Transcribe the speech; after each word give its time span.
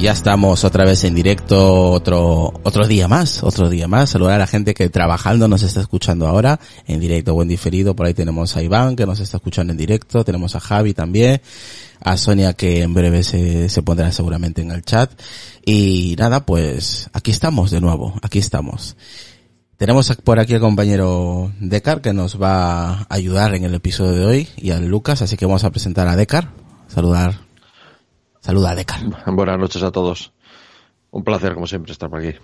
Ya 0.00 0.12
estamos 0.12 0.64
otra 0.64 0.86
vez 0.86 1.04
en 1.04 1.14
directo, 1.14 1.90
otro, 1.90 2.54
otro 2.62 2.86
día 2.86 3.06
más, 3.06 3.42
otro 3.42 3.68
día 3.68 3.86
más. 3.86 4.10
Saludar 4.10 4.36
a 4.36 4.38
la 4.38 4.46
gente 4.46 4.72
que 4.72 4.88
trabajando 4.88 5.46
nos 5.46 5.62
está 5.62 5.80
escuchando 5.80 6.26
ahora, 6.26 6.58
en 6.86 7.00
directo 7.00 7.34
o 7.34 7.42
en 7.42 7.48
diferido. 7.48 7.94
Por 7.94 8.06
ahí 8.06 8.14
tenemos 8.14 8.56
a 8.56 8.62
Iván 8.62 8.96
que 8.96 9.04
nos 9.04 9.20
está 9.20 9.36
escuchando 9.36 9.72
en 9.72 9.76
directo, 9.76 10.24
tenemos 10.24 10.56
a 10.56 10.60
Javi 10.60 10.94
también, 10.94 11.42
a 12.00 12.16
Sonia 12.16 12.54
que 12.54 12.82
en 12.82 12.94
breve 12.94 13.22
se, 13.22 13.68
se 13.68 13.82
pondrá 13.82 14.10
seguramente 14.10 14.62
en 14.62 14.70
el 14.70 14.82
chat. 14.82 15.10
Y 15.66 16.16
nada, 16.18 16.46
pues 16.46 17.10
aquí 17.12 17.30
estamos 17.30 17.70
de 17.70 17.82
nuevo, 17.82 18.14
aquí 18.22 18.38
estamos. 18.38 18.96
Tenemos 19.76 20.14
por 20.24 20.40
aquí 20.40 20.54
al 20.54 20.60
compañero 20.60 21.52
Decar 21.60 22.00
que 22.00 22.14
nos 22.14 22.40
va 22.40 23.00
a 23.00 23.06
ayudar 23.10 23.54
en 23.54 23.64
el 23.64 23.74
episodio 23.74 24.12
de 24.12 24.24
hoy 24.24 24.48
y 24.56 24.70
a 24.70 24.78
Lucas, 24.78 25.20
así 25.20 25.36
que 25.36 25.46
vamos 25.46 25.64
a 25.64 25.70
presentar 25.70 26.08
a 26.08 26.16
Decar. 26.16 26.52
Saludar. 26.88 27.49
Saluda 28.40 28.70
a 28.70 28.74
Decar. 28.74 29.00
Buenas 29.26 29.58
noches 29.58 29.82
a 29.82 29.90
todos. 29.90 30.32
Un 31.10 31.24
placer, 31.24 31.54
como 31.54 31.66
siempre, 31.66 31.92
estar 31.92 32.08
por 32.08 32.20
aquí. 32.20 32.38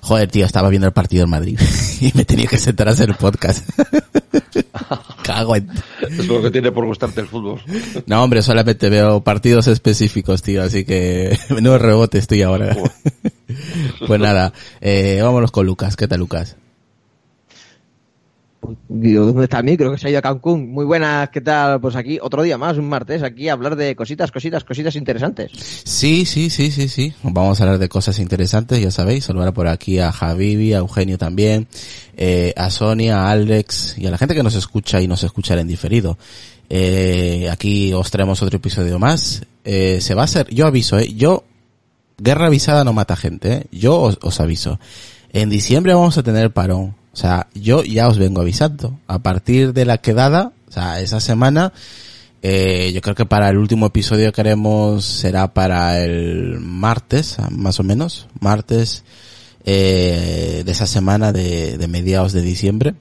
Joder, 0.00 0.30
tío, 0.30 0.46
estaba 0.46 0.70
viendo 0.70 0.86
el 0.86 0.92
partido 0.92 1.24
en 1.24 1.30
Madrid 1.30 1.58
y 2.00 2.12
me 2.14 2.24
tenía 2.24 2.46
que 2.46 2.58
sentar 2.58 2.88
a 2.88 2.92
hacer 2.92 3.10
el 3.10 3.16
podcast. 3.16 3.68
Cago 5.22 5.56
en... 5.56 5.68
Es 6.00 6.26
lo 6.26 6.42
que 6.42 6.50
tiene 6.50 6.72
por 6.72 6.86
gustarte 6.86 7.20
el 7.20 7.28
fútbol. 7.28 7.60
No, 8.06 8.22
hombre, 8.22 8.42
solamente 8.42 8.88
veo 8.88 9.22
partidos 9.22 9.66
específicos, 9.68 10.42
tío, 10.42 10.62
así 10.62 10.84
que 10.84 11.38
menudo 11.50 11.78
rebote 11.78 12.18
estoy 12.18 12.42
ahora. 12.42 12.76
pues 14.06 14.20
nada, 14.20 14.52
eh, 14.80 15.20
vámonos 15.22 15.52
con 15.52 15.66
Lucas. 15.66 15.96
¿Qué 15.96 16.08
tal, 16.08 16.20
Lucas? 16.20 16.56
Digo, 18.88 19.26
¿dónde 19.26 19.44
está 19.44 19.58
el 19.58 19.64
micro? 19.64 19.90
Que 19.90 19.98
se 19.98 20.06
ha 20.06 20.10
ido 20.10 20.18
a 20.18 20.22
Cancún. 20.22 20.70
Muy 20.70 20.84
buenas, 20.84 21.30
¿qué 21.30 21.40
tal? 21.40 21.80
Pues 21.80 21.96
aquí, 21.96 22.18
otro 22.20 22.42
día 22.42 22.56
más, 22.58 22.78
un 22.78 22.88
martes, 22.88 23.22
aquí 23.22 23.48
a 23.48 23.54
hablar 23.54 23.76
de 23.76 23.96
cositas, 23.96 24.30
cositas, 24.30 24.64
cositas 24.64 24.94
interesantes. 24.96 25.50
Sí, 25.84 26.24
sí, 26.24 26.50
sí, 26.50 26.70
sí, 26.70 26.88
sí. 26.88 27.12
Vamos 27.22 27.60
a 27.60 27.64
hablar 27.64 27.78
de 27.78 27.88
cosas 27.88 28.18
interesantes, 28.18 28.80
ya 28.80 28.90
sabéis. 28.90 29.24
Saludar 29.24 29.52
por 29.52 29.66
aquí 29.66 29.98
a 29.98 30.12
Javivi, 30.12 30.74
a 30.74 30.78
Eugenio 30.78 31.18
también, 31.18 31.66
eh, 32.16 32.52
a 32.56 32.70
Sonia, 32.70 33.22
a 33.22 33.30
Alex 33.30 33.98
y 33.98 34.06
a 34.06 34.10
la 34.10 34.18
gente 34.18 34.34
que 34.34 34.42
nos 34.42 34.54
escucha 34.54 35.00
y 35.00 35.08
nos 35.08 35.24
escucha 35.24 35.58
en 35.58 35.66
diferido. 35.66 36.18
Eh, 36.68 37.48
aquí 37.50 37.92
os 37.92 38.10
traemos 38.10 38.42
otro 38.42 38.58
episodio 38.58 38.98
más. 38.98 39.42
Eh, 39.64 40.00
se 40.00 40.14
va 40.14 40.22
a 40.22 40.24
hacer, 40.24 40.48
yo 40.48 40.66
aviso, 40.66 40.98
eh, 40.98 41.12
yo, 41.14 41.44
guerra 42.18 42.46
avisada 42.46 42.84
no 42.84 42.92
mata 42.92 43.16
gente, 43.16 43.52
eh. 43.52 43.66
yo 43.70 44.10
os 44.20 44.40
aviso. 44.40 44.78
En 45.32 45.50
diciembre 45.50 45.94
vamos 45.94 46.18
a 46.18 46.22
tener 46.22 46.52
parón. 46.52 47.01
O 47.12 47.16
sea, 47.16 47.48
yo 47.54 47.84
ya 47.84 48.08
os 48.08 48.18
vengo 48.18 48.40
avisando. 48.40 48.98
A 49.06 49.18
partir 49.18 49.72
de 49.72 49.84
la 49.84 49.98
quedada, 49.98 50.52
o 50.68 50.72
sea, 50.72 51.00
esa 51.00 51.20
semana, 51.20 51.72
eh, 52.40 52.90
yo 52.94 53.02
creo 53.02 53.14
que 53.14 53.26
para 53.26 53.50
el 53.50 53.58
último 53.58 53.86
episodio 53.86 54.32
que 54.32 54.40
haremos 54.40 55.04
será 55.04 55.52
para 55.52 56.02
el 56.02 56.58
martes, 56.60 57.36
más 57.50 57.78
o 57.80 57.82
menos, 57.82 58.28
martes 58.40 59.04
eh, 59.64 60.62
de 60.64 60.72
esa 60.72 60.86
semana 60.86 61.32
de, 61.32 61.76
de 61.76 61.88
mediados 61.88 62.32
de 62.32 62.42
diciembre. 62.42 62.94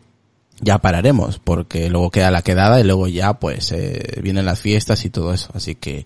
Ya 0.64 0.78
pararemos, 0.78 1.40
porque 1.40 1.90
luego 1.90 2.12
queda 2.12 2.30
la 2.30 2.44
quedada 2.44 2.80
y 2.80 2.84
luego 2.84 3.08
ya 3.08 3.40
pues 3.40 3.72
eh, 3.72 4.20
vienen 4.22 4.46
las 4.46 4.60
fiestas 4.60 5.06
y 5.06 5.10
todo 5.10 5.34
eso. 5.34 5.50
Así 5.56 5.74
que 5.74 6.06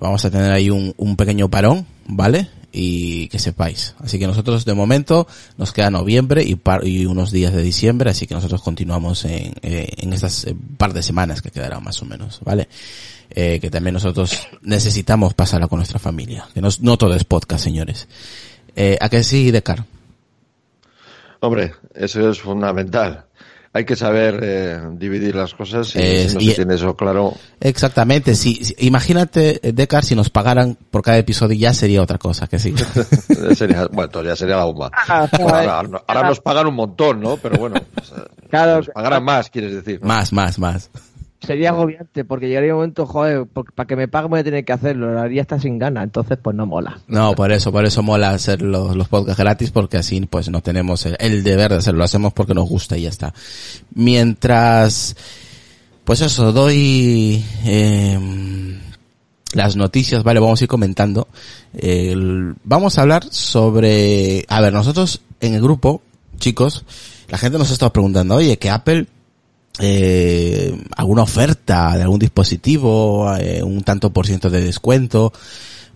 vamos 0.00 0.24
a 0.24 0.30
tener 0.30 0.50
ahí 0.50 0.70
un, 0.70 0.92
un 0.96 1.16
pequeño 1.16 1.48
parón, 1.50 1.86
¿vale? 2.08 2.48
Y 2.78 3.28
que 3.28 3.38
sepáis. 3.38 3.94
Así 4.00 4.18
que 4.18 4.26
nosotros 4.26 4.66
de 4.66 4.74
momento 4.74 5.26
nos 5.56 5.72
queda 5.72 5.90
noviembre 5.90 6.42
y, 6.44 6.56
par, 6.56 6.86
y 6.86 7.06
unos 7.06 7.30
días 7.32 7.54
de 7.54 7.62
diciembre, 7.62 8.10
así 8.10 8.26
que 8.26 8.34
nosotros 8.34 8.60
continuamos 8.60 9.24
en, 9.24 9.54
eh, 9.62 9.88
en 9.96 10.12
estas 10.12 10.44
eh, 10.44 10.54
par 10.76 10.92
de 10.92 11.02
semanas 11.02 11.40
que 11.40 11.50
quedarán 11.50 11.82
más 11.82 12.02
o 12.02 12.04
menos, 12.04 12.40
¿vale? 12.44 12.68
Eh, 13.30 13.58
que 13.60 13.70
también 13.70 13.94
nosotros 13.94 14.46
necesitamos 14.60 15.32
pasarla 15.32 15.68
con 15.68 15.78
nuestra 15.78 15.98
familia, 15.98 16.46
que 16.52 16.60
no, 16.60 16.68
no 16.82 16.98
todo 16.98 17.14
es 17.14 17.24
podcast, 17.24 17.64
señores. 17.64 18.08
Eh, 18.76 18.98
¿A 19.00 19.08
qué 19.08 19.22
sí, 19.22 19.50
Decar? 19.50 19.84
Hombre, 21.40 21.72
eso 21.94 22.28
es 22.28 22.40
fundamental 22.40 23.24
hay 23.76 23.84
que 23.84 23.94
saber 23.96 24.40
eh, 24.42 24.80
dividir 24.92 25.34
las 25.34 25.54
cosas 25.54 25.94
y 25.94 25.98
Eh, 26.00 26.28
si 26.28 26.34
no 26.34 26.40
y- 26.40 26.48
se 26.50 26.54
tiene 26.56 26.74
eso 26.74 26.96
claro. 26.96 27.34
Exactamente, 27.60 28.34
si, 28.34 28.64
si- 28.64 28.74
imagínate, 28.78 29.60
Decar, 29.62 30.04
si 30.04 30.14
nos 30.14 30.30
pagaran 30.30 30.76
por 30.90 31.02
cada 31.02 31.18
episodio 31.18 31.56
ya 31.58 31.72
sería 31.74 32.02
otra 32.02 32.18
cosa, 32.18 32.46
que 32.46 32.58
sí. 32.58 32.74
sería, 33.54 33.86
bueno, 33.86 34.04
entonces 34.04 34.30
ya 34.32 34.36
sería 34.36 34.56
la 34.56 34.64
bomba. 34.64 34.90
Ah, 35.08 35.28
Bueno, 35.32 35.48
ahora, 35.70 36.02
ahora 36.06 36.28
nos 36.28 36.40
pagan 36.40 36.66
un 36.66 36.74
montón, 36.74 37.20
¿no? 37.20 37.36
Pero 37.36 37.58
bueno, 37.58 37.76
pues, 37.94 38.10
eh, 38.12 38.22
Claro, 38.50 38.76
nos 38.78 38.88
pagarán 38.88 39.24
más, 39.24 39.50
quieres 39.50 39.72
decir. 39.74 40.00
¿no? 40.00 40.08
más, 40.08 40.32
más, 40.32 40.58
más. 40.58 40.90
Sería 41.46 41.70
agobiante 41.70 42.24
porque 42.24 42.48
llegaría 42.48 42.74
un 42.74 42.80
momento, 42.80 43.06
joder, 43.06 43.46
para 43.46 43.86
que 43.86 43.96
me 43.96 44.08
paguen 44.08 44.30
voy 44.30 44.40
a 44.40 44.44
tener 44.44 44.64
que 44.64 44.72
hacerlo, 44.72 45.12
lo 45.12 45.20
haría 45.20 45.42
hasta 45.42 45.58
sin 45.60 45.78
ganas, 45.78 46.04
entonces 46.04 46.38
pues 46.42 46.54
no 46.56 46.66
mola. 46.66 46.98
No, 47.06 47.34
por 47.34 47.52
eso, 47.52 47.72
por 47.72 47.84
eso 47.84 48.02
mola 48.02 48.30
hacer 48.30 48.62
los, 48.62 48.96
los 48.96 49.08
podcasts 49.08 49.40
gratis, 49.40 49.70
porque 49.70 49.96
así 49.98 50.20
pues 50.28 50.50
no 50.50 50.60
tenemos 50.62 51.06
el, 51.06 51.42
deber 51.42 51.70
de 51.70 51.76
hacerlo, 51.78 51.98
lo 51.98 52.04
hacemos 52.04 52.32
porque 52.32 52.54
nos 52.54 52.68
gusta 52.68 52.96
y 52.98 53.02
ya 53.02 53.08
está. 53.08 53.32
Mientras, 53.94 55.16
pues 56.04 56.20
eso, 56.20 56.52
doy 56.52 57.44
eh, 57.64 58.78
las 59.54 59.76
noticias, 59.76 60.22
vale, 60.22 60.40
vamos 60.40 60.60
a 60.60 60.64
ir 60.64 60.68
comentando. 60.68 61.28
El- 61.72 62.54
vamos 62.64 62.98
a 62.98 63.02
hablar 63.02 63.24
sobre, 63.30 64.44
a 64.48 64.60
ver, 64.60 64.72
nosotros 64.72 65.20
en 65.40 65.54
el 65.54 65.62
grupo, 65.62 66.02
chicos, 66.38 66.84
la 67.28 67.38
gente 67.38 67.58
nos 67.58 67.70
ha 67.70 67.74
estado 67.74 67.92
preguntando, 67.92 68.36
oye, 68.36 68.58
que 68.58 68.70
Apple 68.70 69.06
eh, 69.78 70.78
alguna 70.96 71.22
oferta 71.22 71.96
de 71.96 72.02
algún 72.02 72.18
dispositivo, 72.18 73.34
eh, 73.36 73.62
un 73.62 73.82
tanto 73.82 74.10
por 74.10 74.26
ciento 74.26 74.50
de 74.50 74.60
descuento. 74.62 75.32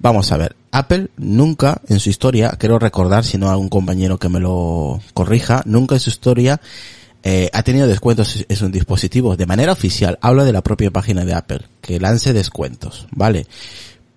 Vamos 0.00 0.32
a 0.32 0.36
ver, 0.36 0.56
Apple 0.72 1.08
nunca 1.16 1.80
en 1.88 2.00
su 2.00 2.10
historia, 2.10 2.56
quiero 2.58 2.78
recordar, 2.78 3.24
si 3.24 3.36
no 3.36 3.48
a 3.48 3.52
algún 3.52 3.68
compañero 3.68 4.18
que 4.18 4.28
me 4.28 4.40
lo 4.40 5.00
corrija, 5.14 5.62
nunca 5.66 5.96
en 5.96 6.00
su 6.00 6.10
historia 6.10 6.60
eh, 7.22 7.50
ha 7.52 7.62
tenido 7.62 7.86
descuentos 7.86 8.46
en 8.48 8.56
sus 8.56 8.72
dispositivos 8.72 9.36
de 9.36 9.46
manera 9.46 9.72
oficial. 9.72 10.18
Hablo 10.22 10.44
de 10.44 10.52
la 10.52 10.62
propia 10.62 10.90
página 10.90 11.24
de 11.24 11.34
Apple, 11.34 11.60
que 11.82 12.00
lance 12.00 12.32
descuentos, 12.32 13.06
¿vale? 13.10 13.46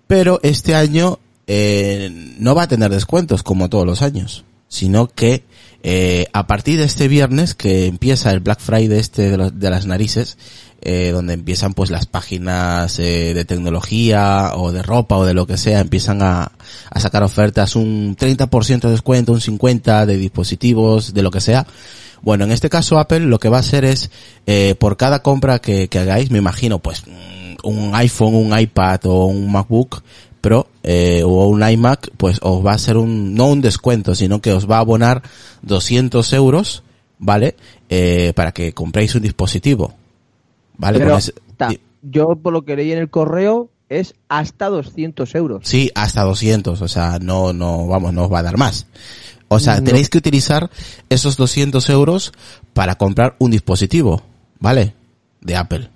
Pero 0.06 0.40
este 0.42 0.74
año 0.74 1.18
eh, 1.46 2.34
no 2.38 2.54
va 2.54 2.62
a 2.62 2.68
tener 2.68 2.90
descuentos 2.90 3.42
como 3.42 3.68
todos 3.68 3.84
los 3.84 4.00
años, 4.00 4.44
sino 4.68 5.08
que 5.08 5.44
eh, 5.84 6.26
a 6.32 6.46
partir 6.46 6.78
de 6.78 6.84
este 6.84 7.06
viernes 7.08 7.54
que 7.54 7.86
empieza 7.86 8.30
el 8.32 8.40
Black 8.40 8.58
Friday 8.60 8.98
este 8.98 9.30
de, 9.30 9.36
los- 9.36 9.58
de 9.58 9.70
las 9.70 9.84
narices, 9.86 10.36
eh, 10.80 11.10
donde 11.12 11.34
empiezan 11.34 11.72
pues 11.74 11.90
las 11.90 12.06
páginas 12.06 12.98
eh, 12.98 13.32
de 13.34 13.44
tecnología 13.44 14.52
o 14.54 14.72
de 14.72 14.82
ropa 14.82 15.16
o 15.16 15.24
de 15.24 15.34
lo 15.34 15.46
que 15.46 15.56
sea, 15.58 15.80
empiezan 15.80 16.20
a, 16.22 16.52
a 16.90 17.00
sacar 17.00 17.22
ofertas, 17.22 17.76
un 17.76 18.16
30% 18.16 18.80
de 18.80 18.90
descuento, 18.90 19.32
un 19.32 19.40
50% 19.40 20.06
de 20.06 20.16
dispositivos, 20.16 21.14
de 21.14 21.22
lo 21.22 21.30
que 21.30 21.40
sea. 21.40 21.66
Bueno, 22.22 22.44
en 22.44 22.52
este 22.52 22.70
caso 22.70 22.98
Apple 22.98 23.20
lo 23.20 23.38
que 23.38 23.50
va 23.50 23.58
a 23.58 23.60
hacer 23.60 23.84
es, 23.84 24.10
eh, 24.46 24.74
por 24.78 24.96
cada 24.96 25.22
compra 25.22 25.58
que, 25.58 25.88
que 25.88 25.98
hagáis, 25.98 26.30
me 26.30 26.38
imagino, 26.38 26.78
pues, 26.78 27.02
mm, 27.06 27.56
un 27.66 27.94
iPhone, 27.94 28.34
un 28.34 28.58
iPad 28.58 29.00
o 29.06 29.26
un 29.26 29.52
MacBook 29.52 30.02
Pro, 30.40 30.66
eh, 30.84 31.22
o 31.24 31.46
un 31.48 31.68
iMac, 31.68 32.10
pues 32.16 32.38
os 32.42 32.64
va 32.64 32.72
a 32.72 32.78
ser 32.78 32.96
un, 32.96 33.34
no 33.34 33.48
un 33.48 33.60
descuento, 33.60 34.14
sino 34.14 34.40
que 34.40 34.52
os 34.52 34.70
va 34.70 34.76
a 34.76 34.80
abonar 34.80 35.22
200 35.62 36.32
euros, 36.34 36.82
¿vale? 37.18 37.56
Eh, 37.88 38.32
para 38.36 38.52
que 38.52 38.72
compréis 38.72 39.14
un 39.14 39.22
dispositivo. 39.22 39.94
¿Vale? 40.76 40.98
Pero, 40.98 41.10
Con 41.12 41.18
ese- 41.18 41.34
ta, 41.56 41.70
yo 42.02 42.36
por 42.36 42.52
lo 42.52 42.62
que 42.64 42.76
leí 42.76 42.92
en 42.92 42.98
el 42.98 43.10
correo 43.10 43.70
es 43.88 44.14
hasta 44.28 44.68
200 44.68 45.34
euros. 45.34 45.62
Sí, 45.64 45.90
hasta 45.94 46.22
200, 46.22 46.80
o 46.82 46.88
sea, 46.88 47.18
no, 47.20 47.52
no, 47.52 47.86
vamos, 47.86 48.12
no 48.12 48.24
os 48.24 48.32
va 48.32 48.40
a 48.40 48.42
dar 48.42 48.56
más. 48.58 48.86
O 49.48 49.60
sea, 49.60 49.76
No. 49.76 49.84
tenéis 49.84 50.08
que 50.08 50.18
utilizar 50.18 50.70
esos 51.10 51.36
200 51.36 51.88
euros 51.90 52.32
para 52.72 52.96
comprar 52.96 53.36
un 53.38 53.50
dispositivo, 53.52 54.22
¿vale? 54.58 54.94
De 55.40 55.54
Apple. 55.56 55.90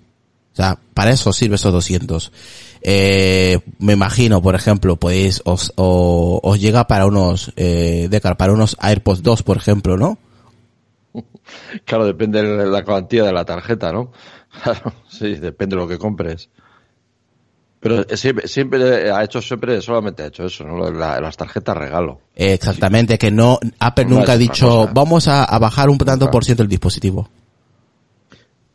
O 0.59 0.61
sea, 0.61 0.77
para 0.93 1.13
eso 1.13 1.33
sirve 1.33 1.55
esos 1.55 1.73
200. 1.73 2.33
Eh, 2.83 3.61
me 3.79 3.93
imagino, 3.93 4.43
por 4.43 4.57
ejemplo, 4.57 4.97
podéis, 4.97 5.41
os, 5.45 5.73
o- 5.77 6.41
os 6.43 6.61
llega 6.61 6.89
para 6.89 7.07
unos, 7.07 7.53
eh, 7.55 8.09
Decar, 8.11 8.37
para 8.37 8.53
unos 8.53 8.77
AirPods 8.81 9.23
2, 9.23 9.45
por 9.45 9.57
ejemplo, 9.57 9.97
¿no? 9.97 10.19
Claro, 11.85 12.07
depende 12.07 12.43
de 12.43 12.67
la 12.67 12.85
cuantía 12.85 13.23
de 13.23 13.33
la 13.33 13.45
tarjeta, 13.45 13.93
¿no? 13.93 14.11
Claro, 14.65 14.93
sí, 15.09 15.37
depende 15.37 15.77
de 15.77 15.83
lo 15.83 15.87
que 15.87 15.97
compres. 15.97 16.49
Pero 17.79 18.05
siempre, 18.17 18.49
siempre 18.49 19.13
ha 19.13 19.23
hecho, 19.23 19.41
siempre 19.41 19.81
solamente 19.81 20.25
ha 20.25 20.27
hecho 20.27 20.45
eso, 20.47 20.65
¿no? 20.65 20.91
La- 20.91 21.21
las 21.21 21.37
tarjetas 21.37 21.77
regalo. 21.77 22.21
Exactamente, 22.35 23.17
que 23.17 23.31
no, 23.31 23.61
Apple 23.79 24.07
No 24.07 24.17
nunca 24.17 24.33
ha 24.33 24.37
dicho, 24.37 24.89
vamos 24.93 25.29
a, 25.29 25.45
a 25.45 25.59
bajar 25.61 25.89
un 25.89 25.99
tanto 25.99 26.29
por 26.33 26.45
ciento 26.45 26.65
el 26.65 26.69
dispositivo. 26.69 27.29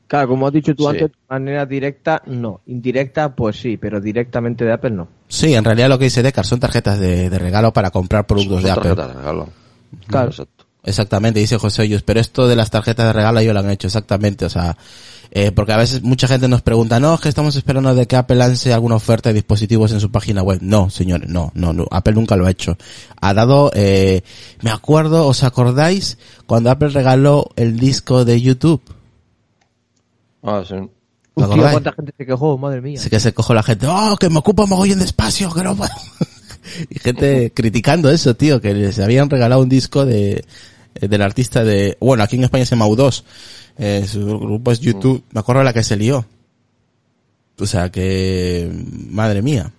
Claro, 0.08 0.28
como 0.28 0.46
has 0.48 0.54
dicho 0.54 0.76
tú 0.76 0.84
Sí. 0.84 0.90
antes, 0.90 1.12
de 1.12 1.18
manera 1.30 1.66
directa, 1.66 2.22
no. 2.28 2.62
Indirecta, 2.68 3.34
pues 3.36 3.58
sí, 3.60 3.78
pero 3.78 4.00
directamente 4.00 4.64
de 4.66 4.72
Apple 4.74 4.92
no. 4.92 5.08
Sí, 5.28 5.54
en 5.54 5.64
realidad 5.64 5.90
lo 5.90 5.98
que 5.98 6.06
dice 6.06 6.22
Decar 6.22 6.46
son 6.46 6.60
tarjetas 6.60 7.00
de, 7.00 7.30
de 7.30 7.40
regalo 7.40 7.74
para 7.74 7.90
comprar 7.90 8.28
productos 8.28 8.58
Son 8.58 8.64
de 8.66 8.72
Apple. 8.72 8.84
tarjetas 8.90 9.08
de 9.08 9.20
regalo. 9.20 9.50
Claro. 10.08 10.30
Exacto. 10.30 10.66
Exactamente, 10.86 11.40
dice 11.40 11.58
José 11.58 11.84
Hoyos, 11.84 12.04
pero 12.04 12.20
esto 12.20 12.46
de 12.48 12.58
las 12.58 12.70
tarjetas 12.70 13.08
de 13.08 13.14
regalo 13.14 13.42
yo 13.42 13.54
lo 13.54 13.60
han 13.62 13.70
hecho, 13.70 13.88
exactamente, 13.88 14.44
o 14.44 14.50
sea, 14.50 14.76
eh, 15.32 15.54
porque 15.54 15.72
a 15.72 15.78
veces 15.78 16.04
mucha 16.04 16.28
gente 16.28 16.50
nos 16.50 16.62
pregunta, 16.62 17.00
no, 17.00 17.14
es 17.16 17.22
que 17.22 17.30
estamos 17.30 17.56
esperando 17.56 17.96
de 17.96 18.06
que 18.06 18.18
Apple 18.18 18.36
lance 18.36 18.74
alguna 18.74 18.96
oferta 18.96 19.30
de 19.30 19.36
dispositivos 19.36 19.94
en 19.94 20.02
su 20.02 20.12
página 20.12 20.44
web. 20.44 20.60
No, 20.62 20.90
señores, 20.90 21.30
no, 21.30 21.54
no, 21.56 21.72
no, 21.72 21.88
Apple 21.90 22.14
nunca 22.16 22.36
lo 22.36 22.46
ha 22.46 22.52
hecho. 22.52 22.76
Ha 23.22 23.34
dado, 23.34 23.72
eh, 23.74 24.24
me 24.62 24.72
acuerdo, 24.72 25.26
¿os 25.26 25.44
acordáis 25.46 26.18
cuando 26.48 26.70
Apple 26.70 26.90
regaló 26.90 27.48
el 27.56 27.80
disco 27.80 28.26
de 28.26 28.42
YouTube? 28.42 28.82
Ah, 30.44 30.64
sí. 30.68 30.76
Cuánta 31.34 31.94
gente 31.94 32.14
se 32.16 32.26
quejó, 32.26 32.58
madre 32.58 32.82
mía. 32.82 33.00
Así 33.00 33.10
que 33.10 33.20
se 33.20 33.34
cojo 33.34 33.54
la 33.54 33.64
gente, 33.64 33.88
oh, 33.90 34.16
que 34.20 34.30
me 34.30 34.40
ocupa 34.40 34.66
mogollón 34.66 35.00
de 35.00 35.06
espacio, 35.06 35.52
que 35.52 35.64
no 35.64 35.76
puedo. 35.76 35.92
y 36.90 37.00
gente 37.00 37.52
criticando 37.56 38.12
eso, 38.12 38.36
tío, 38.36 38.62
que 38.62 38.74
les 38.74 39.00
habían 39.00 39.30
regalado 39.30 39.62
un 39.62 39.70
disco 39.70 40.06
de, 40.06 40.46
eh, 40.96 41.08
del 41.08 41.22
artista 41.22 41.64
de, 41.64 41.98
bueno, 42.00 42.24
aquí 42.24 42.36
en 42.36 42.44
España 42.44 42.66
se 42.66 42.76
llama 42.76 42.88
U2, 42.88 43.24
eh, 43.78 44.06
su 44.08 44.40
grupo 44.40 44.72
es 44.72 44.80
YouTube, 44.80 45.24
me 45.32 45.40
acuerdo 45.40 45.60
de 45.60 45.66
la 45.66 45.74
que 45.74 45.84
se 45.84 45.96
lió. 45.96 46.26
O 47.60 47.66
sea 47.66 47.90
que, 47.92 48.72
madre 49.10 49.42
mía. 49.42 49.72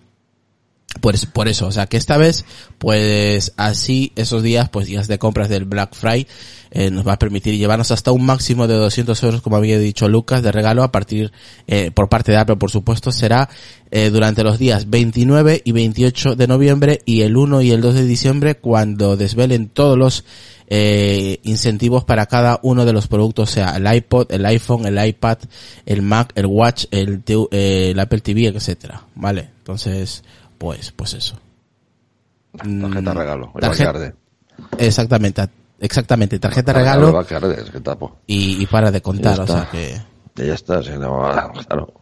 Pues 1.01 1.25
por 1.25 1.47
eso, 1.47 1.67
o 1.67 1.71
sea 1.71 1.87
que 1.87 1.97
esta 1.97 2.17
vez, 2.17 2.45
pues 2.77 3.53
así 3.57 4.11
esos 4.15 4.43
días, 4.43 4.69
pues 4.69 4.87
días 4.87 5.07
de 5.07 5.19
compras 5.19 5.49
del 5.49 5.65
Black 5.65 5.93
Friday, 5.93 6.25
eh, 6.71 6.89
nos 6.89 7.07
va 7.07 7.13
a 7.13 7.19
permitir 7.19 7.57
llevarnos 7.57 7.91
hasta 7.91 8.11
un 8.11 8.25
máximo 8.25 8.67
de 8.67 8.75
200 8.75 9.21
euros, 9.23 9.41
como 9.41 9.57
había 9.57 9.77
dicho 9.77 10.07
Lucas, 10.07 10.41
de 10.41 10.51
regalo 10.51 10.83
a 10.83 10.91
partir, 10.91 11.31
eh, 11.67 11.91
por 11.91 12.09
parte 12.09 12.31
de 12.31 12.37
Apple, 12.37 12.55
por 12.55 12.71
supuesto, 12.71 13.11
será 13.11 13.49
eh, 13.91 14.09
durante 14.09 14.43
los 14.43 14.57
días 14.57 14.89
29 14.89 15.61
y 15.63 15.71
28 15.71 16.35
de 16.35 16.47
noviembre 16.47 17.01
y 17.05 17.21
el 17.21 17.37
1 17.37 17.61
y 17.61 17.71
el 17.71 17.81
2 17.81 17.95
de 17.95 18.05
diciembre 18.05 18.55
cuando 18.55 19.15
desvelen 19.15 19.69
todos 19.69 19.97
los 19.97 20.25
eh, 20.67 21.39
incentivos 21.43 22.03
para 22.03 22.25
cada 22.25 22.59
uno 22.63 22.85
de 22.85 22.93
los 22.93 23.07
productos, 23.07 23.51
sea 23.51 23.77
el 23.77 23.93
iPod, 23.93 24.31
el 24.31 24.45
iPhone, 24.45 24.85
el 24.85 25.05
iPad, 25.05 25.37
el 25.85 26.01
Mac, 26.01 26.31
el 26.35 26.47
Watch, 26.47 26.85
el, 26.91 27.21
el 27.51 27.99
Apple 27.99 28.21
TV, 28.21 28.47
etcétera, 28.47 29.03
¿vale? 29.13 29.49
Entonces, 29.59 30.23
pues, 30.57 30.91
pues 30.91 31.13
eso. 31.13 31.37
Tarjeta 32.57 33.13
Mm, 33.13 33.17
regalo. 33.17 33.51
El 33.55 33.67
Valcarde. 33.69 34.15
Exactamente, 34.77 35.49
exactamente, 35.79 36.39
tarjeta 36.39 36.71
El 36.71 36.77
regalo 36.77 37.11
Valcarde, 37.13 37.61
es 37.61 37.69
que 37.69 37.81
tapo. 37.81 38.17
y, 38.27 38.61
y 38.61 38.65
para 38.67 38.91
de 38.91 39.01
contar, 39.01 39.39
o 39.41 39.47
sea 39.47 39.67
que 39.69 39.99
ya 40.35 40.53
está, 40.53 40.81
sí, 40.81 40.91
no, 40.97 41.21
claro. 41.67 41.93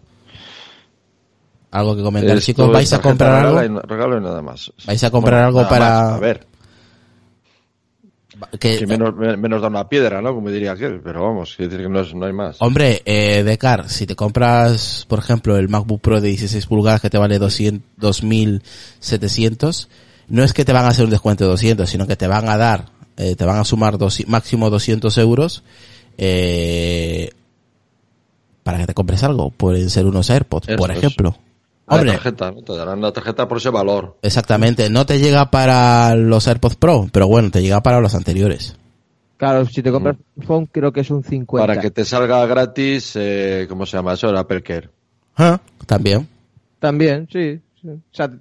algo 1.72 1.96
que 1.96 2.04
comentar, 2.04 2.38
Esto 2.38 2.46
chicos, 2.46 2.72
¿vais 2.72 2.94
a 2.94 3.02
comprar 3.02 3.42
regalo 3.42 3.60
algo? 3.60 3.80
y 3.80 3.88
regalo 3.88 4.18
y 4.18 4.22
nada 4.22 4.42
más. 4.44 4.72
¿Vais 4.86 5.04
a 5.04 5.10
comprar 5.10 5.44
algo 5.46 5.60
nada 5.60 5.70
para- 5.70 5.90
más, 6.04 6.12
A 6.14 6.20
ver, 6.20 6.48
Que- 8.60 8.80
que 8.80 8.88
menos, 8.88 9.16
me- 9.16 9.38
menos 9.38 9.62
da 9.62 9.68
una 9.68 9.88
piedra, 9.88 10.22
¿no? 10.22 10.34
Como 10.34 10.50
diría 10.50 10.72
aquel, 10.74 11.00
pero 11.04 11.24
vamos, 11.24 11.56
quiere 11.56 11.70
decir 11.72 11.86
que 11.88 11.92
no, 11.94 12.00
es, 12.02 12.14
no 12.16 12.26
hay 12.26 12.34
más. 12.34 12.58
Hombre, 12.60 13.02
eh, 13.06 13.44
Decar, 13.44 13.90
si 13.90 14.06
te 14.08 14.16
compras, 14.16 15.06
por 15.08 15.20
ejemplo, 15.20 15.58
el 15.58 15.70
MacBook 15.70 16.02
Pro 16.02 16.20
de 16.22 16.30
16 16.30 16.66
pulgadas 16.66 17.02
que 17.02 17.10
te 17.10 17.18
vale 17.18 17.38
200, 17.40 17.88
2700, 17.98 19.90
no 20.30 20.44
es 20.44 20.54
que 20.54 20.66
te 20.66 20.74
van 20.74 20.86
a 20.86 20.90
hacer 20.90 21.06
un 21.06 21.12
descuento 21.12 21.44
de 21.44 21.50
200, 21.52 21.90
sino 21.90 22.08
que 22.08 22.16
te 22.16 22.28
van 22.28 22.48
a 22.50 22.58
dar, 22.58 22.86
eh, 23.18 23.36
te 23.36 23.46
van 23.46 23.60
a 23.60 23.64
sumar 23.66 23.98
dos, 23.98 24.24
máximo 24.28 24.70
200 24.70 25.18
euros, 25.18 25.64
eh, 26.18 27.32
para 28.64 28.78
que 28.80 28.88
te 28.88 28.94
compres 28.94 29.24
algo. 29.24 29.50
Pueden 29.52 29.90
ser 29.90 30.06
unos 30.06 30.30
AirPods, 30.30 30.70
Eso 30.70 30.78
por 30.78 30.92
es. 30.92 30.98
La 31.88 31.96
Hombre, 31.96 32.12
tarjeta, 32.14 32.52
¿no? 32.52 32.62
Te 32.62 32.76
darán 32.78 33.02
la 33.02 33.12
tarjeta 33.12 33.48
por 33.48 33.58
ese 33.58 33.70
valor. 33.70 34.18
exactamente, 34.22 34.90
no 34.90 35.06
te 35.06 35.20
llega 35.20 35.52
para 35.52 36.16
los 36.16 36.48
AirPods 36.48 36.78
Pro, 36.78 37.08
pero 37.12 37.28
bueno, 37.28 37.52
te 37.52 37.62
llega 37.62 37.82
para 37.84 38.00
los 38.00 38.16
anteriores. 38.16 38.78
Claro, 39.38 39.66
si 39.66 39.84
te 39.84 39.92
compras 39.92 40.16
un 40.36 40.42
iPhone, 40.44 40.66
creo 40.72 40.94
que 40.94 41.02
es 41.02 41.10
un 41.12 41.24
50. 41.24 41.68
Para 41.68 41.82
que 41.82 41.92
te 41.92 42.06
salga 42.06 42.46
gratis, 42.46 43.14
eh, 43.16 43.66
¿cómo 43.68 43.86
se 43.86 43.98
llama 43.98 44.14
eso? 44.14 44.30
El 44.30 44.38
Apple 44.38 44.64
Care. 44.64 44.90
Ah, 45.36 45.60
También. 45.86 46.28
También, 46.80 47.28
sí. 47.32 47.60
sí. 47.82 47.90
O 47.90 48.00
sea, 48.12 48.30
te 48.30 48.38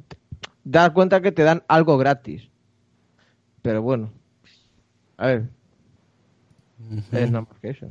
das 0.63 0.91
cuenta 0.91 1.21
que 1.21 1.33
te 1.33 1.43
dan 1.43 1.65
algo 1.67 1.99
gratis. 1.99 2.43
Pero 3.63 3.83
bueno. 3.83 4.13
A 5.17 5.27
ver. 5.27 5.49
Es 7.11 7.31
nada 7.31 7.47
más 7.49 7.59
que 7.61 7.71
eso. 7.71 7.87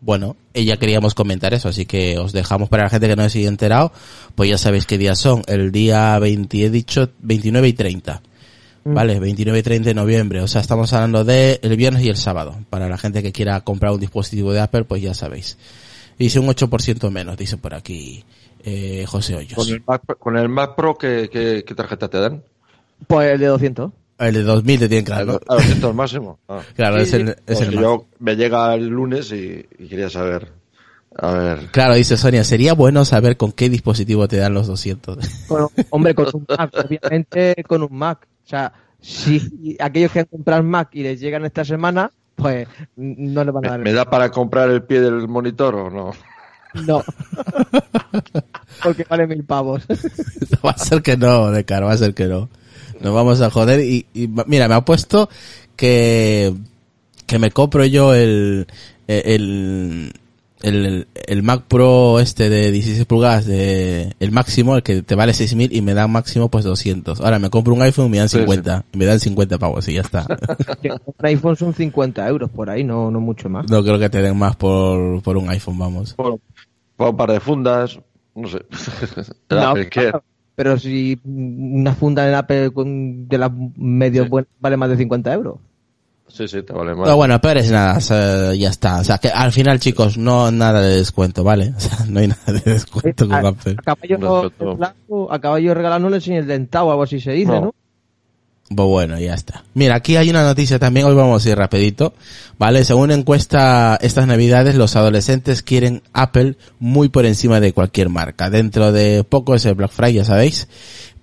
Bueno, 0.00 0.36
ya 0.54 0.78
queríamos 0.78 1.14
comentar 1.14 1.52
eso, 1.52 1.68
así 1.68 1.84
que 1.84 2.18
os 2.18 2.32
dejamos 2.32 2.68
para 2.68 2.84
la 2.84 2.88
gente 2.88 3.06
que 3.06 3.16
no 3.16 3.28
se 3.28 3.40
haya 3.40 3.48
enterado, 3.48 3.92
pues 4.34 4.48
ya 4.48 4.56
sabéis 4.56 4.86
qué 4.86 4.96
días 4.96 5.18
son, 5.18 5.42
el 5.46 5.72
día 5.72 6.18
20, 6.18 6.64
he 6.64 6.70
dicho 6.70 7.10
29 7.20 7.68
y 7.68 7.72
30. 7.74 8.22
Mm. 8.84 8.94
Vale, 8.94 9.20
29 9.20 9.58
y 9.58 9.62
30 9.62 9.90
de 9.90 9.94
noviembre, 9.94 10.40
o 10.40 10.48
sea, 10.48 10.62
estamos 10.62 10.90
hablando 10.94 11.22
de 11.24 11.60
el 11.62 11.76
viernes 11.76 12.02
y 12.02 12.08
el 12.08 12.16
sábado. 12.16 12.56
Para 12.70 12.88
la 12.88 12.96
gente 12.96 13.22
que 13.22 13.30
quiera 13.32 13.60
comprar 13.60 13.92
un 13.92 14.00
dispositivo 14.00 14.52
de 14.52 14.60
Apple, 14.60 14.84
pues 14.84 15.02
ya 15.02 15.12
sabéis. 15.12 15.58
Dice 16.18 16.40
un 16.40 16.46
8% 16.46 17.10
menos, 17.10 17.36
dice 17.36 17.58
por 17.58 17.74
aquí 17.74 18.24
eh, 18.64 19.04
José 19.06 19.34
Con 19.34 19.42
Hoyos. 19.42 19.68
el 19.68 19.82
Mac, 19.86 20.02
con 20.18 20.36
el 20.38 20.48
Mac 20.48 20.76
Pro, 20.76 20.96
¿qué, 20.96 21.28
qué, 21.30 21.62
qué 21.66 21.74
tarjeta 21.74 22.08
te 22.08 22.18
dan? 22.18 22.42
Pues 23.06 23.32
el 23.32 23.40
de 23.40 23.46
200. 23.46 23.92
El 24.20 24.34
de 24.34 24.42
2000 24.42 24.78
te 24.80 24.88
tienen 24.88 25.04
claro. 25.04 25.40
A 25.48 25.54
200 25.54 25.94
máximo. 25.94 26.38
Ah. 26.48 26.60
Claro, 26.76 26.96
Sí, 26.98 27.02
es 27.02 27.12
el, 27.14 27.28
es 27.30 27.36
Pues 27.46 27.60
el 27.62 27.70
que 27.70 27.76
yo 27.76 28.06
me 28.18 28.36
llega 28.36 28.74
el 28.74 28.86
lunes 28.88 29.32
y, 29.32 29.66
y 29.78 29.88
quería 29.88 30.08
saber. 30.10 30.52
A 31.16 31.32
ver. 31.32 31.66
Claro, 31.72 31.94
dice 31.94 32.16
Sonia, 32.16 32.44
sería 32.44 32.72
bueno 32.74 33.04
saber 33.04 33.36
con 33.36 33.50
qué 33.52 33.68
dispositivo 33.68 34.28
te 34.28 34.36
dan 34.36 34.54
los 34.54 34.66
200. 34.68 35.18
Con- 35.48 35.68
hombre, 35.90 36.14
con 36.14 36.26
un 36.32 36.46
Mac, 36.48 36.70
obviamente 36.86 37.64
con 37.66 37.82
un 37.82 37.96
Mac. 37.96 38.26
O 38.44 38.48
sea, 38.48 38.72
si 39.00 39.76
aquellos 39.80 40.12
que 40.12 40.20
han 40.20 40.26
comprado 40.26 40.62
Mac 40.62 40.90
y 40.92 41.02
les 41.02 41.18
llegan 41.18 41.44
esta 41.44 41.64
semana, 41.64 42.12
pues 42.36 42.68
no 42.96 43.42
les 43.44 43.52
van 43.52 43.64
a 43.64 43.68
¿Me, 43.68 43.68
dar. 43.70 43.80
me 43.80 43.92
da 43.92 44.04
para 44.08 44.30
comprar 44.30 44.70
el 44.70 44.82
pie 44.84 45.00
del 45.00 45.26
monitor 45.28 45.74
o 45.74 45.90
no? 45.90 46.10
No. 46.86 47.02
Porque 48.82 49.04
vale 49.08 49.26
mil 49.26 49.44
pavos. 49.44 49.84
va 50.64 50.70
a 50.70 50.78
ser 50.78 51.02
que 51.02 51.16
no, 51.16 51.50
de 51.50 51.64
cara, 51.64 51.86
va 51.86 51.92
a 51.92 51.96
ser 51.98 52.14
que 52.14 52.26
no. 52.26 52.48
Nos 53.00 53.14
vamos 53.14 53.40
a 53.40 53.50
joder 53.50 53.80
y, 53.80 54.06
y 54.14 54.28
mira, 54.46 54.68
me 54.68 54.74
ha 54.74 54.84
puesto 54.84 55.28
que, 55.76 56.54
que 57.26 57.38
me 57.38 57.50
compro 57.50 57.84
yo 57.86 58.14
el, 58.14 58.66
el, 59.08 60.12
el, 60.62 61.06
el 61.14 61.42
Mac 61.42 61.62
Pro 61.66 62.20
este 62.20 62.50
de 62.50 62.70
16 62.70 63.06
pulgadas 63.06 63.46
de, 63.46 64.14
el 64.20 64.30
máximo, 64.32 64.76
el 64.76 64.82
que 64.82 65.02
te 65.02 65.14
vale 65.14 65.32
6000 65.32 65.74
y 65.74 65.80
me 65.80 65.94
dan 65.94 66.10
máximo 66.12 66.50
pues 66.50 66.64
200. 66.64 67.20
Ahora 67.20 67.38
me 67.38 67.48
compro 67.50 67.72
un 67.74 67.82
iPhone 67.82 68.06
y 68.06 68.10
me 68.10 68.18
dan 68.18 68.28
Sí, 68.28 68.38
50. 68.38 68.84
y 68.92 68.98
me 68.98 69.06
dan 69.06 69.18
50 69.20 69.58
pavos 69.58 69.88
y 69.88 69.94
ya 69.94 70.02
está. 70.02 70.26
un 71.06 71.26
iPhone 71.26 71.56
son 71.56 71.72
50 71.74 72.28
euros 72.28 72.50
por 72.50 72.68
ahí, 72.68 72.84
no, 72.84 73.10
no 73.10 73.20
mucho 73.20 73.48
más. 73.48 73.68
no 73.70 73.82
creo 73.82 73.98
que 73.98 74.10
te 74.10 74.20
den 74.20 74.36
más 74.36 74.56
por, 74.56 75.22
por 75.22 75.36
un 75.38 75.48
iPhone, 75.48 75.78
vamos. 75.78 76.14
Por, 76.14 76.38
por 76.96 77.08
un 77.10 77.16
par 77.16 77.32
de 77.32 77.40
fundas, 77.40 77.98
no 78.34 78.48
sé. 78.48 78.58
No. 79.50 79.74
Pero 80.54 80.78
si 80.78 81.18
una 81.24 81.94
funda 81.94 82.28
en 82.28 82.34
Apple 82.34 82.70
con- 82.72 83.28
de 83.28 83.38
las 83.38 83.50
medio 83.76 84.28
buenas 84.28 84.50
vale 84.60 84.76
más 84.76 84.90
de 84.90 84.96
50 84.98 85.32
euros. 85.32 85.56
Sí, 86.28 86.46
sí, 86.46 86.62
te 86.62 86.72
vale 86.72 86.94
más. 86.94 87.04
Pero 87.04 87.16
bueno, 87.16 87.40
pero 87.40 87.58
es 87.58 87.70
nada, 87.72 87.96
o 87.96 88.00
sea, 88.00 88.54
ya 88.54 88.68
está. 88.68 89.00
O 89.00 89.04
sea, 89.04 89.18
que 89.18 89.28
al 89.30 89.50
final, 89.50 89.80
chicos, 89.80 90.16
no 90.16 90.50
nada 90.52 90.80
de 90.80 90.96
descuento, 90.98 91.42
¿vale? 91.42 91.72
O 91.76 91.80
sea, 91.80 92.06
no 92.06 92.20
hay 92.20 92.28
nada 92.28 92.52
de 92.52 92.60
descuento 92.72 93.26
con 93.26 93.34
a, 93.44 93.48
Apple. 93.48 93.76
a 93.78 93.82
caballo, 93.82 94.42
Respecto- 94.42 94.76
blanco, 94.76 95.32
a 95.32 95.38
caballo 95.40 95.74
regalándole 95.74 96.20
sin 96.20 96.34
el 96.34 96.46
dentado 96.46 96.86
o 96.86 96.90
algo 96.92 97.02
así 97.02 97.18
se 97.20 97.32
dice, 97.32 97.50
No. 97.50 97.60
¿no? 97.60 97.74
Pues 98.72 98.86
bueno, 98.86 99.18
ya 99.18 99.34
está. 99.34 99.64
Mira, 99.74 99.96
aquí 99.96 100.14
hay 100.14 100.30
una 100.30 100.44
noticia 100.44 100.78
también, 100.78 101.04
hoy 101.04 101.14
vamos 101.16 101.44
a 101.44 101.50
ir 101.50 101.58
rapidito, 101.58 102.14
¿vale? 102.56 102.84
Según 102.84 103.10
encuesta 103.10 103.98
estas 104.00 104.28
navidades, 104.28 104.76
los 104.76 104.94
adolescentes 104.94 105.62
quieren 105.62 106.02
Apple 106.12 106.56
muy 106.78 107.08
por 107.08 107.26
encima 107.26 107.58
de 107.58 107.72
cualquier 107.72 108.10
marca. 108.10 108.48
Dentro 108.48 108.92
de 108.92 109.24
poco 109.24 109.56
es 109.56 109.66
el 109.66 109.74
Black 109.74 109.90
Friday, 109.90 110.14
ya 110.14 110.24
sabéis. 110.24 110.68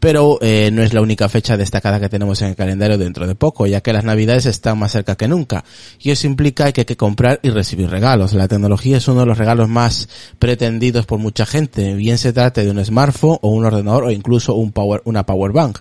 Pero 0.01 0.39
eh, 0.41 0.71
no 0.73 0.83
es 0.83 0.93
la 0.93 1.01
única 1.01 1.29
fecha 1.29 1.55
destacada 1.55 2.01
que 2.01 2.09
tenemos 2.09 2.41
en 2.41 2.49
el 2.49 2.55
calendario 2.57 2.97
dentro 2.97 3.25
de 3.25 3.33
poco, 3.33 3.65
ya 3.65 3.79
que 3.79 3.93
las 3.93 4.03
navidades 4.03 4.45
están 4.45 4.77
más 4.77 4.91
cerca 4.91 5.15
que 5.15 5.29
nunca. 5.29 5.63
Y 5.99 6.11
eso 6.11 6.27
implica 6.27 6.69
que 6.73 6.81
hay 6.81 6.85
que 6.85 6.97
comprar 6.97 7.39
y 7.43 7.49
recibir 7.49 7.89
regalos. 7.89 8.33
La 8.33 8.49
tecnología 8.49 8.97
es 8.97 9.07
uno 9.07 9.21
de 9.21 9.25
los 9.25 9.37
regalos 9.37 9.69
más 9.69 10.09
pretendidos 10.37 11.05
por 11.05 11.17
mucha 11.17 11.45
gente, 11.45 11.95
bien 11.95 12.17
se 12.17 12.33
trate 12.33 12.65
de 12.65 12.71
un 12.71 12.83
smartphone 12.83 13.39
o 13.41 13.49
un 13.49 13.65
ordenador 13.65 14.03
o 14.03 14.11
incluso 14.11 14.53
un 14.53 14.73
power, 14.73 15.01
una 15.05 15.25
power 15.25 15.53
bank. 15.53 15.79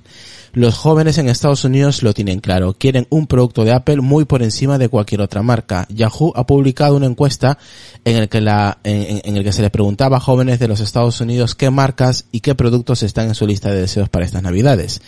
Los 0.57 0.79
jóvenes 0.79 1.19
en 1.19 1.29
Estados 1.29 1.67
Unidos 1.67 2.03
lo 2.03 2.15
tienen 2.15 2.41
claro, 2.41 2.73
quieren 2.73 3.07
un 3.11 3.27
producto 3.27 3.63
de 3.63 3.75
Apple 3.75 3.97
muy 3.97 4.25
por 4.25 4.43
encima 4.43 4.79
de 4.79 4.89
cualquier 4.89 5.21
otra 5.21 5.43
marca. 5.43 5.87
Yahoo 5.91 6.33
ha 6.35 6.47
publicado 6.47 6.97
una 6.97 7.05
encuesta 7.05 7.59
en 8.07 8.27
la, 8.43 8.79
que 8.83 9.53
se 9.53 9.61
le 9.61 9.69
preguntaba 9.69 10.17
a 10.17 10.21
jóvenes 10.21 10.59
de 10.59 10.67
los 10.67 10.81
Estados 10.81 11.21
Unidos 11.21 11.55
qué 11.55 11.69
marcas 11.69 12.25
y 12.33 12.41
qué 12.41 12.55
productos 12.55 13.03
están 13.03 13.29
en 13.29 13.35
su 13.35 13.47
lista 13.47 13.71
de 13.71 13.83
deseos 13.83 14.09
para 14.09 14.25
estas 14.25 14.43
navidades. 14.43 15.03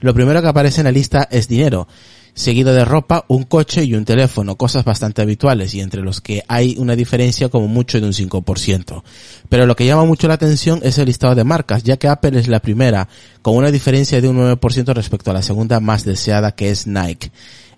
Lo 0.00 0.14
primero 0.14 0.40
que 0.40 0.48
aparece 0.48 0.80
en 0.80 0.86
la 0.86 0.92
lista 0.92 1.28
es 1.30 1.48
dinero, 1.48 1.86
seguido 2.34 2.74
de 2.74 2.84
ropa, 2.84 3.24
un 3.28 3.44
coche 3.44 3.84
y 3.84 3.94
un 3.94 4.04
teléfono, 4.04 4.56
cosas 4.56 4.84
bastante 4.84 5.22
habituales 5.22 5.72
y 5.74 5.80
entre 5.80 6.02
los 6.02 6.20
que 6.20 6.42
hay 6.48 6.74
una 6.78 6.96
diferencia 6.96 7.48
como 7.48 7.68
mucho 7.68 8.00
de 8.00 8.06
un 8.06 8.12
5%. 8.12 9.02
Pero 9.48 9.66
lo 9.66 9.76
que 9.76 9.86
llama 9.86 10.04
mucho 10.04 10.28
la 10.28 10.34
atención 10.34 10.80
es 10.82 10.98
el 10.98 11.06
listado 11.06 11.34
de 11.34 11.44
marcas, 11.44 11.84
ya 11.84 11.96
que 11.96 12.08
Apple 12.08 12.38
es 12.38 12.48
la 12.48 12.60
primera, 12.60 13.08
con 13.40 13.56
una 13.56 13.70
diferencia 13.70 14.20
de 14.20 14.28
un 14.28 14.36
9% 14.36 14.92
respecto 14.94 15.30
a 15.30 15.34
la 15.34 15.42
segunda 15.42 15.80
más 15.80 16.04
deseada 16.04 16.52
que 16.52 16.70
es 16.70 16.86
Nike. 16.86 17.30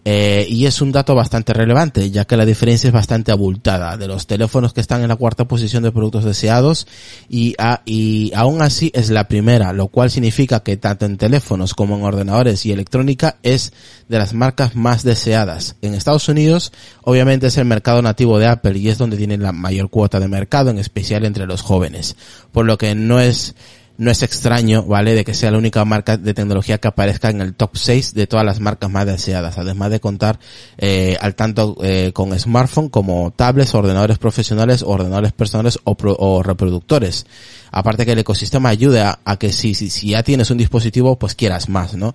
Eh, 0.09 0.47
y 0.49 0.67
es 0.67 0.81
un 0.81 0.93
dato 0.93 1.17
bastante 1.17 1.53
relevante, 1.53 2.13
ya 2.13 2.25
que 2.27 2.37
la 2.37 2.45
diferencia 2.47 2.87
es 2.87 2.93
bastante 2.95 3.33
abultada 3.33 3.97
de 3.97 4.07
los 4.07 4.29
teléfonos 4.29 4.73
que 4.73 4.81
están 4.81 5.03
en 5.03 5.09
la 5.09 5.17
cuarta 5.17 5.47
posición 5.49 5.83
de 5.83 5.91
productos 5.91 6.23
deseados 6.25 6.87
y, 7.29 7.57
a- 7.59 7.83
y 7.85 8.31
aún 8.33 8.63
así 8.63 8.93
es 8.95 9.11
la 9.11 9.27
primera, 9.27 9.73
lo 9.73 9.89
cual 9.89 10.13
significa 10.13 10.61
que 10.61 10.77
tanto 10.77 11.07
en 11.07 11.17
teléfonos 11.17 11.75
como 11.75 11.97
en 11.97 12.05
ordenadores 12.05 12.65
y 12.67 12.71
electrónica 12.71 13.39
es 13.43 13.73
de 14.09 14.19
las 14.19 14.33
marcas 14.33 14.77
más 14.77 15.03
deseadas. 15.03 15.75
En 15.83 15.95
Estados 15.95 16.29
Unidos, 16.29 16.73
obviamente 17.03 17.49
es 17.49 17.59
el 17.59 17.65
mercado 17.65 18.01
nativo 18.01 18.39
de 18.39 18.47
Apple 18.47 18.79
y 18.79 18.89
es 18.91 18.99
donde 18.99 19.17
tienen 19.17 19.43
la 19.43 19.51
mayor 19.51 19.91
cuota 19.91 20.21
de 20.21 20.29
mercado, 20.29 20.71
en 20.71 20.79
especial 20.79 21.25
entre 21.25 21.47
los 21.47 21.63
jóvenes, 21.63 22.15
por 22.53 22.65
lo 22.65 22.79
que 22.79 22.95
no 22.95 23.19
es 23.19 23.57
no 23.99 24.11
es 24.11 24.23
extraño, 24.23 24.83
¿vale? 24.85 25.15
De 25.15 25.25
que 25.25 25.35
sea 25.35 25.51
la 25.51 25.59
única 25.59 25.85
marca 25.85 26.17
de 26.17 26.35
tecnología 26.35 26.79
que 26.79 26.89
aparezca 26.89 27.31
en 27.31 27.41
el 27.41 27.55
top 27.55 27.71
6 27.77 28.15
de 28.15 28.27
todas 28.27 28.45
las 28.45 28.61
marcas 28.61 28.91
más 28.91 29.07
deseadas, 29.07 29.59
además 29.59 29.91
de 29.91 30.01
contar 30.01 30.39
eh, 30.79 31.17
al 31.21 31.35
tanto 31.35 31.77
eh, 31.83 32.13
con 32.13 32.39
smartphone 32.39 32.89
como 32.89 33.33
tablets, 33.35 33.75
ordenadores 33.75 34.19
profesionales, 34.19 34.83
ordenadores 34.87 35.33
personales 35.33 35.79
o, 35.85 35.95
pro- 35.97 36.17
o 36.19 36.43
reproductores. 36.43 37.27
Aparte 37.73 38.07
que 38.07 38.13
el 38.13 38.19
ecosistema 38.21 38.69
ayuda 38.71 39.19
a, 39.25 39.37
que 39.39 39.53
si, 39.53 39.75
si, 39.75 39.91
si 39.91 40.11
ya 40.11 40.23
tienes 40.23 40.51
un 40.51 40.59
dispositivo, 40.59 41.19
pues 41.19 41.35
quieras 41.35 41.69
más, 41.69 41.95
¿no? 41.95 42.15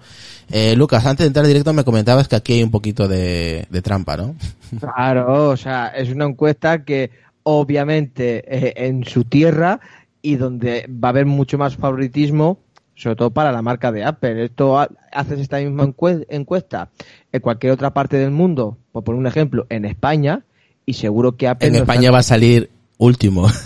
Eh, 0.49 0.75
Lucas, 0.75 1.05
antes 1.05 1.23
de 1.25 1.27
entrar 1.27 1.45
directo 1.45 1.71
me 1.73 1.83
comentabas 1.83 2.27
que 2.27 2.35
aquí 2.35 2.53
hay 2.53 2.63
un 2.63 2.71
poquito 2.71 3.07
de, 3.07 3.65
de 3.69 3.81
trampa, 3.81 4.17
¿no? 4.17 4.35
Claro, 4.79 5.49
o 5.49 5.57
sea, 5.57 5.87
es 5.87 6.09
una 6.09 6.25
encuesta 6.25 6.83
que 6.85 7.11
obviamente 7.43 8.43
eh, 8.47 8.73
en 8.87 9.03
su 9.03 9.23
tierra 9.25 9.79
y 10.21 10.35
donde 10.35 10.87
va 10.89 11.09
a 11.09 11.11
haber 11.11 11.25
mucho 11.25 11.57
más 11.57 11.75
favoritismo, 11.75 12.59
sobre 12.95 13.15
todo 13.15 13.31
para 13.31 13.51
la 13.51 13.61
marca 13.61 13.91
de 13.91 14.03
Apple. 14.03 14.45
Esto 14.45 14.77
ha- 14.79 14.89
haces 15.11 15.39
esta 15.39 15.57
misma 15.59 15.83
encue- 15.85 16.25
encuesta 16.29 16.89
en 17.31 17.41
cualquier 17.41 17.73
otra 17.73 17.93
parte 17.93 18.17
del 18.17 18.31
mundo, 18.31 18.77
por 18.91 19.03
poner 19.03 19.19
un 19.19 19.27
ejemplo, 19.27 19.65
en 19.69 19.85
España, 19.85 20.43
y 20.85 20.93
seguro 20.93 21.35
que 21.37 21.47
Apple 21.47 21.67
En 21.67 21.73
no 21.73 21.79
España 21.79 22.01
está- 22.01 22.11
va 22.11 22.17
a 22.19 22.23
salir 22.23 22.69
último. 22.97 23.47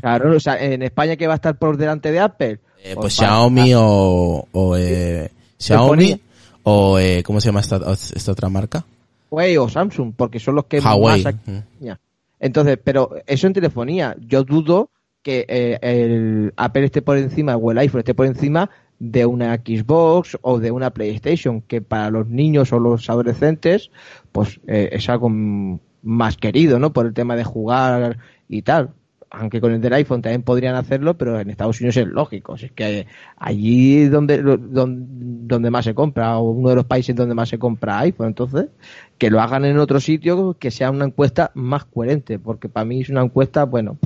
Claro, 0.00 0.34
o 0.36 0.40
sea, 0.40 0.60
en 0.62 0.82
España 0.82 1.16
que 1.16 1.26
va 1.28 1.34
a 1.34 1.36
estar 1.36 1.56
por 1.56 1.76
delante 1.76 2.10
de 2.10 2.18
Apple. 2.20 2.58
Eh, 2.82 2.94
pues 2.94 3.16
para- 3.16 3.28
Xiaomi 3.30 3.72
o, 3.76 4.46
o 4.50 4.76
eh, 4.76 5.30
Xiaomi 5.58 6.20
o 6.64 6.98
eh, 6.98 7.22
¿cómo 7.24 7.40
se 7.40 7.46
llama 7.46 7.60
esta, 7.60 7.76
esta 7.92 8.32
otra 8.32 8.48
marca? 8.48 8.84
Huawei 9.30 9.56
o 9.56 9.68
Samsung, 9.68 10.12
porque 10.16 10.38
son 10.40 10.54
los 10.56 10.64
que 10.66 10.80
Huawei. 10.80 11.22
más 11.22 11.34
aquí-. 11.34 11.62
Entonces, 12.40 12.78
pero 12.82 13.10
eso 13.26 13.46
en 13.46 13.52
telefonía, 13.52 14.16
yo 14.26 14.44
dudo 14.44 14.90
que 15.28 15.44
eh, 15.46 15.78
el 15.82 16.54
Apple 16.56 16.86
esté 16.86 17.02
por 17.02 17.18
encima 17.18 17.54
o 17.54 17.70
el 17.70 17.76
iPhone 17.76 17.98
esté 17.98 18.14
por 18.14 18.24
encima 18.24 18.70
de 18.98 19.26
una 19.26 19.56
Xbox 19.56 20.38
o 20.40 20.58
de 20.58 20.70
una 20.70 20.88
PlayStation, 20.88 21.60
que 21.60 21.82
para 21.82 22.08
los 22.08 22.28
niños 22.28 22.72
o 22.72 22.78
los 22.78 23.10
adolescentes, 23.10 23.90
pues 24.32 24.58
eh, 24.66 24.88
es 24.90 25.06
algo 25.10 25.28
más 25.28 26.38
querido, 26.38 26.78
¿no? 26.78 26.94
Por 26.94 27.04
el 27.04 27.12
tema 27.12 27.36
de 27.36 27.44
jugar 27.44 28.16
y 28.48 28.62
tal. 28.62 28.94
Aunque 29.30 29.60
con 29.60 29.72
el 29.72 29.82
del 29.82 29.92
iPhone 29.92 30.22
también 30.22 30.40
podrían 30.40 30.74
hacerlo, 30.76 31.18
pero 31.18 31.38
en 31.38 31.50
Estados 31.50 31.78
Unidos 31.78 31.98
es 31.98 32.06
lógico. 32.06 32.54
Es 32.54 32.72
que 32.72 33.06
allí 33.36 34.06
donde, 34.06 34.40
donde, 34.40 35.04
donde 35.46 35.70
más 35.70 35.84
se 35.84 35.92
compra, 35.94 36.38
o 36.38 36.52
uno 36.52 36.70
de 36.70 36.76
los 36.76 36.86
países 36.86 37.14
donde 37.14 37.34
más 37.34 37.50
se 37.50 37.58
compra 37.58 37.98
iPhone, 37.98 38.28
entonces, 38.28 38.68
que 39.18 39.28
lo 39.28 39.42
hagan 39.42 39.66
en 39.66 39.78
otro 39.78 40.00
sitio, 40.00 40.56
que 40.58 40.70
sea 40.70 40.90
una 40.90 41.04
encuesta 41.04 41.50
más 41.52 41.84
coherente, 41.84 42.38
porque 42.38 42.70
para 42.70 42.86
mí 42.86 43.02
es 43.02 43.10
una 43.10 43.20
encuesta, 43.20 43.64
bueno, 43.64 43.98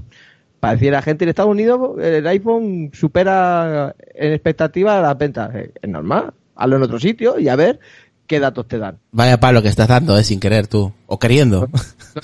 para 0.63 0.75
decir 0.75 0.91
a 0.91 0.99
la 0.99 1.03
gente 1.03 1.25
en 1.25 1.31
Estados 1.31 1.51
Unidos 1.51 1.99
el 2.01 2.25
iPhone 2.29 2.91
supera 2.95 3.97
en 4.15 4.33
expectativa 4.33 5.01
las 5.01 5.19
ventas. 5.19 5.53
Eh, 5.57 5.73
Es 5.83 5.91
normal, 5.91 6.33
hazlo 6.55 6.77
en 6.77 6.83
otro 6.85 7.01
sitio 7.01 7.37
y 7.41 7.49
a 7.49 7.57
ver 7.57 7.81
qué 8.29 8.39
datos 8.39 8.69
te 8.69 8.79
dan. 8.79 8.97
Vaya 9.11 9.41
palo 9.41 9.61
que 9.61 9.67
estás 9.67 9.89
dando, 9.89 10.17
eh, 10.17 10.23
sin 10.23 10.39
querer 10.39 10.69
tú. 10.69 10.93
O 11.07 11.19
queriendo. 11.19 11.69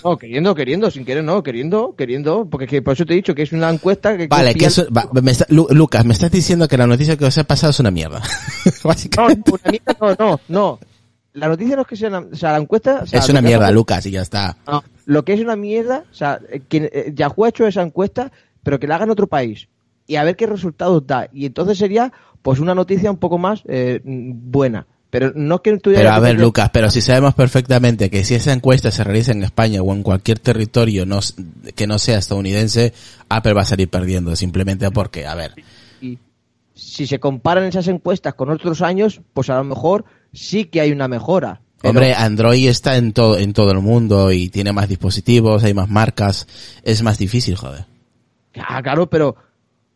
No, 0.05 0.17
queriendo, 0.17 0.55
queriendo, 0.55 0.89
sin 0.91 1.05
querer, 1.05 1.25
no, 1.25 1.43
queriendo, 1.43 1.97
queriendo, 1.97 2.47
porque 2.49 2.67
es 2.67 2.71
que 2.71 2.81
por 2.83 2.93
eso 2.95 3.05
te 3.05 3.15
he 3.15 3.17
dicho 3.17 3.35
que 3.35 3.43
es 3.43 3.51
una 3.53 3.71
encuesta 3.71 4.17
que... 4.17 4.29
Vale, 4.29 4.55
que 4.55 4.67
eso, 4.67 4.87
va, 4.97 5.09
me 5.21 5.33
está- 5.33 5.47
Lu- 5.49 5.67
Lucas, 5.71 6.05
me 6.05 6.13
estás 6.13 6.31
diciendo 6.31 6.69
que 6.69 6.77
la 6.79 6.87
noticia 6.87 7.17
que 7.17 7.25
os 7.25 7.37
he 7.39 7.43
pasado 7.45 7.71
es 7.73 7.81
una 7.81 7.91
mierda. 7.91 8.23
No, 8.67 8.73
Básicamente. 8.85 9.51
una 9.51 9.71
mierda, 9.73 9.97
no, 10.01 10.15
no, 10.27 10.41
no. 10.49 10.79
La 11.35 11.49
noticia 11.49 11.77
no 11.77 11.83
es 11.83 11.89
que 11.89 11.97
sea 11.97 12.09
una, 12.09 12.19
o 12.21 12.35
sea, 12.35 12.53
la 12.53 12.59
encuesta... 12.59 13.01
o 13.03 13.07
sea, 13.07 13.21
es 13.21 13.29
una 13.29 13.41
que 13.41 13.49
mierda, 13.49 13.71
Lucas, 13.71 14.05
y 14.07 14.11
ya 14.11 14.23
está. 14.23 14.57
No, 14.67 14.83
lo 15.07 15.25
que 15.25 15.35
es 15.35 15.41
una 15.41 15.57
mierda, 15.57 16.05
o 16.11 16.15
sea, 16.15 16.41
quien, 16.69 16.89
eh, 16.93 17.13
Yahoo 17.15 17.45
ha 17.45 17.49
hecho 17.51 17.67
esa 17.67 17.83
encuesta, 17.83 18.33
pero 18.63 18.79
que 18.79 18.87
la 18.87 18.97
haga 18.97 19.05
en 19.05 19.11
otro 19.11 19.27
país 19.27 19.69
y 20.07 20.17
a 20.17 20.25
ver 20.25 20.37
qué 20.37 20.47
resultados 20.47 21.07
da. 21.07 21.29
Y 21.33 21.47
entonces 21.47 21.79
sería, 21.79 22.13
pues, 22.43 22.59
una 22.59 22.75
noticia 22.75 23.11
un 23.11 23.19
poco 23.19 23.39
más 23.39 23.63
eh, 23.69 24.01
buena. 24.05 24.87
Pero 25.11 25.33
no 25.35 25.57
es 25.57 25.61
que 25.63 25.79
tuviera 25.79 26.03
Pero 26.03 26.13
a 26.13 26.17
que 26.17 26.23
ver, 26.23 26.41
Lucas, 26.41 26.69
pero 26.71 26.91
si 26.91 27.01
sabemos 27.01 27.35
perfectamente 27.35 28.11
que 28.11 28.25
si 28.25 28.35
esa 28.35 28.53
encuesta 28.53 28.91
se 28.91 29.05
realiza 29.05 29.33
en 29.33 29.43
España 29.43 29.81
o 29.81 29.95
en 29.95 30.03
cualquier 30.03 30.39
territorio 30.39 31.07
no, 31.07 31.21
que 31.75 31.87
no 31.87 31.99
sea 31.99 32.19
estadounidense, 32.19 32.93
Apple 33.29 33.55
va 33.55 33.63
a 33.63 33.65
salir 33.65 33.89
perdiendo, 33.89 34.37
simplemente 34.37 34.91
porque, 34.91 35.27
a 35.27 35.35
ver, 35.35 35.55
y 36.03 36.19
si 36.75 37.07
se 37.07 37.19
comparan 37.19 37.65
esas 37.65 37.89
encuestas 37.89 38.35
con 38.35 38.51
otros 38.51 38.83
años, 38.83 39.23
pues 39.33 39.49
a 39.49 39.57
lo 39.57 39.65
mejor 39.65 40.05
sí 40.33 40.65
que 40.67 40.81
hay 40.81 40.93
una 40.93 41.09
mejora. 41.09 41.61
Pero- 41.81 41.91
Hombre, 41.91 42.13
Android 42.15 42.69
está 42.69 42.97
en 42.97 43.13
todo, 43.13 43.39
en 43.39 43.53
todo 43.53 43.71
el 43.71 43.79
mundo 43.81 44.33
y 44.33 44.49
tiene 44.49 44.73
más 44.73 44.89
dispositivos, 44.89 45.63
hay 45.63 45.75
más 45.75 45.89
marcas, 45.89 46.47
es 46.83 47.03
más 47.03 47.19
difícil, 47.19 47.55
joder. 47.55 47.85
Ah, 48.57 48.83
claro, 48.83 49.09
pero 49.09 49.37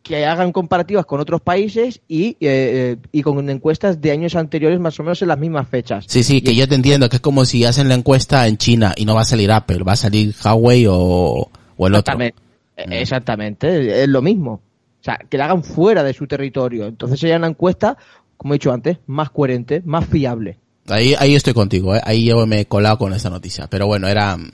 que 0.01 0.25
hagan 0.25 0.51
comparativas 0.51 1.05
con 1.05 1.19
otros 1.19 1.41
países 1.41 2.01
y, 2.07 2.29
eh, 2.29 2.35
eh, 2.41 2.97
y 3.11 3.21
con 3.21 3.49
encuestas 3.49 3.99
de 4.01 4.11
años 4.11 4.35
anteriores 4.35 4.79
más 4.79 4.97
o 4.99 5.03
menos 5.03 5.21
en 5.21 5.27
las 5.29 5.39
mismas 5.39 5.67
fechas. 5.67 6.05
Sí, 6.07 6.23
sí, 6.23 6.41
que 6.41 6.55
yo 6.55 6.67
te 6.67 6.75
entiendo, 6.75 7.09
que 7.09 7.17
es 7.17 7.21
como 7.21 7.45
si 7.45 7.63
hacen 7.65 7.87
la 7.89 7.95
encuesta 7.95 8.47
en 8.47 8.57
China 8.57 8.93
y 8.97 9.05
no 9.05 9.15
va 9.15 9.21
a 9.21 9.25
salir 9.25 9.51
Apple, 9.51 9.83
va 9.83 9.93
a 9.93 9.97
salir 9.97 10.33
Huawei 10.43 10.85
o, 10.87 11.49
o 11.77 11.87
el 11.87 11.95
otro. 11.95 12.13
Exactamente. 12.13 12.41
Eh, 12.75 13.01
Exactamente, 13.01 14.03
es 14.03 14.09
lo 14.09 14.21
mismo. 14.21 14.53
O 14.53 15.03
sea, 15.03 15.19
que 15.29 15.37
la 15.37 15.45
hagan 15.45 15.63
fuera 15.63 16.01
de 16.03 16.13
su 16.13 16.27
territorio. 16.27 16.85
Entonces 16.87 17.19
sería 17.19 17.37
una 17.37 17.47
encuesta, 17.47 17.97
como 18.37 18.53
he 18.53 18.55
dicho 18.55 18.71
antes, 18.71 18.97
más 19.07 19.29
coherente, 19.29 19.81
más 19.85 20.05
fiable. 20.05 20.57
Ahí, 20.87 21.15
ahí 21.17 21.35
estoy 21.35 21.53
contigo, 21.53 21.95
¿eh? 21.95 22.01
ahí 22.03 22.25
yo 22.25 22.45
me 22.45 22.61
he 22.61 22.65
colado 22.65 22.97
con 22.97 23.13
esta 23.13 23.29
noticia. 23.29 23.67
Pero 23.67 23.87
bueno, 23.87 24.07
era 24.07 24.35
mm, 24.35 24.51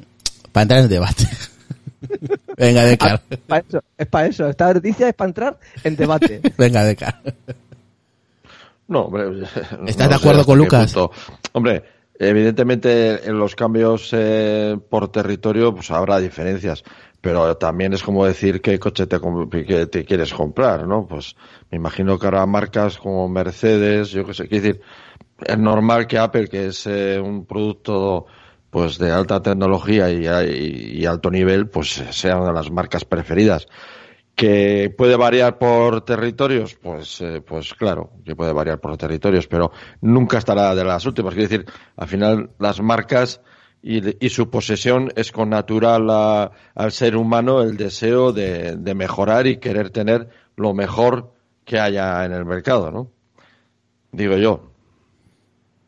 para 0.52 0.62
entrar 0.64 0.80
en 0.80 0.84
el 0.86 0.90
debate. 0.90 1.28
Venga, 2.58 2.84
de 2.84 2.98
cara. 2.98 3.22
Pa' 3.48 3.60
eso, 3.60 3.84
es 3.98 4.08
para 4.08 4.28
eso. 4.28 4.48
Esta 4.48 4.74
noticia 4.74 5.10
es 5.10 5.16
para 5.16 5.30
entrar 5.30 5.60
en 5.84 5.96
debate. 5.96 6.42
Venga, 6.58 6.84
de 6.84 6.96
cara. 6.96 7.22
No, 8.88 9.04
hombre. 9.04 9.26
no 9.30 9.88
¿Estás 9.88 10.10
de 10.10 10.16
acuerdo 10.16 10.46
con 10.46 10.58
Lucas? 10.58 10.94
punto. 10.94 11.12
Hombre, 11.54 11.84
evidentemente 12.20 13.28
en 13.28 13.40
los 13.40 13.56
cambios 13.56 14.10
eh, 14.12 14.78
por 14.90 15.10
territorio 15.10 15.74
pues 15.74 15.90
habrá 15.90 16.20
diferencias, 16.20 16.84
pero 17.22 17.56
también 17.58 17.94
es 17.94 18.04
como 18.04 18.26
decir 18.26 18.62
qué 18.62 18.78
coche 18.78 19.08
te, 19.08 19.20
que 19.66 19.86
te 19.88 20.06
quieres 20.06 20.34
comprar, 20.34 20.86
¿no? 20.86 21.08
Pues 21.08 21.36
me 21.72 21.78
imagino 21.78 22.20
que 22.20 22.28
habrá 22.28 22.46
marcas 22.46 22.98
como 22.98 23.28
Mercedes, 23.30 24.10
yo 24.12 24.26
qué 24.26 24.34
sé, 24.34 24.48
quiero 24.48 24.64
decir, 24.64 24.82
es 25.46 25.58
normal 25.58 26.08
que 26.08 26.18
Apple, 26.18 26.50
que 26.50 26.68
es 26.68 26.86
eh, 26.88 27.20
un 27.20 27.46
producto 27.46 28.26
pues 28.70 28.98
de 29.00 29.12
alta 29.12 29.42
tecnología 29.42 30.12
y, 30.12 31.06
alto 31.06 31.32
nivel, 31.32 31.70
pues 31.70 32.04
sea 32.12 32.38
una 32.38 32.48
de 32.50 32.54
las 32.54 32.70
marcas 32.70 33.04
preferidas. 33.04 33.68
Que 34.40 34.90
puede 34.98 35.18
variar 35.18 35.58
por 35.58 36.00
territorios, 36.06 36.74
pues, 36.76 37.20
eh, 37.20 37.42
pues 37.46 37.74
claro, 37.74 38.12
que 38.24 38.38
puede 38.38 38.54
variar 38.54 38.80
por 38.80 38.96
territorios, 38.96 39.48
pero 39.48 39.74
nunca 40.00 40.38
estará 40.38 40.74
de 40.74 40.86
las 40.86 41.06
últimas. 41.06 41.34
Quiere 41.34 41.50
decir, 41.50 41.66
al 41.98 42.08
final 42.08 42.52
las 42.58 42.80
marcas 42.80 43.42
y, 43.82 44.26
y 44.26 44.30
su 44.30 44.50
posesión 44.50 45.12
es 45.18 45.34
con 45.34 45.50
natural 45.50 46.10
al 46.74 46.92
ser 46.94 47.18
humano 47.18 47.62
el 47.62 47.76
deseo 47.76 48.32
de, 48.32 48.78
de 48.78 48.96
mejorar 48.96 49.46
y 49.46 49.58
querer 49.58 49.90
tener 49.90 50.30
lo 50.56 50.74
mejor 50.74 51.34
que 51.66 51.78
haya 51.78 52.24
en 52.24 52.32
el 52.32 52.46
mercado, 52.46 52.92
¿no? 52.92 53.12
Digo 54.14 54.38
yo. 54.38 54.72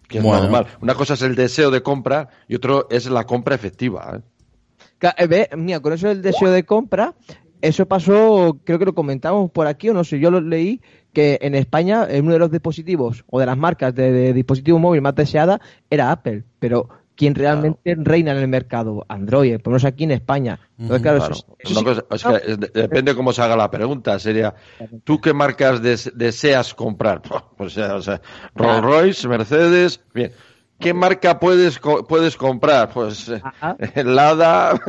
Que 0.09 0.17
es 0.17 0.25
normal. 0.25 0.67
Una 0.81 0.95
cosa 0.95 1.13
es 1.13 1.21
el 1.21 1.35
deseo 1.35 1.71
de 1.71 1.81
compra 1.81 2.27
y 2.49 2.55
otro 2.55 2.87
es 2.89 3.09
la 3.09 3.23
compra 3.23 3.55
efectiva. 3.55 4.17
¿eh? 4.17 4.21
eh 5.17 5.49
mira, 5.55 5.79
con 5.79 5.93
eso 5.93 6.09
del 6.09 6.21
deseo 6.21 6.51
de 6.51 6.65
compra, 6.65 7.15
eso 7.61 7.87
pasó, 7.87 8.57
creo 8.63 8.79
que 8.79 8.85
lo 8.85 8.95
comentamos 8.95 9.51
por 9.51 9.67
aquí, 9.67 9.89
o 9.89 9.93
no 9.93 10.03
sé, 10.03 10.19
yo 10.19 10.31
lo 10.31 10.41
leí, 10.41 10.81
que 11.13 11.39
en 11.41 11.55
España 11.55 12.07
uno 12.19 12.33
de 12.33 12.39
los 12.39 12.51
dispositivos 12.51 13.25
o 13.29 13.39
de 13.39 13.45
las 13.45 13.57
marcas 13.57 13.93
de, 13.93 14.11
de 14.11 14.33
dispositivo 14.33 14.79
móvil 14.79 15.01
más 15.01 15.15
deseada 15.15 15.59
era 15.89 16.11
Apple, 16.11 16.43
pero 16.59 16.89
quien 17.21 17.35
realmente 17.35 17.95
reina 17.99 18.31
en 18.31 18.37
el 18.37 18.47
mercado, 18.47 19.05
Android, 19.07 19.59
por 19.59 19.67
lo 19.67 19.71
menos 19.73 19.85
aquí 19.85 20.05
en 20.05 20.11
España. 20.11 20.59
depende 22.73 23.13
cómo 23.13 23.31
se 23.31 23.43
haga 23.43 23.55
la 23.55 23.69
pregunta. 23.69 24.17
Sería, 24.17 24.55
¿tú 25.03 25.21
qué 25.21 25.31
marcas 25.31 25.81
deseas 25.83 26.73
comprar? 26.73 27.21
Pues, 27.57 27.77
o 27.77 28.01
sea, 28.01 28.21
Rolls 28.55 28.81
Royce, 28.81 29.27
Mercedes, 29.27 30.01
bien. 30.15 30.31
¿Qué 30.81 30.93
marca 30.93 31.39
puedes 31.39 31.79
puedes 32.09 32.35
comprar? 32.35 32.91
Pues 32.91 33.29
eh, 33.29 34.03
Lada. 34.03 34.73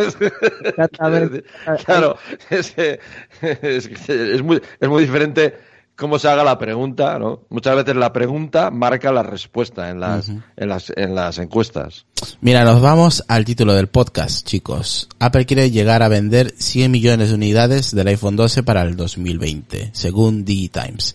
claro, 1.84 2.16
es, 2.50 2.74
es, 2.78 4.42
muy, 4.42 4.60
es 4.80 4.88
muy 4.88 5.02
diferente 5.02 5.54
cómo 5.94 6.18
se 6.18 6.28
haga 6.28 6.42
la 6.42 6.58
pregunta, 6.58 7.18
¿no? 7.18 7.42
Muchas 7.50 7.76
veces 7.76 7.94
la 7.94 8.12
pregunta 8.12 8.70
marca 8.70 9.12
la 9.12 9.22
respuesta 9.22 9.90
en 9.90 10.00
las, 10.00 10.28
en 10.28 10.68
las, 10.68 10.92
en 10.96 11.14
las 11.14 11.38
encuestas. 11.38 12.06
Mira, 12.40 12.64
nos 12.64 12.80
vamos 12.80 13.24
al 13.28 13.44
título 13.44 13.74
del 13.74 13.88
podcast, 13.88 14.46
chicos. 14.46 15.08
Apple 15.18 15.46
quiere 15.46 15.70
llegar 15.70 16.02
a 16.02 16.08
vender 16.08 16.54
100 16.56 16.90
millones 16.90 17.28
de 17.28 17.34
unidades 17.34 17.94
del 17.94 18.08
iPhone 18.08 18.36
12 18.36 18.62
para 18.62 18.82
el 18.82 18.96
2020, 18.96 19.90
según 19.92 20.44
DigiTimes. 20.44 21.14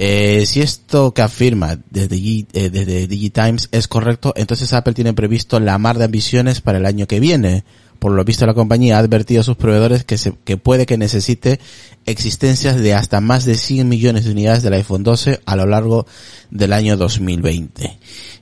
Eh, 0.00 0.46
si 0.46 0.60
esto 0.60 1.12
que 1.12 1.22
afirma 1.22 1.80
desde, 1.90 2.16
eh, 2.16 2.70
desde 2.70 3.08
DigiTimes 3.08 3.68
es 3.72 3.88
correcto, 3.88 4.32
entonces 4.36 4.72
Apple 4.72 4.94
tiene 4.94 5.12
previsto 5.12 5.58
la 5.58 5.76
mar 5.76 5.98
de 5.98 6.04
ambiciones 6.04 6.60
para 6.60 6.78
el 6.78 6.86
año 6.86 7.08
que 7.08 7.18
viene. 7.18 7.64
Por 7.98 8.12
lo 8.12 8.24
visto 8.24 8.46
la 8.46 8.54
compañía 8.54 8.96
ha 8.96 9.00
advertido 9.00 9.40
a 9.40 9.44
sus 9.44 9.56
proveedores 9.56 10.04
que, 10.04 10.16
se, 10.16 10.32
que 10.44 10.56
puede 10.56 10.86
que 10.86 10.96
necesite 10.96 11.58
existencias 12.06 12.80
de 12.80 12.94
hasta 12.94 13.20
más 13.20 13.44
de 13.44 13.56
100 13.56 13.88
millones 13.88 14.24
de 14.24 14.30
unidades 14.30 14.62
del 14.62 14.74
iPhone 14.74 15.02
12 15.02 15.40
a 15.44 15.56
lo 15.56 15.66
largo 15.66 16.06
del 16.52 16.72
año 16.74 16.96
2020. 16.96 17.98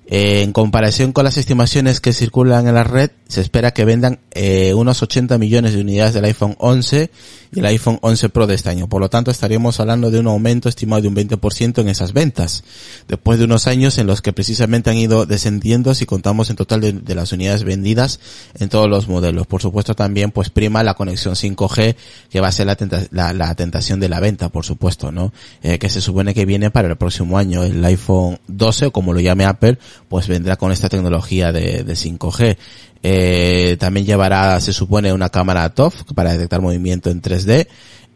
Eh, 0.08 0.42
en 0.42 0.52
comparación 0.52 1.12
con 1.12 1.24
las 1.24 1.36
estimaciones 1.36 2.00
que 2.00 2.12
circulan 2.12 2.68
en 2.68 2.74
la 2.74 2.84
red, 2.84 3.10
se 3.26 3.40
espera 3.40 3.72
que 3.72 3.84
vendan 3.84 4.20
eh, 4.30 4.72
unos 4.72 5.02
80 5.02 5.36
millones 5.38 5.74
de 5.74 5.80
unidades 5.80 6.14
del 6.14 6.24
iPhone 6.26 6.54
11 6.58 7.10
y 7.52 7.58
el 7.58 7.66
iPhone 7.66 7.98
11 8.02 8.28
Pro 8.28 8.46
de 8.46 8.54
este 8.54 8.70
año. 8.70 8.88
Por 8.88 9.00
lo 9.00 9.10
tanto, 9.10 9.32
estaríamos 9.32 9.80
hablando 9.80 10.12
de 10.12 10.20
un 10.20 10.28
aumento 10.28 10.68
estimado 10.68 11.02
de 11.02 11.08
un 11.08 11.16
20% 11.16 11.80
en 11.80 11.88
esas 11.88 12.12
ventas. 12.12 12.62
Después 13.08 13.38
de 13.38 13.46
unos 13.46 13.66
años 13.66 13.98
en 13.98 14.06
los 14.06 14.22
que 14.22 14.32
precisamente 14.32 14.90
han 14.90 14.96
ido 14.96 15.26
descendiendo 15.26 15.94
si 15.94 16.06
contamos 16.06 16.50
en 16.50 16.56
total 16.56 16.80
de, 16.80 17.14
las 17.14 17.32
unidades 17.32 17.64
vendidas 17.64 18.20
en 18.58 18.68
todos 18.68 18.88
los 18.88 19.08
modelos. 19.08 19.46
Por 19.46 19.60
supuesto, 19.60 19.94
también 19.94 20.30
pues 20.30 20.50
prima 20.50 20.84
la 20.84 20.94
conexión 20.94 21.34
5G 21.34 21.96
que 22.30 22.40
va 22.40 22.48
a 22.48 22.52
ser 22.52 22.66
la, 23.10 23.32
la, 23.32 23.54
tentación 23.54 23.98
de 23.98 24.08
la 24.08 24.20
venta, 24.20 24.50
por 24.50 24.64
supuesto, 24.64 25.10
¿no? 25.10 25.32
Eh, 25.62 25.78
que 25.78 25.88
se 25.88 26.00
supone 26.00 26.34
que 26.34 26.44
viene 26.44 26.70
para 26.70 26.88
el 26.88 26.96
próximo 26.96 27.38
año. 27.38 27.64
El 27.64 27.84
iPhone 27.84 28.38
12 28.46 28.86
o 28.86 28.92
como 28.92 29.12
lo 29.12 29.20
llame 29.20 29.44
Apple, 29.44 29.78
pues 30.08 30.28
vendrá 30.28 30.56
con 30.56 30.72
esta 30.72 30.88
tecnología 30.88 31.52
de, 31.52 31.84
de 31.84 31.92
5G. 31.94 32.56
Eh, 33.02 33.76
también 33.78 34.06
llevará, 34.06 34.60
se 34.60 34.72
supone, 34.72 35.12
una 35.12 35.28
cámara 35.28 35.68
TOF 35.70 36.02
para 36.14 36.32
detectar 36.32 36.60
movimiento 36.60 37.10
en 37.10 37.22
3D. 37.22 37.66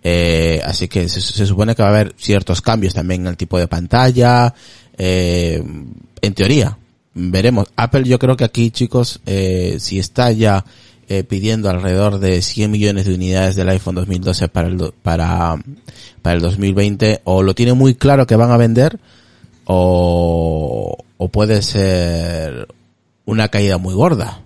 Eh, 0.02 0.62
así 0.64 0.88
que 0.88 1.08
se, 1.08 1.20
supone 1.20 1.74
que 1.74 1.82
va 1.82 1.88
a 1.88 1.92
haber 1.92 2.14
ciertos 2.16 2.62
cambios 2.62 2.94
también 2.94 3.22
en 3.22 3.26
el 3.28 3.36
tipo 3.36 3.58
de 3.58 3.68
pantalla. 3.68 4.54
Eh, 4.96 5.62
en 6.22 6.34
teoría, 6.34 6.78
veremos. 7.14 7.68
Apple 7.76 8.04
yo 8.04 8.18
creo 8.18 8.36
que 8.36 8.44
aquí, 8.44 8.70
chicos, 8.70 9.20
eh, 9.26 9.76
si 9.78 9.98
está 9.98 10.32
ya 10.32 10.64
eh, 11.08 11.24
pidiendo 11.24 11.68
alrededor 11.68 12.18
de 12.18 12.42
100 12.42 12.70
millones 12.70 13.06
de 13.06 13.14
unidades 13.14 13.56
del 13.56 13.68
iPhone 13.68 13.96
2012 13.96 14.48
para 14.48 14.68
el, 14.68 14.92
para, 15.02 15.56
para 16.22 16.36
el 16.36 16.42
2020, 16.42 17.22
o 17.24 17.42
lo 17.42 17.54
tiene 17.54 17.72
muy 17.72 17.94
claro 17.94 18.26
que 18.26 18.36
van 18.36 18.50
a 18.50 18.56
vender, 18.56 18.98
o, 19.72 20.96
o 21.16 21.28
puede 21.28 21.62
ser 21.62 22.66
una 23.24 23.48
caída 23.48 23.78
muy 23.78 23.94
gorda. 23.94 24.42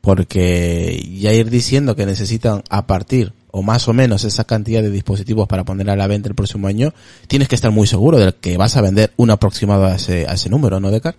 Porque 0.00 1.04
ya 1.18 1.32
ir 1.32 1.50
diciendo 1.50 1.96
que 1.96 2.06
necesitan 2.06 2.62
a 2.70 2.86
partir 2.86 3.32
o 3.50 3.62
más 3.62 3.88
o 3.88 3.92
menos 3.92 4.22
esa 4.22 4.44
cantidad 4.44 4.80
de 4.80 4.90
dispositivos 4.90 5.48
para 5.48 5.64
poner 5.64 5.90
a 5.90 5.96
la 5.96 6.06
venta 6.06 6.28
el 6.28 6.36
próximo 6.36 6.68
año, 6.68 6.92
tienes 7.26 7.48
que 7.48 7.56
estar 7.56 7.72
muy 7.72 7.88
seguro 7.88 8.18
de 8.18 8.32
que 8.32 8.56
vas 8.56 8.76
a 8.76 8.82
vender 8.82 9.12
un 9.16 9.30
aproximado 9.30 9.84
a 9.84 9.96
ese, 9.96 10.26
a 10.28 10.34
ese 10.34 10.48
número, 10.48 10.78
¿no, 10.78 10.92
Decar? 10.92 11.16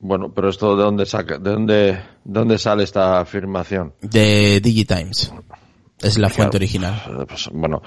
Bueno, 0.00 0.30
pero 0.32 0.50
esto 0.50 0.76
de 0.76 0.82
dónde 0.82 1.06
saca, 1.06 1.38
de 1.38 1.50
dónde, 1.50 1.98
dónde 2.22 2.58
sale 2.58 2.84
esta 2.84 3.18
afirmación? 3.18 3.94
De 4.02 4.60
Digitimes. 4.60 5.32
Es 6.02 6.16
la 6.16 6.28
fuente 6.28 6.56
original. 6.56 7.26
Pues, 7.26 7.48
bueno, 7.52 7.82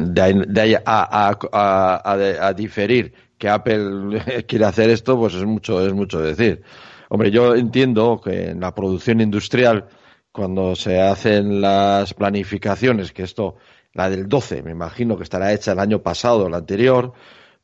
de 0.00 0.60
ahí, 0.60 0.74
a, 0.74 1.38
a, 1.52 2.48
a, 2.48 2.52
diferir 2.52 3.12
que 3.38 3.48
Apple 3.48 4.44
quiere 4.48 4.64
hacer 4.66 4.90
esto, 4.90 5.18
pues 5.18 5.34
es 5.34 5.44
mucho, 5.44 5.84
es 5.84 5.92
mucho 5.92 6.20
decir. 6.20 6.62
Hombre, 7.08 7.30
yo 7.30 7.54
entiendo 7.54 8.20
que 8.22 8.50
en 8.50 8.60
la 8.60 8.74
producción 8.74 9.20
industrial, 9.20 9.86
cuando 10.30 10.74
se 10.74 11.00
hacen 11.00 11.60
las 11.60 12.14
planificaciones, 12.14 13.12
que 13.12 13.22
esto, 13.22 13.56
la 13.94 14.10
del 14.10 14.28
12, 14.28 14.62
me 14.62 14.70
imagino 14.70 15.16
que 15.16 15.24
estará 15.24 15.52
hecha 15.52 15.72
el 15.72 15.78
año 15.78 16.02
pasado, 16.02 16.48
la 16.48 16.58
anterior, 16.58 17.12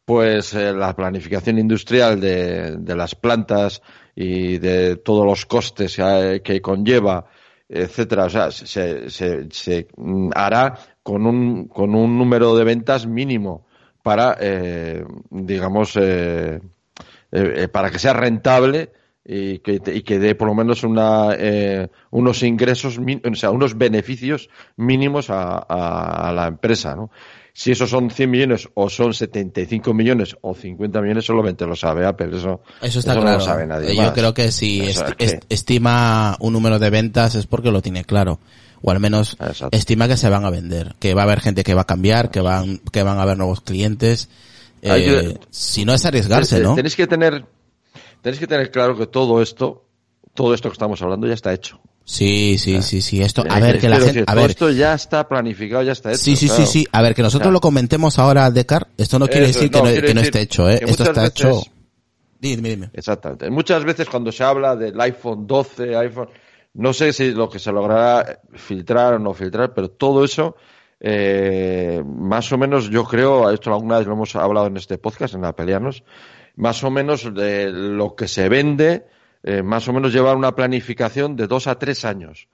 pues 0.05 0.55
eh, 0.55 0.73
la 0.73 0.97
planificación 0.97 1.59
industrial 1.59 2.21
de, 2.21 2.77
de, 2.79 2.97
las 2.97 3.15
plantas 3.15 3.83
y 4.15 4.57
de 4.57 4.97
todos 4.97 5.27
los 5.27 5.45
costes 5.45 5.97
que 6.43 6.61
conlleva 6.63 7.27
etcétera. 7.69 8.25
O 8.25 8.31
sea, 8.31 8.51
se, 8.51 9.11
se, 9.11 9.49
se 9.51 9.89
mm, 9.97 10.31
hará 10.35 10.79
con 11.03 11.27
un, 11.27 11.69
con 11.69 11.95
un 11.95 12.19
número 12.19 12.57
de 12.57 12.65
ventas 12.65 13.07
mínimo 13.07 13.67
para, 14.03 14.37
eh, 14.41 15.05
digamos, 15.31 15.97
eh, 16.01 16.61
eh, 17.31 17.69
para 17.69 17.91
que 17.91 17.99
sea 17.99 18.15
rentable 18.15 18.93
y 19.25 19.59
que, 19.59 19.81
y 19.93 20.03
que 20.03 20.19
dé 20.19 20.35
por 20.35 20.49
lo 20.49 20.55
menos 20.55 20.83
una, 20.85 21.37
unos 22.11 22.43
ingresos, 22.43 22.99
o 22.99 23.35
sea, 23.35 23.51
unos 23.51 23.77
beneficios 23.77 24.49
mínimos 24.77 25.29
a, 25.29 25.59
a, 25.59 26.29
a 26.29 26.33
la 26.33 26.47
empresa, 26.47 26.97
¿no? 26.97 27.11
Si 27.59 27.73
esos 27.73 27.91
son 27.91 28.09
100 28.09 28.31
millones 28.31 28.69
o 28.75 28.89
son 28.89 29.13
75 29.13 29.93
millones 29.93 30.37
o 30.43 30.55
50 30.55 31.01
millones, 31.01 31.25
solamente 31.25 31.67
lo 31.67 31.75
sabe 31.75 32.07
Apple. 32.07 32.29
Eso, 32.37 32.61
eso 32.81 33.01
está 33.01 33.15
claro. 33.15 33.31
no 33.31 33.35
lo 33.39 33.41
sabe 33.41 33.67
nadie. 33.67 33.97
Yo 33.97 34.13
creo 34.13 34.33
que 34.33 34.53
si 34.53 34.89
estima 35.49 36.37
un 36.39 36.53
número 36.53 36.79
de 36.79 36.89
ventas 36.89 37.35
es 37.35 37.49
porque 37.49 37.73
lo 37.73 37.83
tiene 37.83 38.05
claro. 38.05 38.39
O 38.81 38.93
al 38.93 39.01
menos 39.01 39.37
estima 39.73 40.07
que 40.07 40.17
se 40.17 40.29
van 40.29 40.45
a 40.45 40.51
vender. 40.51 40.95
Que 41.01 41.15
va 41.15 41.23
a 41.23 41.25
haber 41.25 41.41
gente 41.41 41.65
que 41.65 41.75
va 41.75 41.81
a 41.81 41.87
cambiar, 41.87 42.31
que 42.31 42.41
van, 42.41 42.79
que 42.93 43.03
van 43.03 43.19
a 43.19 43.23
haber 43.23 43.37
nuevos 43.37 43.61
clientes. 43.61 44.29
Eh, 44.81 45.37
si 45.51 45.85
no 45.85 45.95
es 45.95 46.05
arriesgarse, 46.05 46.61
¿no? 46.61 46.77
Tenéis 46.77 46.95
que 46.95 47.09
tener, 47.09 47.45
tenéis 48.23 48.39
que 48.39 48.47
tener 48.47 48.71
claro 48.71 48.97
que 48.97 49.09
todo 49.09 49.43
esto, 49.43 49.85
todo 50.33 50.55
esto 50.55 50.69
que 50.69 50.75
estamos 50.75 51.03
hablando 51.03 51.27
ya 51.27 51.35
está 51.35 51.53
hecho. 51.53 51.81
Sí, 52.09 52.57
sí, 52.57 52.81
sí, 52.81 53.03
sí. 53.03 53.21
Esto, 53.21 53.45
a 53.47 53.61
ver, 53.61 53.79
que 53.79 53.87
la 53.87 54.01
gente, 54.01 54.25
a 54.27 54.35
ver. 54.35 54.49
Esto 54.49 54.71
ya 54.71 54.95
está 54.95 55.29
planificado, 55.29 55.83
ya 55.83 55.93
está 55.93 56.09
hecho. 56.09 56.21
Sí, 56.21 56.37
sí, 56.37 56.49
sí, 56.49 56.65
sí. 56.65 56.87
A 56.91 57.03
ver, 57.03 57.15
que 57.15 57.21
nosotros 57.21 57.53
lo 57.53 57.61
comentemos 57.61 58.19
ahora, 58.19 58.51
Decar. 58.51 58.89
Esto 58.97 59.19
no 59.19 59.29
quiere 59.29 59.49
decir 59.49 59.71
que, 59.71 59.79
no, 59.79 59.85
que 59.85 60.15
no, 60.15 60.23
esté 60.23 60.41
hecho, 60.41 60.71
¿eh? 60.71 60.81
Esto 60.81 61.03
está 61.05 61.27
hecho. 61.27 61.63
Dime, 62.41 62.71
dime. 62.71 62.91
Exactamente. 62.95 63.51
Muchas 63.51 63.85
veces 63.85 64.09
cuando 64.09 64.33
se 64.33 64.43
habla 64.43 64.75
del 64.75 64.99
iPhone 64.99 65.47
12, 65.47 65.97
iPhone, 65.97 66.31
no 66.73 66.95
sé 66.95 67.13
si 67.13 67.33
lo 67.33 67.51
que 67.51 67.59
se 67.59 67.73
logrará 67.73 68.41
filtrar 68.55 69.13
o 69.15 69.19
no 69.19 69.35
filtrar, 69.35 69.75
pero 69.75 69.91
todo 69.91 70.25
eso, 70.25 70.57
eh, 71.01 72.03
más 72.07 72.51
o 72.53 72.57
menos, 72.57 72.89
yo 72.89 73.05
creo, 73.05 73.51
esto 73.51 73.71
alguna 73.71 73.99
vez 73.99 74.07
lo 74.07 74.15
hemos 74.15 74.35
hablado 74.35 74.69
en 74.69 74.79
este 74.79 74.97
podcast, 74.97 75.35
en 75.35 75.43
la 75.43 75.55
pelearnos, 75.55 76.05
más 76.57 76.83
o 76.85 76.91
menos 76.91 77.35
de 77.35 77.71
lo 77.71 78.17
que 78.17 78.29
se 78.29 78.49
vende, 78.49 79.05
eh, 79.43 79.63
más 79.63 79.89
o 79.89 79.93
menos 79.93 80.13
llevar 80.13 80.37
una 80.37 80.55
planificación 80.55 81.37
de 81.37 81.47
dos 81.47 81.67
a 81.67 81.79
tres 81.79 82.05
años. 82.05 82.49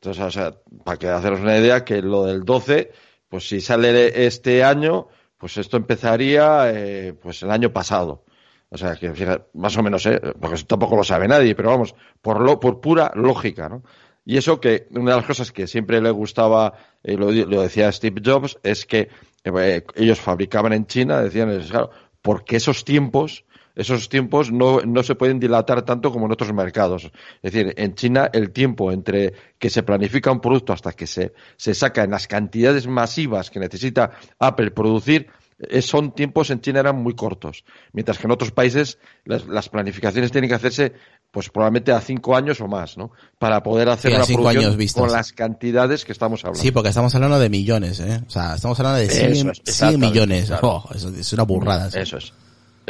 Entonces, 0.00 0.54
para 0.84 0.98
que 0.98 1.08
haceros 1.08 1.40
una 1.40 1.58
idea, 1.58 1.84
que 1.84 2.00
lo 2.00 2.24
del 2.24 2.44
12, 2.44 2.90
pues 3.28 3.48
si 3.48 3.60
sale 3.60 4.26
este 4.26 4.64
año, 4.64 5.08
pues 5.36 5.56
esto 5.56 5.76
empezaría 5.76 6.70
eh, 6.72 7.12
pues 7.12 7.42
el 7.42 7.50
año 7.50 7.72
pasado. 7.72 8.24
O 8.70 8.78
sea, 8.78 8.94
que 8.96 9.12
más 9.54 9.76
o 9.76 9.82
menos, 9.82 10.06
¿eh? 10.06 10.20
porque 10.40 10.62
tampoco 10.62 10.96
lo 10.96 11.04
sabe 11.04 11.26
nadie, 11.26 11.54
pero 11.54 11.70
vamos, 11.70 11.94
por, 12.22 12.40
lo, 12.40 12.60
por 12.60 12.80
pura 12.80 13.10
lógica, 13.14 13.68
¿no? 13.68 13.82
Y 14.24 14.36
eso 14.36 14.60
que 14.60 14.86
una 14.90 15.12
de 15.12 15.16
las 15.16 15.26
cosas 15.26 15.50
que 15.50 15.66
siempre 15.66 16.00
le 16.00 16.10
gustaba, 16.10 16.74
y 17.02 17.16
lo, 17.16 17.32
decía 17.62 17.90
Steve 17.90 18.22
Jobs, 18.24 18.58
es 18.62 18.86
que 18.86 19.08
eh, 19.42 19.82
ellos 19.96 20.20
fabricaban 20.20 20.72
en 20.72 20.86
China, 20.86 21.20
decían, 21.20 21.60
claro, 21.68 21.90
porque 22.22 22.56
esos 22.56 22.84
tiempos, 22.84 23.44
esos 23.74 24.08
tiempos 24.08 24.52
no, 24.52 24.80
no 24.80 25.02
se 25.02 25.14
pueden 25.14 25.40
dilatar 25.40 25.82
tanto 25.82 26.12
como 26.12 26.26
en 26.26 26.32
otros 26.32 26.52
mercados. 26.52 27.10
Es 27.42 27.52
decir, 27.52 27.74
en 27.76 27.94
China 27.94 28.30
el 28.32 28.50
tiempo 28.50 28.92
entre 28.92 29.32
que 29.58 29.70
se 29.70 29.82
planifica 29.82 30.30
un 30.30 30.40
producto 30.40 30.72
hasta 30.72 30.92
que 30.92 31.06
se, 31.06 31.32
se 31.56 31.74
saca 31.74 32.04
en 32.04 32.10
las 32.10 32.26
cantidades 32.26 32.86
masivas 32.86 33.50
que 33.50 33.60
necesita 33.60 34.12
Apple 34.38 34.70
producir, 34.70 35.28
eh, 35.68 35.82
son 35.82 36.12
tiempos 36.12 36.48
en 36.50 36.62
China 36.62 36.80
eran 36.80 36.96
muy 36.96 37.14
cortos, 37.14 37.64
mientras 37.92 38.16
que 38.16 38.26
en 38.26 38.30
otros 38.30 38.50
países 38.50 38.98
las, 39.26 39.46
las, 39.46 39.68
planificaciones 39.68 40.32
tienen 40.32 40.48
que 40.48 40.54
hacerse 40.54 40.94
pues 41.30 41.50
probablemente 41.50 41.92
a 41.92 42.00
cinco 42.00 42.34
años 42.34 42.62
o 42.62 42.66
más, 42.66 42.96
¿no? 42.96 43.10
Para 43.38 43.62
poder 43.62 43.90
hacer 43.90 44.10
Sí, 44.10 44.14
a 44.14 44.18
una 44.18 44.26
cinco 44.26 44.42
producción 44.44 44.88
con 44.94 45.12
las 45.12 45.32
cantidades 45.32 46.06
que 46.06 46.12
estamos 46.12 46.42
hablando. 46.44 46.62
Sí, 46.62 46.70
porque 46.70 46.88
estamos 46.88 47.14
hablando 47.14 47.38
de 47.38 47.50
millones, 47.50 48.00
¿eh? 48.00 48.22
O 48.26 48.30
sea, 48.30 48.54
estamos 48.54 48.80
hablando 48.80 49.00
de 49.00 49.10
100, 49.10 49.32
Eso 49.32 49.32
es, 49.32 49.42
100 49.42 49.50
exactamente, 49.66 50.06
millones. 50.06 50.46
claro. 50.46 50.68
Oh, 50.68 50.94
eso 50.94 51.10
es 51.10 51.32
una 51.34 51.42
burrada. 51.42 51.88
Eso 51.88 52.16
es. 52.16 52.32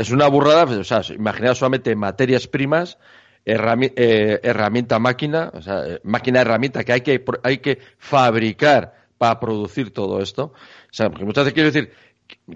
Es 0.01 0.11
una 0.11 0.29
burrada, 0.29 0.65
o 0.65 0.85
sea, 0.85 1.03
imaginaos 1.15 1.59
solamente 1.59 1.95
materias 1.95 2.47
primas, 2.47 2.99
eh, 3.45 4.41
herramienta 4.43 4.99
máquina, 4.99 5.51
o 5.55 5.63
sea, 5.63 5.87
eh, 5.87 6.01
máquina 6.05 6.41
herramienta 6.41 6.85
que 6.85 6.93
hay 6.93 7.01
que 7.01 7.25
hay 7.43 7.59
que 7.59 7.79
fabricar 7.99 8.95
para 9.19 9.39
producir 9.41 9.93
todo 9.93 10.21
esto. 10.21 10.45
O 10.45 10.93
sea, 10.93 11.11
porque 11.11 11.25
muchas 11.25 11.45
veces 11.45 11.55
quiero 11.55 11.71
decir 11.73 11.93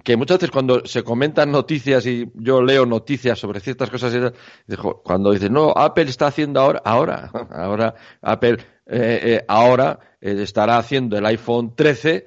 que 0.04 0.16
muchas 0.16 0.38
veces 0.38 0.50
cuando 0.50 0.85
se 0.87 1.02
comentan 1.02 1.50
noticias 1.50 2.07
y 2.07 2.30
yo 2.35 2.62
leo 2.62 2.87
noticias 2.87 3.38
sobre 3.38 3.61
ciertas 3.61 3.90
cosas 3.90 4.12
cuando 5.02 5.33
dicen, 5.33 5.52
no, 5.52 5.72
Apple 5.76 6.04
está 6.04 6.28
haciendo 6.28 6.61
ahora, 6.61 6.80
ahora, 6.85 7.30
ahora, 7.50 7.94
Apple 8.22 8.57
eh, 8.87 9.20
eh, 9.22 9.44
ahora 9.48 9.98
eh, 10.20 10.37
estará 10.42 10.78
haciendo 10.78 11.16
el 11.18 11.26
iPhone 11.26 11.74
13, 11.74 12.14
est- 12.16 12.26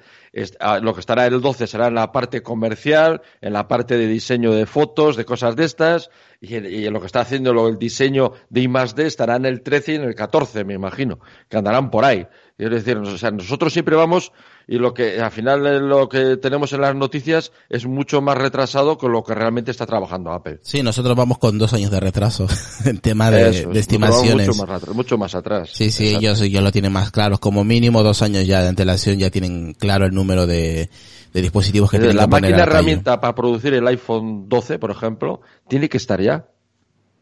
lo 0.82 0.94
que 0.94 1.00
estará 1.00 1.26
el 1.26 1.40
12 1.40 1.66
será 1.66 1.88
en 1.88 1.94
la 1.94 2.12
parte 2.12 2.42
comercial, 2.42 3.22
en 3.40 3.52
la 3.52 3.66
parte 3.68 3.96
de 3.96 4.06
diseño 4.06 4.52
de 4.52 4.66
fotos, 4.66 5.16
de 5.16 5.24
cosas 5.24 5.56
de 5.56 5.64
estas, 5.64 6.10
y, 6.40 6.56
y 6.56 6.88
lo 6.90 7.00
que 7.00 7.06
está 7.06 7.20
haciendo 7.20 7.52
lo- 7.52 7.68
el 7.68 7.78
diseño 7.78 8.32
de 8.50 8.60
I 8.62 8.70
estará 8.98 9.36
en 9.36 9.46
el 9.46 9.62
13 9.62 9.92
y 9.92 9.94
en 9.96 10.02
el 10.02 10.14
14, 10.14 10.64
me 10.64 10.74
imagino, 10.74 11.18
que 11.48 11.56
andarán 11.56 11.90
por 11.90 12.04
ahí. 12.04 12.26
Es 12.58 12.70
decir, 12.70 12.96
o 12.96 13.18
sea, 13.18 13.30
nosotros 13.30 13.72
siempre 13.72 13.96
vamos 13.96 14.32
y 14.70 14.76
lo 14.78 14.92
que 14.92 15.18
al 15.20 15.30
final 15.30 15.66
eh, 15.66 15.80
lo 15.80 16.08
que 16.10 16.36
tenemos 16.36 16.72
en 16.74 16.82
las 16.82 16.94
noticias 16.94 17.52
es 17.70 17.86
mucho 17.86 18.20
más 18.20 18.36
retrasado 18.36 18.98
con 18.98 19.10
lo 19.12 19.24
que 19.24 19.34
realmente 19.34 19.70
está 19.70 19.86
trabajando 19.86 20.30
Apple. 20.30 20.58
Sí, 20.62 20.82
nosotros 20.82 21.16
vamos 21.16 21.38
con 21.38 21.56
dos 21.58 21.72
años 21.72 21.90
de 21.90 21.98
retraso 22.00 22.46
en 22.84 22.98
tema 22.98 23.30
de, 23.30 23.48
Eso, 23.48 23.72
estimaciones. 23.72 24.46
Mucho 24.48 24.66
más, 24.66 24.82
atr- 24.82 24.92
mucho 24.92 25.16
más 25.18 25.34
atrás. 25.34 25.70
Sí, 25.72 25.90
sí, 25.90 26.08
Exacto. 26.08 26.20
ellos, 26.26 26.40
ellos 26.42 26.62
lo 26.62 26.70
tienen 26.70 26.92
más 26.92 27.10
claro. 27.10 27.38
Como 27.38 27.64
mínimo 27.64 28.02
dos 28.02 28.20
años 28.22 28.46
ya 28.46 28.60
de 28.62 28.68
antelación 28.68 29.18
ya 29.18 29.30
tienen 29.30 29.72
claro 29.72 30.04
el 30.04 30.12
número 30.12 30.46
de, 30.46 30.90
de 31.32 31.42
dispositivos 31.42 31.90
que 31.90 31.96
decir, 31.98 32.10
tienen 32.10 32.16
la 32.18 32.24
que 32.24 32.30
poner 32.30 32.42
máquina 32.50 32.58
calle. 32.66 32.70
herramienta 32.76 33.20
para 33.20 33.34
producir 33.34 33.72
el 33.72 33.86
iPhone 33.88 34.48
12, 34.50 34.78
por 34.78 34.90
ejemplo, 34.90 35.40
tiene 35.66 35.88
que 35.88 35.96
estar 35.96 36.20
ya. 36.20 36.46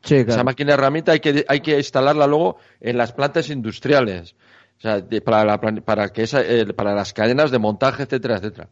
Sí, 0.02 0.16
Esa 0.16 0.44
máquina 0.44 0.74
herramienta 0.74 1.12
hay 1.12 1.20
que, 1.20 1.44
hay 1.48 1.60
que 1.60 1.76
instalarla 1.78 2.26
luego 2.28 2.58
en 2.80 2.96
las 2.96 3.12
plantas 3.12 3.50
industriales. 3.50 4.36
O 4.78 4.80
sea, 4.80 5.00
de- 5.00 5.20
para, 5.20 5.44
la 5.44 5.60
para, 5.60 6.08
que 6.10 6.22
esa, 6.22 6.42
eh, 6.42 6.66
para 6.74 6.94
las 6.94 7.12
cadenas 7.12 7.50
de 7.50 7.58
montaje, 7.58 8.02
etcétera, 8.04 8.36
etcétera. 8.36 8.68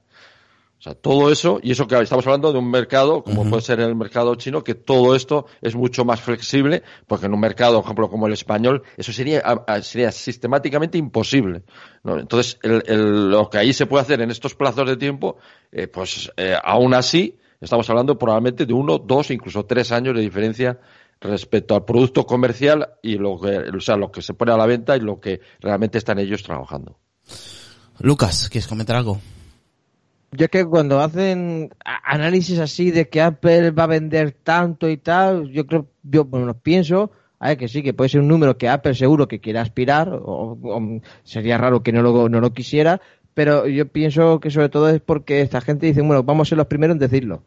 O 0.78 0.82
sea, 0.84 0.94
todo 0.94 1.30
eso, 1.32 1.60
y 1.62 1.70
eso 1.72 1.86
que 1.86 1.98
estamos 1.98 2.26
hablando 2.26 2.52
de 2.52 2.58
un 2.58 2.70
mercado, 2.70 3.22
como 3.24 3.48
puede 3.48 3.62
ser 3.62 3.80
el 3.80 3.94
mercado 3.96 4.34
chino, 4.34 4.62
que 4.62 4.74
todo 4.74 5.14
esto 5.14 5.46
es 5.62 5.74
mucho 5.74 6.04
más 6.04 6.20
flexible, 6.20 6.82
porque 7.06 7.24
en 7.24 7.32
un 7.32 7.40
mercado, 7.40 7.76
por 7.76 7.84
ejemplo, 7.84 8.10
como 8.10 8.26
el 8.26 8.34
español, 8.34 8.82
eso 8.98 9.10
sería, 9.10 9.42
sería 9.80 10.12
sistemáticamente 10.12 10.98
imposible. 10.98 11.62
¿no? 12.02 12.18
Entonces, 12.18 12.58
el- 12.62 12.82
el- 12.86 13.30
lo 13.30 13.48
que 13.48 13.58
ahí 13.58 13.72
se 13.72 13.86
puede 13.86 14.02
hacer 14.02 14.20
en 14.20 14.30
estos 14.30 14.54
plazos 14.54 14.86
de 14.86 14.98
tiempo, 14.98 15.38
eh, 15.72 15.86
pues 15.86 16.30
eh, 16.36 16.54
aún 16.62 16.92
así, 16.92 17.38
estamos 17.62 17.88
hablando 17.88 18.18
probablemente 18.18 18.66
de 18.66 18.74
uno, 18.74 18.98
dos, 18.98 19.30
incluso 19.30 19.64
tres 19.64 19.90
años 19.90 20.14
de 20.14 20.20
diferencia 20.20 20.78
respecto 21.24 21.74
al 21.74 21.84
producto 21.84 22.26
comercial 22.26 22.90
y 23.02 23.16
lo 23.16 23.40
que, 23.40 23.58
o 23.76 23.80
sea, 23.80 23.96
lo 23.96 24.12
que 24.12 24.22
se 24.22 24.34
pone 24.34 24.52
a 24.52 24.56
la 24.56 24.66
venta 24.66 24.96
y 24.96 25.00
lo 25.00 25.18
que 25.18 25.40
realmente 25.60 25.98
están 25.98 26.18
ellos 26.18 26.42
trabajando. 26.42 26.98
Lucas, 27.98 28.48
¿quieres 28.50 28.68
comentar 28.68 28.96
algo? 28.96 29.20
Yo 30.32 30.44
es 30.44 30.50
que 30.50 30.64
cuando 30.64 31.00
hacen 31.00 31.70
análisis 31.84 32.58
así 32.58 32.90
de 32.90 33.08
que 33.08 33.22
Apple 33.22 33.70
va 33.70 33.84
a 33.84 33.88
vender 33.88 34.32
tanto 34.32 34.88
y 34.88 34.96
tal, 34.96 35.48
yo 35.50 35.66
creo, 35.66 35.86
yo 36.02 36.24
bueno, 36.24 36.54
pienso, 36.54 37.12
a 37.38 37.48
ver, 37.48 37.56
que 37.56 37.68
sí, 37.68 37.82
que 37.82 37.94
puede 37.94 38.10
ser 38.10 38.20
un 38.20 38.28
número 38.28 38.58
que 38.58 38.68
Apple 38.68 38.94
seguro 38.94 39.28
que 39.28 39.40
quiera 39.40 39.62
aspirar, 39.62 40.08
o, 40.12 40.58
o 40.60 41.00
sería 41.22 41.56
raro 41.56 41.82
que 41.82 41.92
no 41.92 42.02
lo, 42.02 42.28
no 42.28 42.40
lo 42.40 42.52
quisiera, 42.52 43.00
pero 43.32 43.66
yo 43.68 43.86
pienso 43.88 44.40
que 44.40 44.50
sobre 44.50 44.68
todo 44.68 44.88
es 44.88 45.00
porque 45.00 45.40
esta 45.40 45.60
gente 45.60 45.86
dice, 45.86 46.02
bueno, 46.02 46.22
vamos 46.24 46.48
a 46.48 46.50
ser 46.50 46.58
los 46.58 46.66
primeros 46.66 46.94
en 46.94 46.98
decirlo. 46.98 47.42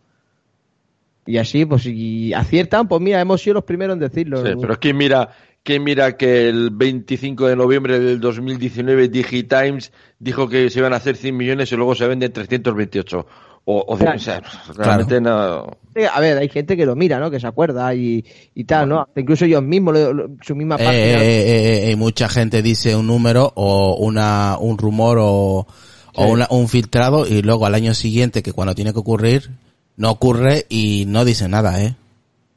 Y 1.28 1.38
así, 1.38 1.66
pues 1.66 1.84
si 1.84 2.34
aciertan, 2.34 2.88
pues 2.88 3.02
mira, 3.02 3.20
hemos 3.22 3.42
sido 3.42 3.56
los 3.56 3.64
primeros 3.66 3.94
en 3.96 4.00
decirlo. 4.00 4.44
Sí, 4.46 4.54
pero 4.60 4.80
¿quién 4.80 4.98
mira, 4.98 5.30
quién 5.62 5.84
mira 5.84 6.16
que 6.18 6.48
el 6.50 6.70
25 6.72 7.48
de 7.48 7.56
noviembre 7.56 8.00
del 8.00 8.20
2019 8.20 9.10
Digitimes 9.10 9.92
dijo 10.20 10.48
que 10.48 10.70
se 10.70 10.80
iban 10.80 10.94
a 10.94 10.96
hacer 10.98 11.16
100 11.18 11.36
millones 11.38 11.72
y 11.72 11.76
luego 11.76 11.94
se 11.96 12.08
venden 12.08 12.32
328? 12.32 13.26
O, 13.70 13.80
o, 13.86 13.98
Claro. 13.98 14.16
o 14.16 14.20
sea, 14.20 14.42
realmente 14.78 15.20
no. 15.20 15.68
Sí, 15.94 16.04
A 16.10 16.22
ver, 16.22 16.38
hay 16.38 16.48
gente 16.48 16.78
que 16.78 16.86
lo 16.86 16.96
mira, 16.96 17.20
¿no? 17.20 17.30
Que 17.30 17.38
se 17.42 17.48
acuerda 17.48 17.94
y, 17.94 18.24
y 18.56 18.64
tal, 18.64 18.88
¿no? 18.88 19.10
Incluso 19.14 19.44
ellos 19.44 19.62
mismos, 19.62 19.94
lo- 19.94 20.14
lo- 20.14 20.30
su 20.42 20.56
misma 20.56 20.76
Eh, 20.76 20.86
página. 20.86 21.22
eh, 21.22 21.42
eh, 21.88 21.92
eh, 21.92 21.96
mucha 21.98 22.30
gente 22.30 22.62
dice 22.62 22.96
un 22.96 23.08
número 23.08 23.52
o 23.56 23.98
una, 24.00 24.56
un 24.58 24.78
rumor 24.78 25.18
o, 25.20 25.68
o 26.16 26.26
una- 26.28 26.48
un 26.50 26.70
filtrado 26.70 27.28
y 27.28 27.42
luego 27.42 27.66
al 27.66 27.76
año 27.76 27.94
siguiente 27.94 28.42
que 28.42 28.54
cuando 28.54 28.74
tiene 28.74 28.94
que 28.94 29.00
ocurrir 29.00 29.50
no 29.98 30.12
ocurre 30.12 30.66
y 30.70 31.04
no 31.08 31.26
dice 31.26 31.48
nada, 31.50 31.84
¿eh? 31.84 31.96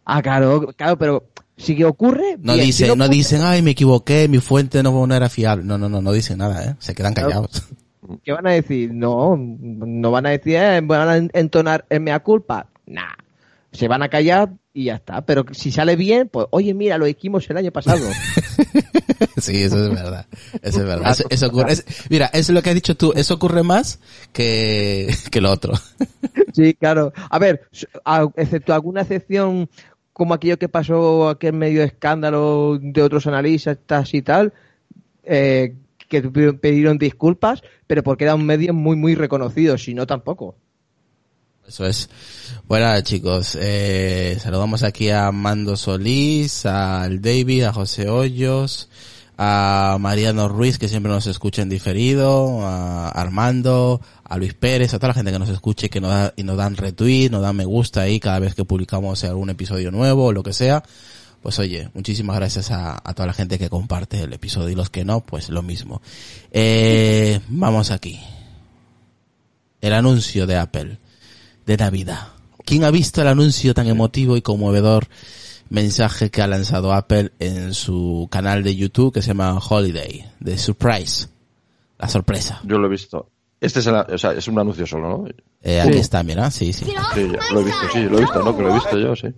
Ah, 0.05 0.23
claro, 0.23 0.69
claro, 0.77 0.97
pero 0.99 1.25
si 1.57 1.77
que 1.77 1.85
ocurre. 1.85 2.37
No 2.41 2.55
bien, 2.55 2.67
dice, 2.67 2.85
si 2.85 2.97
no 2.97 3.05
ocurre- 3.05 3.11
dicen, 3.11 3.41
ay, 3.43 3.63
me 3.63 3.73
equivoqué, 3.73 4.29
mi 4.29 4.39
fuente 4.39 4.83
no, 4.83 5.07
no 5.07 5.15
era 5.15 5.29
fiable. 5.29 5.65
No, 5.65 5.77
no, 5.79 5.89
no, 5.89 6.01
no 6.01 6.13
dicen 6.13 6.39
nada, 6.39 6.65
¿eh? 6.65 6.77
Se 6.79 6.95
quedan 6.95 7.15
callados. 7.15 7.65
¿Qué 8.25 8.33
van 8.33 8.47
a 8.47 8.53
decir? 8.53 8.93
No, 8.93 9.37
no 9.37 10.11
van 10.11 10.27
a 10.27 10.31
decir, 10.31 10.57
eh, 10.57 10.81
van 10.83 11.09
a 11.09 11.39
entonar 11.39 11.85
el 11.91 12.01
mea 12.01 12.21
culpa. 12.21 12.67
Nah. 12.87 13.03
Se 13.73 13.87
van 13.89 14.03
a 14.03 14.09
callar 14.09 14.51
y 14.75 14.85
ya 14.85 14.97
está. 14.97 15.21
Pero 15.25 15.45
si 15.53 15.71
sale 15.71 15.97
bien, 15.97 16.29
pues, 16.29 16.47
oye, 16.51 16.75
mira, 16.75 16.99
lo 16.99 17.07
hicimos 17.07 17.49
el 17.51 17.57
año 17.57 17.71
pasado. 17.71 18.05
Sí, 19.37 19.63
eso 19.63 19.83
es 19.87 19.91
verdad. 19.91 20.27
Eso 20.63 20.81
es 20.81 20.87
verdad. 20.87 21.11
Eso, 21.13 21.25
eso 21.31 21.47
ocurre. 21.47 21.73
es- 21.73 21.85
mira, 22.11 22.27
eso 22.27 22.39
es 22.39 22.51
lo 22.51 22.63
que 22.63 22.71
has 22.71 22.75
dicho 22.75 22.95
tú. 22.97 23.13
Eso 23.17 23.35
ocurre 23.35 23.63
más 23.63 23.99
que, 24.33 25.15
que 25.31 25.41
lo 25.41 25.51
otro. 25.51 25.73
sí, 26.55 26.75
claro. 26.75 27.13
A 27.31 27.39
ver, 27.39 27.63
a- 28.05 28.29
excepto 28.37 28.75
alguna 28.75 29.03
excepción 29.03 29.69
como 30.13 30.35
aquello 30.35 30.59
que 30.59 30.69
pasó, 30.69 31.29
aquel 31.31 31.55
medio 31.55 31.83
escándalo 31.83 32.79
de 32.81 33.03
otros 33.03 33.27
analistas 33.27 34.13
y 34.13 34.21
tal, 34.23 34.53
eh, 35.25 35.75
que 36.09 36.23
pidieron 36.23 36.99
disculpas, 36.99 37.63
pero 37.87 38.03
porque 38.03 38.25
era 38.25 38.35
un 38.35 38.45
medio 38.45 38.75
muy, 38.75 38.97
muy 38.97 39.15
reconocido, 39.15 39.79
si 39.79 39.95
no 39.95 40.07
tampoco. 40.07 40.57
Eso 41.71 41.87
es. 41.87 42.09
Bueno, 42.67 43.01
chicos, 43.03 43.57
eh, 43.61 44.37
saludamos 44.43 44.83
aquí 44.83 45.09
a 45.11 45.31
Mando 45.31 45.77
Solís, 45.77 46.67
al 46.67 47.23
David, 47.23 47.63
a 47.63 47.73
José 47.73 48.09
Hoyos, 48.09 48.89
a 49.39 49.97
Mariano 50.01 50.49
Ruiz, 50.49 50.79
que 50.79 50.89
siempre 50.89 51.13
nos 51.13 51.29
escucha 51.29 51.63
en 51.63 51.69
diferido, 51.69 52.67
a 52.67 53.09
Armando, 53.11 54.01
a 54.25 54.37
Luis 54.37 54.55
Pérez, 54.55 54.93
a 54.93 54.99
toda 54.99 55.09
la 55.09 55.15
gente 55.15 55.31
que 55.31 55.39
nos 55.39 55.49
escuche 55.49 55.89
que 55.89 56.01
nos 56.01 56.11
da, 56.11 56.35
y 56.35 56.43
nos 56.43 56.57
dan 56.57 56.77
retweet, 56.77 57.31
nos 57.31 57.41
dan 57.41 57.55
me 57.55 57.65
gusta 57.65 58.01
ahí 58.01 58.19
cada 58.19 58.41
vez 58.41 58.57
que 58.57 58.65
publicamos 58.65 59.23
algún 59.23 59.51
episodio 59.51 59.93
nuevo 59.93 60.25
o 60.25 60.33
lo 60.33 60.43
que 60.43 60.53
sea. 60.53 60.83
Pues 61.41 61.57
oye, 61.61 61.89
muchísimas 61.95 62.35
gracias 62.35 62.73
a, 62.73 63.01
toda 63.15 63.29
la 63.29 63.33
gente 63.33 63.61
que 63.61 63.71
comparte 63.71 64.21
el 64.21 64.33
episodio 64.33 64.71
y 64.71 64.75
los 64.75 64.91
que 64.91 65.05
no, 65.05 65.21
pues 65.21 65.51
lo 65.51 65.63
mismo. 65.63 66.03
Eh, 66.51 67.39
vamos 67.47 67.93
aquí. 67.93 68.19
El 69.81 69.93
anuncio 69.93 70.49
de 70.49 70.57
Apple 70.57 70.99
de 71.71 71.77
Navidad. 71.77 72.29
¿Quién 72.65 72.85
ha 72.85 72.91
visto 72.91 73.23
el 73.23 73.29
anuncio 73.29 73.75
tan 73.75 73.87
emotivo 73.87 74.37
y 74.37 74.43
conmovedor 74.43 75.07
mensaje 75.69 76.31
que 76.31 76.43
ha 76.43 76.47
lanzado 76.49 76.93
Apple 76.93 77.31
en 77.39 77.75
su 77.75 78.29
canal 78.31 78.63
de 78.65 78.75
YouTube 78.77 79.13
que 79.15 79.23
se 79.23 79.29
llama 79.29 79.57
Holiday, 79.59 80.27
de 80.41 80.59
Surprise? 80.59 81.29
La 81.99 82.09
sorpresa. 82.09 82.61
Yo 82.65 82.79
lo 82.79 82.87
he 82.87 82.91
visto. 82.91 83.29
Este 83.61 83.81
es, 83.81 83.87
el- 83.87 83.95
o 83.95 84.19
sea, 84.19 84.33
es 84.33 84.49
un 84.49 84.59
anuncio 84.59 84.87
solo, 84.87 85.09
¿no? 85.09 85.25
Eh, 85.63 85.81
Aquí 85.81 85.99
está, 85.99 86.23
mira, 86.23 86.51
sí, 86.51 86.73
sí. 86.73 86.87
Sí, 87.15 87.29
lo 87.53 87.61
he 87.61 87.65
visto, 87.65 87.81
sí, 87.93 88.01
lo 88.05 88.19
he 88.19 88.21
visto, 88.23 88.43
¿no? 88.43 88.57
Que 88.57 88.63
lo 88.63 88.71
he 88.71 88.75
visto 88.75 88.99
yo, 88.99 89.15
sí. 89.15 89.29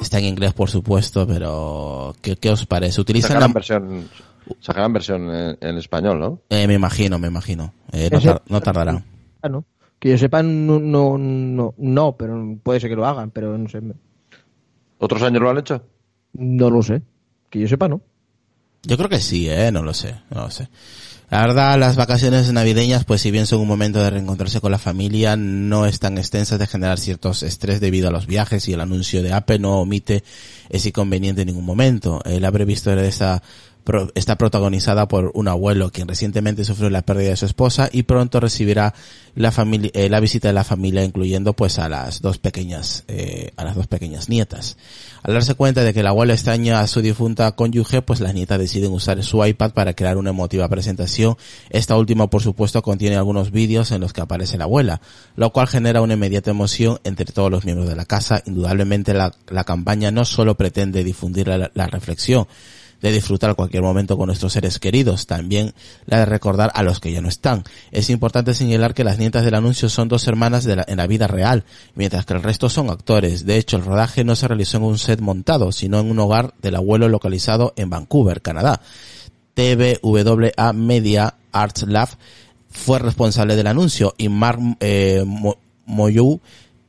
Está 0.00 0.18
en 0.18 0.26
inglés, 0.26 0.52
por 0.52 0.70
supuesto, 0.70 1.26
pero 1.26 2.14
¿qué, 2.20 2.36
qué 2.36 2.50
os 2.50 2.66
parece? 2.66 3.00
Utilizan 3.00 3.40
la... 3.40 3.48
versión, 3.48 4.08
sacarán 4.60 4.92
versión 4.92 5.30
en, 5.34 5.58
en 5.60 5.76
español, 5.78 6.18
¿no? 6.20 6.40
Eh, 6.50 6.66
me 6.66 6.74
imagino, 6.74 7.18
me 7.18 7.28
imagino. 7.28 7.72
Eh, 7.92 8.08
no, 8.10 8.18
Ese- 8.18 8.28
tar- 8.28 8.42
no 8.48 8.60
tardará. 8.60 9.04
Ah, 9.42 9.48
¿no? 9.48 9.64
Que 9.98 10.10
yo 10.10 10.18
sepa, 10.18 10.42
no, 10.42 10.78
no, 10.78 11.16
no, 11.18 11.74
no, 11.78 12.16
pero 12.16 12.58
puede 12.62 12.80
ser 12.80 12.90
que 12.90 12.96
lo 12.96 13.06
hagan, 13.06 13.30
pero 13.30 13.56
no 13.56 13.68
sé. 13.68 13.80
¿Otros 14.98 15.22
años 15.22 15.42
lo 15.42 15.50
han 15.50 15.58
hecho? 15.58 15.82
No 16.34 16.70
lo 16.70 16.82
sé. 16.82 17.02
Que 17.50 17.60
yo 17.60 17.68
sepa, 17.68 17.88
no. 17.88 18.00
Yo 18.82 18.96
creo 18.96 19.08
que 19.08 19.18
sí, 19.20 19.48
eh, 19.48 19.70
no 19.72 19.82
lo 19.82 19.94
sé, 19.94 20.14
no 20.30 20.42
lo 20.42 20.50
sé. 20.50 20.68
La 21.28 21.40
verdad, 21.40 21.76
las 21.76 21.96
vacaciones 21.96 22.52
navideñas, 22.52 23.04
pues 23.04 23.20
si 23.20 23.32
bien 23.32 23.46
son 23.46 23.60
un 23.60 23.66
momento 23.66 23.98
de 24.00 24.10
reencontrarse 24.10 24.60
con 24.60 24.70
la 24.70 24.78
familia, 24.78 25.34
no 25.36 25.84
están 25.86 26.18
extensas 26.18 26.58
de 26.60 26.68
generar 26.68 26.98
ciertos 27.00 27.42
estrés 27.42 27.80
debido 27.80 28.08
a 28.08 28.12
los 28.12 28.28
viajes 28.28 28.68
y 28.68 28.74
el 28.74 28.80
anuncio 28.80 29.24
de 29.24 29.32
Apple 29.32 29.58
no 29.58 29.80
omite 29.80 30.22
ese 30.68 30.90
inconveniente 30.90 31.42
en 31.42 31.48
ningún 31.48 31.64
momento. 31.64 32.22
El 32.24 32.44
haber 32.44 32.64
visto 32.64 32.94
de 32.94 33.08
esa 33.08 33.42
pro- 33.86 34.10
está 34.14 34.36
protagonizada 34.36 35.06
por 35.08 35.30
un 35.32 35.48
abuelo 35.48 35.90
quien 35.90 36.08
recientemente 36.08 36.64
sufrió 36.64 36.90
la 36.90 37.02
pérdida 37.02 37.30
de 37.30 37.36
su 37.36 37.46
esposa 37.46 37.88
y 37.90 38.02
pronto 38.02 38.40
recibirá 38.40 38.92
la 39.34 39.52
familia 39.52 39.90
eh, 39.94 40.08
la 40.10 40.18
visita 40.20 40.48
de 40.48 40.54
la 40.54 40.64
familia 40.64 41.04
incluyendo 41.04 41.52
pues 41.52 41.78
a 41.78 41.88
las 41.88 42.20
dos 42.20 42.38
pequeñas 42.38 43.04
eh, 43.08 43.52
a 43.56 43.64
las 43.64 43.76
dos 43.76 43.86
pequeñas 43.86 44.28
nietas. 44.28 44.76
Al 45.22 45.34
darse 45.34 45.54
cuenta 45.54 45.84
de 45.84 45.94
que 45.94 46.00
el 46.00 46.06
abuelo 46.06 46.32
extraña 46.32 46.80
a 46.80 46.86
su 46.86 47.00
difunta 47.00 47.52
cónyuge 47.52 48.02
pues 48.02 48.20
las 48.20 48.34
nietas 48.34 48.58
deciden 48.58 48.92
usar 48.92 49.22
su 49.22 49.44
iPad 49.44 49.72
para 49.72 49.94
crear 49.94 50.16
una 50.16 50.30
emotiva 50.30 50.68
presentación. 50.68 51.36
Esta 51.70 51.96
última 51.96 52.28
por 52.28 52.42
supuesto 52.42 52.82
contiene 52.82 53.16
algunos 53.16 53.52
vídeos 53.52 53.92
en 53.92 54.00
los 54.00 54.12
que 54.12 54.20
aparece 54.20 54.58
la 54.58 54.64
abuela 54.64 55.00
lo 55.36 55.52
cual 55.52 55.68
genera 55.68 56.02
una 56.02 56.14
inmediata 56.14 56.50
emoción 56.50 56.98
entre 57.04 57.26
todos 57.26 57.50
los 57.50 57.64
miembros 57.64 57.88
de 57.88 57.96
la 57.96 58.04
casa. 58.04 58.42
Indudablemente 58.46 59.14
la, 59.14 59.32
campaña 59.64 60.10
no 60.10 60.24
solo 60.24 60.56
pretende 60.56 61.04
difundir 61.04 61.48
la 61.48 61.86
reflexión 61.86 62.48
de 63.02 63.12
disfrutar 63.12 63.54
cualquier 63.54 63.82
momento 63.82 64.16
con 64.16 64.26
nuestros 64.26 64.52
seres 64.52 64.78
queridos, 64.78 65.26
también 65.26 65.74
la 66.06 66.18
de 66.20 66.26
recordar 66.26 66.70
a 66.74 66.82
los 66.82 66.98
que 67.00 67.12
ya 67.12 67.20
no 67.20 67.28
están. 67.28 67.62
Es 67.92 68.08
importante 68.10 68.54
señalar 68.54 68.94
que 68.94 69.04
las 69.04 69.18
nietas 69.18 69.44
del 69.44 69.54
anuncio 69.54 69.88
son 69.88 70.08
dos 70.08 70.26
hermanas 70.26 70.64
de 70.64 70.76
la- 70.76 70.84
en 70.88 70.96
la 70.96 71.06
vida 71.06 71.26
real, 71.26 71.64
mientras 71.94 72.24
que 72.26 72.34
el 72.34 72.42
resto 72.42 72.68
son 72.68 72.90
actores. 72.90 73.44
De 73.44 73.58
hecho, 73.58 73.76
el 73.76 73.84
rodaje 73.84 74.24
no 74.24 74.34
se 74.36 74.48
realizó 74.48 74.78
en 74.78 74.84
un 74.84 74.98
set 74.98 75.20
montado, 75.20 75.72
sino 75.72 76.00
en 76.00 76.10
un 76.10 76.18
hogar 76.18 76.54
del 76.62 76.76
abuelo 76.76 77.08
localizado 77.08 77.72
en 77.76 77.90
Vancouver, 77.90 78.40
Canadá. 78.42 78.80
TVWA 79.54 80.72
Media 80.72 81.34
Arts 81.52 81.84
Lab 81.88 82.08
fue 82.70 82.98
responsable 82.98 83.56
del 83.56 83.66
anuncio 83.66 84.14
y 84.18 84.28
Mark 84.28 84.58
eh, 84.80 85.22
Mo- 85.26 85.56
Moyou 85.86 86.40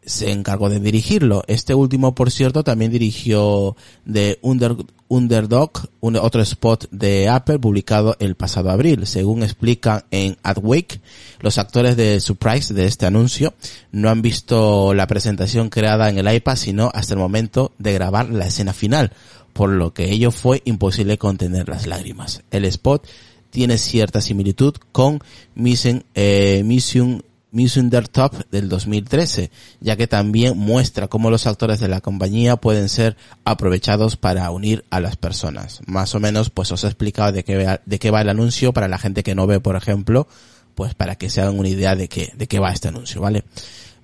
se 0.08 0.32
encargó 0.32 0.70
de 0.70 0.80
dirigirlo. 0.80 1.44
Este 1.48 1.76
último, 1.76 2.16
por 2.16 2.32
cierto, 2.32 2.64
también 2.64 2.92
dirigió 2.92 3.76
de 4.06 4.40
Under, 4.42 4.76
Underdog, 5.10 5.72
un, 6.00 6.16
otro 6.16 6.42
spot 6.42 6.90
de 6.92 7.28
Apple 7.28 7.60
publicado 7.60 8.16
el 8.20 8.36
pasado 8.36 8.72
abril. 8.72 9.06
Según 9.06 9.44
explican 9.44 10.06
en 10.10 10.38
AdWeek, 10.44 11.02
los 11.42 11.58
actores 11.58 11.98
de 11.98 12.22
Surprise 12.22 12.74
de 12.74 12.86
este 12.86 13.06
anuncio 13.06 13.54
no 13.92 14.10
han 14.10 14.22
visto 14.22 14.94
la 14.94 15.08
presentación 15.08 15.70
creada 15.70 16.10
en 16.10 16.18
el 16.18 16.34
iPad, 16.34 16.56
sino 16.56 16.90
hasta 16.94 17.14
el 17.14 17.20
momento 17.20 17.74
de 17.78 17.94
grabar 17.94 18.30
la 18.30 18.48
escena 18.48 18.72
final, 18.72 19.12
por 19.52 19.70
lo 19.70 19.94
que 19.94 20.10
ello 20.10 20.32
fue 20.32 20.62
imposible 20.64 21.18
contener 21.18 21.68
las 21.68 21.86
lágrimas. 21.86 22.44
El 22.50 22.64
spot 22.64 23.06
tiene 23.50 23.78
cierta 23.78 24.22
similitud 24.22 24.76
con 24.92 25.20
Mission, 25.54 26.04
eh, 26.16 26.62
Mission 26.66 27.24
Mission 27.52 27.90
Der 27.90 28.08
Top 28.08 28.34
del 28.52 28.70
2013, 28.70 29.52
ya 29.80 29.96
que 29.96 30.08
también 30.08 30.58
muestra 30.58 31.08
cómo 31.08 31.30
los 31.30 31.48
actores 31.48 31.80
de 31.80 31.88
la 31.88 32.02
compañía 32.02 32.58
pueden 32.58 32.90
ser 32.90 33.18
aprovechados 33.46 34.18
para 34.18 34.50
unir 34.52 34.86
a 34.90 35.00
las 35.00 35.16
personas. 35.16 35.82
Más 35.86 36.14
o 36.16 36.20
menos, 36.20 36.50
pues 36.50 36.72
os 36.72 36.84
he 36.84 36.88
explicado 36.88 37.32
de 37.32 37.44
qué, 37.44 37.80
de 37.86 38.00
qué 38.00 38.12
va 38.12 38.22
el 38.22 38.30
anuncio 38.30 38.74
para 38.74 38.88
la 38.88 38.98
gente 38.98 39.24
que 39.24 39.36
no 39.36 39.48
ve, 39.48 39.60
por 39.60 39.76
ejemplo, 39.76 40.28
pues 40.76 40.94
para 40.94 41.16
que 41.16 41.30
se 41.30 41.42
hagan 41.42 41.58
una 41.58 41.70
idea 41.70 41.96
de 41.96 42.08
qué, 42.08 42.32
de 42.36 42.48
qué 42.48 42.60
va 42.60 42.72
este 42.72 42.90
anuncio, 42.90 43.22
¿vale? 43.22 43.44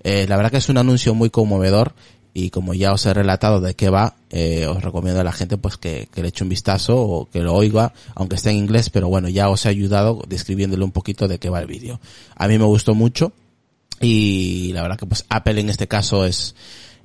Eh, 0.04 0.26
la 0.28 0.36
verdad 0.36 0.52
que 0.52 0.58
es 0.58 0.70
un 0.70 0.78
anuncio 0.78 1.14
muy 1.14 1.30
conmovedor 1.30 1.94
y 2.34 2.50
como 2.50 2.74
ya 2.74 2.94
os 2.94 3.06
he 3.06 3.14
relatado 3.14 3.62
de 3.62 3.76
qué 3.76 3.90
va, 3.90 4.16
eh, 4.32 4.66
os 4.68 4.82
recomiendo 4.82 5.22
a 5.22 5.24
la 5.24 5.32
gente 5.32 5.58
pues 5.58 5.78
que, 5.78 6.08
que 6.12 6.22
le 6.22 6.30
eche 6.30 6.44
un 6.44 6.50
vistazo 6.50 6.98
o 6.98 7.30
que 7.30 7.42
lo 7.42 7.54
oiga, 7.54 7.94
aunque 8.16 8.36
esté 8.36 8.50
en 8.50 8.58
inglés, 8.58 8.90
pero 8.90 9.08
bueno, 9.08 9.30
ya 9.30 9.50
os 9.50 9.66
he 9.66 9.70
ayudado 9.70 10.24
describiéndole 10.28 10.84
un 10.84 10.92
poquito 10.92 11.28
de 11.28 11.38
qué 11.38 11.50
va 11.50 11.60
el 11.60 11.68
vídeo. 11.68 12.00
A 12.36 12.48
mí 12.48 12.58
me 12.58 12.66
gustó 12.66 12.96
mucho 12.96 13.34
y 14.02 14.72
la 14.74 14.82
verdad 14.82 14.98
que 14.98 15.06
pues 15.06 15.26
Apple 15.30 15.60
en 15.60 15.70
este 15.70 15.88
caso 15.88 16.26
es 16.26 16.56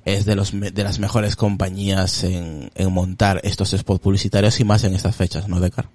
es 0.05 0.25
de 0.25 0.35
los 0.35 0.51
de 0.51 0.83
las 0.83 0.97
mejores 0.97 1.35
compañías 1.35 2.23
en, 2.23 2.71
en 2.73 2.91
montar 2.91 3.41
estos 3.43 3.71
spots 3.71 3.99
publicitarios 3.99 4.59
y 4.59 4.63
más 4.63 4.83
en 4.83 4.95
estas 4.95 5.15
fechas, 5.15 5.47
¿no, 5.47 5.59
Decar? 5.59 5.89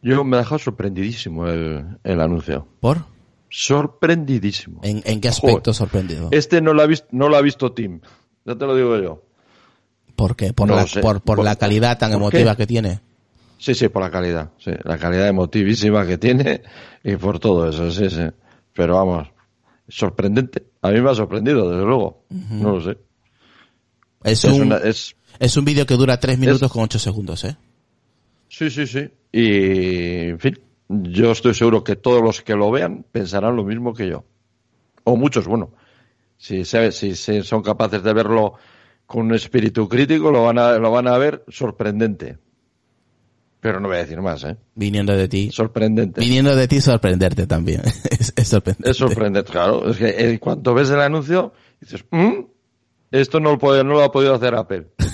Yo 0.00 0.22
me 0.24 0.36
he 0.36 0.40
dejado 0.40 0.58
sorprendidísimo 0.58 1.48
el, 1.48 1.98
el 2.04 2.20
anuncio. 2.20 2.66
¿Por? 2.80 3.13
Sorprendidísimo. 3.56 4.80
¿En, 4.82 5.00
en 5.04 5.20
qué 5.20 5.28
aspecto 5.28 5.70
Joder. 5.70 5.74
sorprendido? 5.74 6.28
Este 6.32 6.60
no 6.60 6.72
lo 6.74 6.82
ha 6.82 6.86
visto, 6.86 7.06
no 7.12 7.28
lo 7.28 7.36
ha 7.36 7.40
visto 7.40 7.72
Tim. 7.72 8.00
Ya 8.44 8.56
te 8.56 8.66
lo 8.66 8.74
digo 8.74 8.98
yo. 9.00 9.22
¿Por 10.16 10.34
qué? 10.34 10.52
¿Por, 10.52 10.66
no 10.68 10.74
la, 10.76 10.86
sé. 10.88 11.00
por, 11.00 11.20
por 11.22 11.36
¿Por- 11.36 11.44
la 11.44 11.54
calidad 11.56 11.96
tan 11.98 12.12
emotiva 12.12 12.56
qué? 12.56 12.62
que 12.62 12.66
tiene? 12.66 13.00
Sí, 13.58 13.74
sí, 13.74 13.88
por 13.88 14.02
la 14.02 14.10
calidad. 14.10 14.50
Sí, 14.58 14.72
la 14.82 14.98
calidad 14.98 15.28
emotivísima 15.28 16.04
que 16.06 16.18
tiene 16.18 16.62
y 17.04 17.14
por 17.16 17.38
todo 17.38 17.68
eso, 17.68 17.90
sí, 17.92 18.10
sí. 18.10 18.22
Pero 18.74 18.96
vamos, 18.96 19.28
sorprendente. 19.88 20.64
A 20.82 20.90
mí 20.90 21.00
me 21.00 21.10
ha 21.10 21.14
sorprendido, 21.14 21.70
desde 21.70 21.84
luego. 21.84 22.24
No 22.30 22.72
lo 22.72 22.80
sé. 22.82 22.98
Es 24.24 24.44
Es 24.44 24.52
un, 24.52 24.62
una- 24.62 24.78
es, 24.78 25.14
es 25.38 25.56
un 25.56 25.64
vídeo 25.64 25.86
que 25.86 25.94
dura 25.94 26.18
3 26.18 26.38
minutos 26.38 26.70
con 26.72 26.82
8 26.82 26.98
segundos, 26.98 27.44
¿eh? 27.44 27.56
sí, 28.48 28.68
sí, 28.68 28.86
sí. 28.86 29.08
Y, 29.32 30.28
en 30.30 30.38
fin, 30.40 30.58
yo 30.88 31.32
estoy 31.32 31.54
seguro 31.54 31.82
que 31.84 31.96
todos 31.96 32.22
los 32.22 32.42
que 32.42 32.54
lo 32.54 32.70
vean 32.70 33.04
pensarán 33.10 33.56
lo 33.56 33.64
mismo 33.64 33.94
que 33.94 34.08
yo. 34.08 34.24
O 35.04 35.16
muchos, 35.16 35.46
bueno. 35.46 35.72
Si, 36.36 36.64
se- 36.64 36.92
si, 36.92 37.14
si 37.14 37.42
son 37.42 37.62
capaces 37.62 38.02
de 38.02 38.12
verlo 38.12 38.54
con 39.06 39.26
un 39.26 39.34
espíritu 39.34 39.88
crítico, 39.88 40.30
lo 40.30 40.44
van 40.44 40.58
a, 40.58 40.72
lo 40.78 40.90
van 40.90 41.08
a 41.08 41.16
ver 41.18 41.44
sorprendente. 41.48 42.38
Pero 43.60 43.80
no 43.80 43.88
voy 43.88 43.96
a 43.96 44.00
decir 44.00 44.20
más, 44.20 44.44
¿eh? 44.44 44.56
Viniendo 44.74 45.16
de 45.16 45.26
ti. 45.26 45.50
Sorprendente. 45.50 46.20
Viniendo 46.20 46.54
de 46.54 46.68
ti 46.68 46.80
sorprenderte 46.82 47.46
también. 47.46 47.80
es, 48.10 48.32
es 48.36 48.48
sorprendente. 48.48 48.90
Es 48.90 48.96
sorprendente, 48.98 49.50
claro. 49.50 49.88
Es 49.90 49.96
que 49.96 50.08
en 50.30 50.36
cuanto 50.38 50.74
ves 50.74 50.90
el 50.90 51.00
anuncio, 51.00 51.52
dices, 51.80 52.04
"¿Mm? 52.10 52.44
Esto 53.10 53.40
no 53.40 53.52
lo, 53.52 53.58
puede- 53.58 53.82
no 53.84 53.94
lo 53.94 54.02
ha 54.02 54.12
podido 54.12 54.34
hacer 54.34 54.54
Apple. 54.54 54.88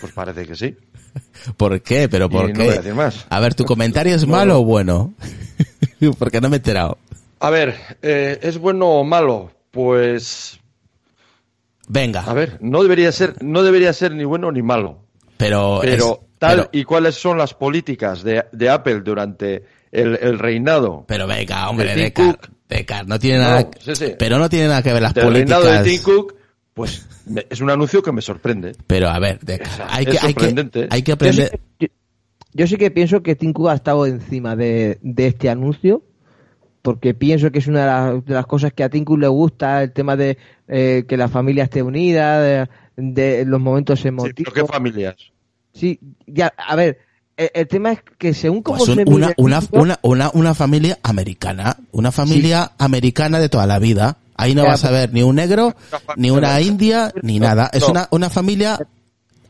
Pues 0.00 0.12
parece 0.12 0.44
que 0.44 0.54
sí. 0.54 0.76
¿Por 1.56 1.80
qué? 1.82 2.08
¿Pero 2.08 2.28
por 2.28 2.50
Y 2.50 2.52
no 2.52 2.58
qué? 2.60 2.64
voy 2.66 2.74
a 2.74 2.76
decir 2.78 2.94
más. 2.94 3.26
A 3.28 3.40
ver, 3.40 3.54
¿tu 3.54 3.64
comentario 3.64 4.14
es 4.16 4.26
malo 4.26 4.60
o 4.60 4.64
bueno? 4.64 5.14
Porque 6.18 6.40
no 6.40 6.48
me 6.48 6.56
he 6.56 6.58
enterado. 6.58 6.98
A 7.40 7.50
ver, 7.50 7.76
eh, 8.02 8.38
¿es 8.42 8.58
bueno 8.58 8.86
o 8.88 9.04
malo? 9.04 9.50
Pues, 9.70 10.58
Venga, 11.88 12.20
a 12.22 12.32
ver, 12.32 12.58
no 12.60 12.82
debería 12.82 13.12
ser, 13.12 13.42
no 13.42 13.62
debería 13.62 13.92
ser 13.92 14.12
ni 14.14 14.24
bueno 14.24 14.50
ni 14.50 14.62
malo. 14.62 15.00
pero... 15.36 15.78
Pero 15.82 16.12
es- 16.14 16.38
tal 16.38 16.56
pero- 16.56 16.70
y 16.72 16.84
cuáles 16.84 17.14
son 17.14 17.38
las 17.38 17.54
políticas 17.54 18.22
de, 18.22 18.44
de 18.52 18.68
Apple 18.70 19.00
durante 19.00 19.64
el, 19.92 20.18
el 20.20 20.38
reinado 20.38 21.04
Pero 21.06 21.26
venga, 21.26 21.68
hombre, 21.70 21.94
de 21.94 22.10
Tim 22.10 22.26
Cook. 22.32 22.48
Decar, 22.68 23.06
no 23.06 23.18
tiene 23.18 23.38
No, 23.38 23.44
nada, 23.44 23.68
sí, 23.78 23.94
sí. 23.94 24.14
pero 24.18 24.38
no 24.38 24.48
tiene 24.48 24.68
nada 24.68 24.82
que 24.82 24.92
ver 24.92 25.02
las 25.02 25.14
del 25.14 25.32
reinado 25.32 25.62
políticas. 25.62 25.84
de 25.84 25.90
Tim 25.90 26.02
Cook, 26.02 26.34
pues 26.74 27.06
me- 27.26 27.46
es 27.48 27.60
un 27.60 27.70
anuncio 27.70 28.02
que 28.02 28.12
me 28.12 28.20
sorprende. 28.20 28.72
Pero 28.86 29.08
a 29.08 29.18
ver, 29.18 29.38
sea, 29.64 29.86
hay 29.90 30.04
es 30.04 30.10
que, 30.10 30.18
hay 30.26 30.34
que, 30.34 30.40
sorprendente. 30.40 30.88
hay 30.90 31.02
que 31.02 31.12
Yo 31.12 31.16
sí 31.32 31.42
aprender. 31.42 31.60
que, 31.78 31.86
yo- 31.86 31.92
yo 32.52 32.66
sí 32.66 32.76
que 32.76 32.90
pienso 32.90 33.22
que 33.22 33.36
Cook 33.36 33.68
ha 33.68 33.74
estado 33.74 34.06
encima 34.06 34.54
de, 34.56 34.98
de 35.02 35.26
este 35.26 35.48
anuncio, 35.48 36.02
porque 36.82 37.14
pienso 37.14 37.50
que 37.50 37.58
es 37.60 37.66
una 37.66 37.80
de 37.80 37.86
las, 37.86 38.24
de 38.24 38.34
las 38.34 38.46
cosas 38.46 38.72
que 38.72 38.84
a 38.84 38.90
Cook 38.90 39.18
le 39.18 39.28
gusta, 39.28 39.82
el 39.82 39.92
tema 39.92 40.16
de 40.16 40.36
eh, 40.68 41.04
que 41.08 41.16
la 41.16 41.28
familia 41.28 41.64
esté 41.64 41.82
unida, 41.82 42.40
de, 42.40 42.68
de 42.96 43.44
los 43.44 43.60
momentos 43.60 44.00
Sí, 44.00 44.08
emotivos. 44.08 44.52
pero 44.52 44.66
¿qué 44.66 44.72
familias? 44.72 45.16
Sí, 45.72 45.98
ya, 46.26 46.52
a 46.56 46.76
ver, 46.76 46.98
el, 47.36 47.50
el 47.54 47.66
tema 47.68 47.92
es 47.92 48.00
que 48.18 48.34
según 48.34 48.62
cómo 48.62 48.78
Pues 48.78 48.88
un- 48.90 48.96
se 48.96 49.04
una, 49.36 49.60
una, 49.72 49.98
una, 50.02 50.30
una 50.34 50.54
familia 50.54 50.98
americana, 51.02 51.76
una 51.92 52.12
familia 52.12 52.72
americana 52.78 53.38
de 53.40 53.48
toda 53.48 53.66
la 53.66 53.78
vida. 53.78 54.18
Ahí 54.36 54.54
no 54.54 54.64
vas 54.64 54.84
a 54.84 54.90
ver 54.90 55.12
ni 55.12 55.22
un 55.22 55.36
negro, 55.36 55.74
ni 56.16 56.30
una 56.30 56.60
india, 56.60 57.12
ni 57.22 57.38
nada. 57.38 57.70
Es 57.72 57.88
una, 57.88 58.08
una 58.10 58.30
familia 58.30 58.78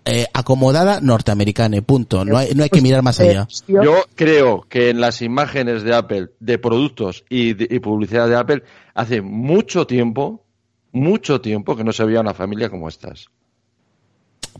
eh, 0.04 0.26
acomodada 0.34 1.00
norteamericana 1.00 1.76
y 1.76 1.80
punto. 1.80 2.24
No 2.24 2.36
hay, 2.36 2.54
no 2.54 2.62
hay 2.62 2.68
que 2.70 2.82
mirar 2.82 3.02
más 3.02 3.18
allá. 3.20 3.48
Yo 3.66 4.04
creo 4.14 4.66
que 4.68 4.90
en 4.90 5.00
las 5.00 5.22
imágenes 5.22 5.82
de 5.82 5.94
Apple, 5.94 6.28
de 6.40 6.58
productos 6.58 7.24
y, 7.30 7.54
de- 7.54 7.68
y 7.70 7.78
publicidad 7.80 8.28
de 8.28 8.36
Apple, 8.36 8.62
hace 8.94 9.22
mucho 9.22 9.86
tiempo, 9.86 10.44
mucho 10.92 11.40
tiempo 11.40 11.74
que 11.76 11.84
no 11.84 11.92
se 11.92 12.04
veía 12.04 12.20
una 12.20 12.34
familia 12.34 12.68
como 12.68 12.88
estas. 12.88 13.26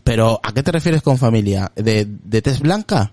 Pero, 0.03 0.39
¿a 0.43 0.51
qué 0.53 0.63
te 0.63 0.71
refieres 0.71 1.01
con 1.03 1.17
familia? 1.17 1.71
¿De, 1.75 2.05
de 2.05 2.41
tez 2.41 2.59
blanca? 2.59 3.11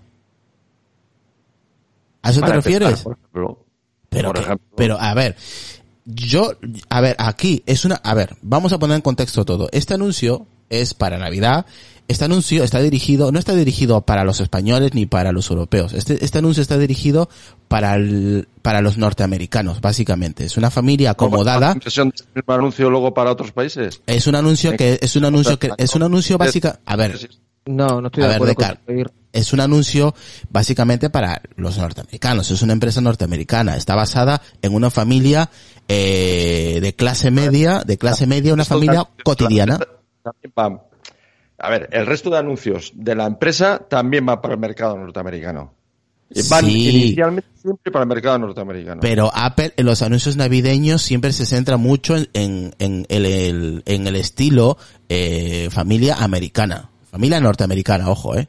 ¿A 2.21 2.29
eso 2.31 2.39
te 2.39 2.45
Para 2.47 2.55
refieres? 2.55 3.01
por 3.01 3.13
ejemplo. 3.13 3.65
Pero, 4.09 4.29
por 4.29 4.37
ejemplo. 4.39 4.67
pero, 4.75 4.99
a 4.99 5.13
ver, 5.13 5.35
yo, 6.05 6.53
a 6.89 7.01
ver, 7.01 7.15
aquí 7.19 7.63
es 7.65 7.85
una, 7.85 7.95
a 7.95 8.13
ver, 8.13 8.35
vamos 8.41 8.73
a 8.73 8.79
poner 8.79 8.95
en 8.95 9.01
contexto 9.01 9.45
todo. 9.45 9.69
Este 9.71 9.93
anuncio 9.93 10.47
es 10.69 10.93
para 10.93 11.17
Navidad. 11.17 11.65
Este 12.09 12.25
anuncio 12.25 12.65
está 12.65 12.79
dirigido, 12.79 13.31
no 13.31 13.39
está 13.39 13.55
dirigido 13.55 14.01
para 14.01 14.25
los 14.25 14.41
españoles 14.41 14.93
ni 14.93 15.05
para 15.05 15.31
los 15.31 15.49
europeos. 15.49 15.93
Este, 15.93 16.23
este 16.23 16.39
anuncio 16.39 16.61
está 16.61 16.77
dirigido 16.77 17.29
para 17.69 17.95
el, 17.95 18.49
para 18.61 18.81
los 18.81 18.97
norteamericanos, 18.97 19.79
básicamente. 19.79 20.43
Es 20.43 20.57
una 20.57 20.69
familia 20.69 21.11
acomodada. 21.11 21.71
impresión 21.71 22.09
de 22.09 22.15
este 22.15 22.27
mismo 22.35 22.53
anuncio 22.53 22.89
luego 22.89 23.13
para 23.13 23.31
otros 23.31 23.53
países? 23.53 24.01
Es 24.05 24.27
un 24.27 24.35
anuncio 24.35 24.75
que, 24.75 24.99
es 25.01 25.15
un 25.15 25.23
anuncio 25.23 25.57
que, 25.57 25.71
es 25.77 25.95
un 25.95 26.03
anuncio 26.03 26.37
básica, 26.37 26.81
a 26.85 26.95
ver, 26.97 27.17
No, 27.65 28.01
no 28.01 28.07
estoy 28.07 28.23
de 28.23 28.35
acuerdo 28.35 28.55
con 28.55 28.77
es 29.33 29.51
un 29.51 29.59
anuncio 29.59 30.13
básicamente 30.49 31.09
para 31.09 31.41
los 31.55 31.77
norteamericanos. 31.77 32.51
Es 32.51 32.61
una 32.61 32.73
empresa 32.73 33.01
norteamericana. 33.01 33.75
Está 33.75 33.95
basada 33.95 34.41
en 34.61 34.73
una 34.75 34.91
familia 34.91 35.49
eh, 35.87 36.79
de 36.81 36.95
clase 36.95 37.31
media, 37.31 37.83
de 37.85 37.97
clase 37.97 38.27
media, 38.27 38.53
una 38.53 38.65
familia 38.65 39.07
cotidiana. 39.23 39.79
A 41.59 41.69
ver, 41.69 41.87
el 41.91 42.05
resto 42.05 42.29
de 42.29 42.37
anuncios 42.39 42.91
de 42.95 43.15
la 43.15 43.25
empresa 43.25 43.79
también 43.89 44.27
va 44.27 44.41
para 44.41 44.55
el 44.55 44.59
mercado 44.59 44.97
norteamericano. 44.97 45.73
Van 46.49 46.65
Sí. 46.65 46.89
inicialmente 46.89 47.47
siempre 47.61 47.91
para 47.91 48.03
el 48.03 48.09
mercado 48.09 48.39
norteamericano. 48.39 49.01
Pero 49.01 49.29
Apple 49.33 49.71
en 49.77 49.85
los 49.85 50.01
anuncios 50.01 50.35
navideños 50.35 51.01
siempre 51.03 51.31
se 51.31 51.45
centra 51.45 51.77
mucho 51.77 52.15
en, 52.15 52.27
en, 52.33 52.73
en 52.79 53.05
el, 53.09 53.25
el- 53.25 53.83
en 53.85 54.07
el 54.07 54.15
estilo 54.15 54.77
eh, 55.09 55.69
familia 55.71 56.15
americana. 56.15 56.89
Familia 57.11 57.39
norteamericana, 57.39 58.09
ojo, 58.09 58.35
eh. 58.35 58.47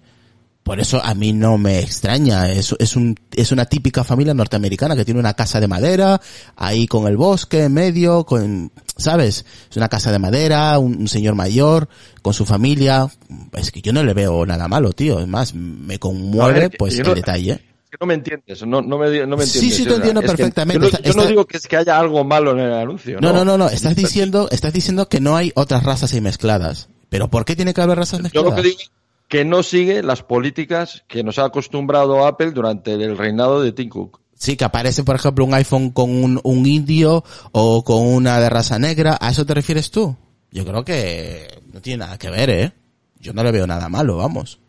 Por 0.65 0.81
eso 0.81 0.99
a 1.05 1.15
mí 1.15 1.35
no 1.35 1.59
me 1.59 1.79
extraña. 1.81 2.51
Es, 2.51 2.75
es, 2.79 2.97
un, 2.97 3.15
es 3.37 3.53
una 3.53 3.67
típica 3.67 4.03
familia 4.03 4.33
norteamericana 4.33 4.97
que 4.97 5.05
tiene 5.05 5.21
una 5.21 5.35
casa 5.35 5.61
de 5.61 5.69
madera, 5.69 6.19
ahí 6.57 6.87
con 6.87 7.07
el 7.07 7.19
bosque 7.19 7.65
en 7.65 7.75
medio, 7.75 8.25
con, 8.25 8.73
¿sabes? 8.97 9.45
Es 9.71 9.77
una 9.77 9.89
casa 9.91 10.11
de 10.11 10.19
madera, 10.19 10.79
un, 10.79 10.97
un 10.97 11.09
señor 11.09 11.35
mayor, 11.35 11.89
con 12.23 12.33
su 12.33 12.47
familia. 12.47 13.07
Es 13.53 13.71
que 13.71 13.83
yo 13.83 13.93
no 13.93 14.03
le 14.03 14.15
veo 14.15 14.47
nada 14.47 14.67
malo, 14.67 14.93
tío. 14.93 15.21
Es 15.21 15.29
más, 15.29 15.55
me 15.55 15.99
conmueve, 15.99 16.61
ver, 16.61 16.71
pues, 16.79 16.99
el 16.99 17.07
no- 17.09 17.15
detalle. 17.15 17.61
Que 17.91 17.99
no 18.01 18.07
me 18.07 18.15
entiendes, 18.15 18.67
no, 18.67 18.81
no 18.83 18.99
me, 18.99 19.27
no 19.27 19.37
me 19.37 19.45
Sí, 19.47 19.59
entiendes. 19.59 19.77
sí, 19.77 19.83
te 19.85 19.89
o 19.89 19.93
sea, 19.93 19.97
entiendo 19.99 20.21
es 20.23 20.27
perfectamente. 20.27 20.79
Yo, 20.87 20.91
no, 20.91 20.97
Está- 20.97 21.03
yo 21.09 21.15
no 21.15 21.21
está- 21.21 21.31
digo 21.31 21.45
que, 21.47 21.57
es 21.59 21.67
que 21.69 21.77
haya 21.77 21.99
algo 21.99 22.25
malo 22.25 22.53
en 22.53 22.61
el 22.61 22.73
anuncio. 22.73 23.19
No, 23.21 23.33
no, 23.35 23.45
no, 23.45 23.59
no. 23.59 23.69
Estás 23.69 23.95
diciendo, 23.95 24.49
estás 24.51 24.73
diciendo 24.73 25.09
que 25.11 25.21
no 25.21 25.37
hay 25.37 25.53
otras 25.55 25.83
razas 25.85 26.13
ahí 26.15 26.23
mezcladas. 26.23 26.89
Pero 27.11 27.29
¿por 27.29 27.45
qué 27.45 27.55
tiene 27.55 27.73
que 27.75 27.83
haber 27.83 27.99
razas 27.99 28.19
Yo 28.19 28.23
mezcladas? 28.23 28.51
lo 28.51 28.57
que 28.57 28.63
digo 28.63 28.81
es 28.81 28.91
que 29.29 29.45
no 29.45 29.63
sigue 29.63 30.03
las 30.03 30.23
políticas 30.23 31.05
que 31.09 31.23
nos 31.25 31.39
ha 31.39 31.47
acostumbrado 31.47 32.27
Apple 32.27 32.53
durante 32.53 32.93
el 32.95 33.17
reinado 33.17 33.63
de 33.63 33.73
Tim 33.73 33.89
Cook. 33.89 34.21
Sí, 34.37 34.57
que 34.57 34.65
aparece, 34.65 35.05
por 35.05 35.17
ejemplo, 35.17 35.45
un 35.45 35.55
iPhone 35.55 35.91
con 35.91 36.11
un, 36.11 36.41
un 36.43 36.67
indio 36.67 37.25
o 37.53 37.83
con 37.85 38.07
una 38.07 38.39
de 38.41 38.51
raza 38.51 38.79
negra. 38.79 39.17
¿A 39.21 39.31
eso 39.31 39.47
te 39.47 39.55
refieres 39.55 39.91
tú? 39.91 40.17
Yo 40.51 40.65
creo 40.65 40.85
que 40.85 41.49
no 41.73 41.81
tiene 41.81 41.99
nada 42.05 42.19
que 42.19 42.31
ver, 42.31 42.51
¿eh? 42.51 42.73
Yo 43.19 43.33
no 43.33 43.43
le 43.43 43.53
veo 43.53 43.67
nada 43.67 43.89
malo, 43.89 44.17
vamos. 44.19 44.61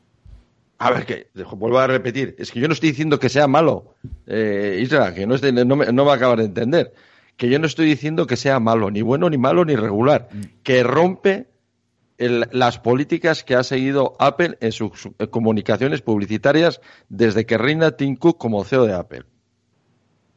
A 0.78 0.92
ver, 0.92 1.06
que 1.06 1.28
vuelvo 1.52 1.80
a 1.80 1.88
repetir, 1.88 2.36
es 2.38 2.52
que 2.52 2.60
yo 2.60 2.68
no 2.68 2.74
estoy 2.74 2.90
diciendo 2.90 3.20
que 3.20 3.30
sea 3.30 3.48
malo, 3.48 3.96
eh, 4.28 4.80
Isra, 4.82 5.14
que 5.14 5.26
no, 5.26 5.36
esté- 5.36 5.52
no, 5.66 5.76
me, 5.76 5.86
no 5.92 6.06
me 6.06 6.12
acabas 6.12 6.38
de 6.40 6.46
entender, 6.46 6.94
que 7.38 7.50
yo 7.50 7.60
no 7.60 7.66
estoy 7.66 7.86
diciendo 7.88 8.28
que 8.28 8.36
sea 8.36 8.60
malo, 8.60 8.92
ni 8.92 9.02
bueno, 9.02 9.30
ni 9.30 9.38
malo, 9.38 9.64
ni 9.66 9.76
regular, 9.76 10.30
que 10.64 10.84
rompe 10.84 11.48
el- 12.18 12.48
las 12.52 12.80
políticas 12.80 13.44
que 13.44 13.56
ha 13.56 13.64
seguido 13.64 14.16
Apple 14.20 14.58
en 14.62 14.72
sus 14.72 14.92
sus 15.00 15.12
comunicaciones 15.30 16.02
publicitarias 16.02 16.82
desde 17.10 17.46
que 17.46 17.58
reina 17.58 17.92
Tim 17.92 18.16
Cook 18.16 18.38
como 18.38 18.64
CEO 18.64 18.86
de 18.86 18.94
Apple. 18.94 19.24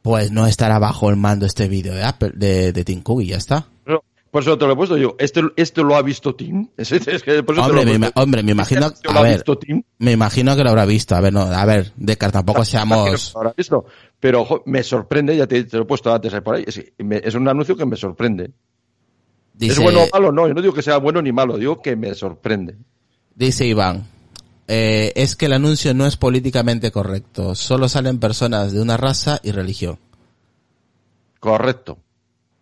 Pues 0.01 0.31
no 0.31 0.47
estará 0.47 0.79
bajo 0.79 1.09
el 1.09 1.17
mando 1.17 1.45
este 1.45 1.67
vídeo 1.67 1.93
de 1.93 2.03
Apple, 2.03 2.31
de, 2.35 2.71
de 2.71 2.85
Tim 2.85 3.01
Cook 3.01 3.21
y 3.21 3.27
ya 3.27 3.37
está. 3.37 3.67
Por 4.31 4.43
eso 4.43 4.59
te 4.59 4.67
lo 4.67 4.73
he 4.73 4.75
puesto 4.75 4.95
yo, 4.95 5.15
¿esto, 5.17 5.41
esto 5.55 5.83
lo 5.83 5.95
ha 5.95 6.03
visto 6.03 6.35
Tim? 6.35 6.67
Es, 6.77 6.91
es 6.91 7.23
que 7.23 7.39
Hombre, 7.39 7.97
me, 7.97 8.11
hombre, 8.13 8.43
me 8.43 8.51
imagino, 8.51 8.85
¿Este 8.85 9.09
a 9.09 9.21
ver, 9.23 9.43
me 9.97 10.11
imagino 10.11 10.55
que 10.55 10.63
lo 10.63 10.69
habrá 10.69 10.85
visto. 10.85 11.15
A 11.15 11.19
ver, 11.21 11.33
no, 11.33 11.41
a 11.41 11.65
ver, 11.65 11.91
Decar, 11.95 12.31
tampoco 12.31 12.63
seamos... 12.63 13.33
lo 13.33 13.39
habrá 13.39 13.53
visto. 13.57 13.85
Pero 14.19 14.61
me 14.67 14.83
sorprende, 14.83 15.35
ya 15.35 15.47
te, 15.47 15.63
te 15.63 15.77
lo 15.77 15.83
he 15.83 15.85
puesto 15.87 16.13
antes 16.13 16.31
ahí 16.31 16.41
por 16.41 16.55
ahí, 16.55 16.63
es, 16.67 16.79
me- 16.99 17.21
es 17.23 17.33
un 17.33 17.47
anuncio 17.47 17.75
que 17.75 17.87
me 17.87 17.95
sorprende. 17.95 18.51
Dice, 19.59 19.73
¿Es 19.73 19.79
bueno 19.79 20.03
o 20.03 20.09
malo? 20.13 20.31
No, 20.31 20.47
yo 20.47 20.53
no 20.53 20.61
digo 20.61 20.73
que 20.73 20.81
sea 20.81 20.97
bueno 20.97 21.21
ni 21.21 21.33
malo, 21.33 21.57
digo 21.57 21.81
que 21.81 21.97
me 21.97 22.15
sorprende. 22.15 22.77
Dice 23.35 23.65
Iván, 23.65 24.07
eh, 24.69 25.11
es 25.17 25.35
que 25.35 25.47
el 25.47 25.53
anuncio 25.53 25.93
no 25.93 26.05
es 26.05 26.15
políticamente 26.15 26.91
correcto, 26.91 27.55
solo 27.55 27.89
salen 27.89 28.19
personas 28.19 28.71
de 28.71 28.81
una 28.81 28.95
raza 28.95 29.41
y 29.43 29.51
religión. 29.51 29.99
Correcto. 31.41 31.97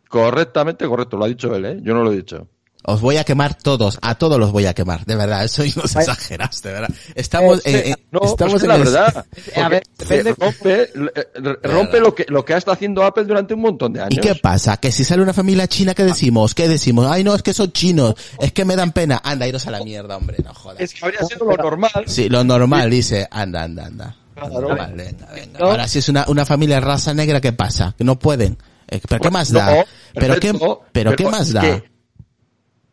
Correctamente 0.09 0.87
correcto, 0.87 1.17
lo 1.17 1.25
ha 1.25 1.27
dicho 1.27 1.53
él, 1.55 1.65
¿eh? 1.65 1.79
Yo 1.83 1.93
no 1.93 2.03
lo 2.03 2.11
he 2.11 2.15
dicho. 2.15 2.47
Os 2.83 3.01
voy 3.01 3.17
a 3.17 3.25
quemar 3.25 3.53
todos, 3.55 3.97
a 4.01 4.15
todos 4.15 4.39
los 4.39 4.51
voy 4.53 4.65
a 4.65 4.73
quemar, 4.73 5.03
de 5.05 5.15
verdad, 5.17 5.43
eso 5.43 5.63
nos 5.75 5.93
exageras, 5.95 6.61
de 6.61 6.71
verdad. 6.71 6.89
Estamos, 7.15 7.59
Eh, 7.65 7.71
en- 7.85 7.91
en- 7.91 7.95
No, 8.11 8.19
estamos 8.23 8.53
pues 8.53 8.55
es 8.55 8.61
en 8.63 8.67
la 8.69 8.75
el- 8.75 8.83
verdad. 8.83 9.25
A 9.57 9.67
ver, 9.69 9.83
depende- 9.97 10.35
rompe, 10.37 10.81
eh, 10.83 11.57
rompe 11.63 11.99
lo 11.99 12.15
que, 12.15 12.25
lo 12.29 12.45
que 12.45 12.53
ha 12.53 12.57
estado 12.57 12.75
haciendo 12.75 13.03
Apple 13.03 13.25
durante 13.25 13.53
un 13.55 13.61
montón 13.61 13.91
de 13.91 14.01
años. 14.01 14.13
¿Y 14.13 14.17
qué 14.21 14.35
pasa? 14.35 14.77
Que 14.77 14.91
si 14.93 15.03
sale 15.03 15.21
una 15.21 15.33
familia 15.33 15.67
china, 15.67 15.93
¿qué 15.93 16.05
decimos? 16.05 16.55
¿Qué 16.55 16.69
decimos? 16.69 17.07
Ay, 17.09 17.25
no, 17.25 17.35
es 17.35 17.43
que 17.43 17.53
son 17.53 17.71
chinos, 17.73 18.13
es 18.39 18.53
que 18.53 18.63
me 18.63 18.75
dan 18.77 18.93
pena. 18.93 19.19
Anda, 19.21 19.47
iros 19.47 19.67
a 19.67 19.71
la 19.71 19.83
mierda, 19.83 20.15
hombre, 20.15 20.37
no 20.43 20.53
jodas. 20.53 20.79
Es 20.79 20.93
que 20.93 21.03
habría 21.03 21.23
sido 21.25 21.45
lo 21.45 21.57
normal. 21.57 21.91
Sí, 22.05 22.29
lo 22.29 22.43
normal, 22.45 22.89
dice, 22.89 23.27
anda, 23.29 23.63
anda, 23.63 23.85
anda. 23.87 24.15
Claro. 24.33 24.61
Normal, 24.61 24.93
venga, 24.95 25.27
venga. 25.33 25.59
No. 25.59 25.65
Ahora, 25.65 25.87
si 25.89 25.99
es 25.99 26.07
una, 26.09 26.23
una 26.29 26.45
familia 26.45 26.79
raza 26.79 27.13
negra, 27.13 27.41
¿qué 27.41 27.51
pasa? 27.51 27.95
Que 27.97 28.03
no 28.05 28.17
pueden. 28.19 28.57
Eh, 28.87 29.01
¿Pero 29.09 29.19
qué 29.19 29.31
más 29.31 29.51
No, 29.51 29.59
da? 29.59 29.83
¿Pero 30.13 30.39
qué, 30.39 30.53
pero 30.93 31.15
qué 31.15 31.25
más 31.27 31.51
da? 31.51 31.61
que- 31.61 31.96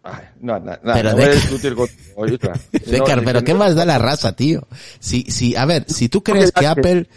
Ay, 0.06 0.24
no, 0.40 0.58
no, 0.60 0.72
no, 0.82 0.92
Pero 0.92 1.10
no 1.10 1.16
voy 1.16 1.24
a 1.24 1.30
discutir 1.30 1.74
otra. 2.14 2.52
Decar, 2.86 3.24
pero 3.24 3.42
¿qué 3.42 3.54
más 3.54 3.74
da 3.74 3.86
la 3.86 3.98
raza, 3.98 4.36
tío? 4.36 4.68
Si, 5.00 5.22
si, 5.22 5.56
a 5.56 5.64
ver, 5.64 5.84
si 5.88 6.10
tú 6.10 6.22
crees 6.22 6.52
que 6.52 6.66
Apple, 6.66 7.08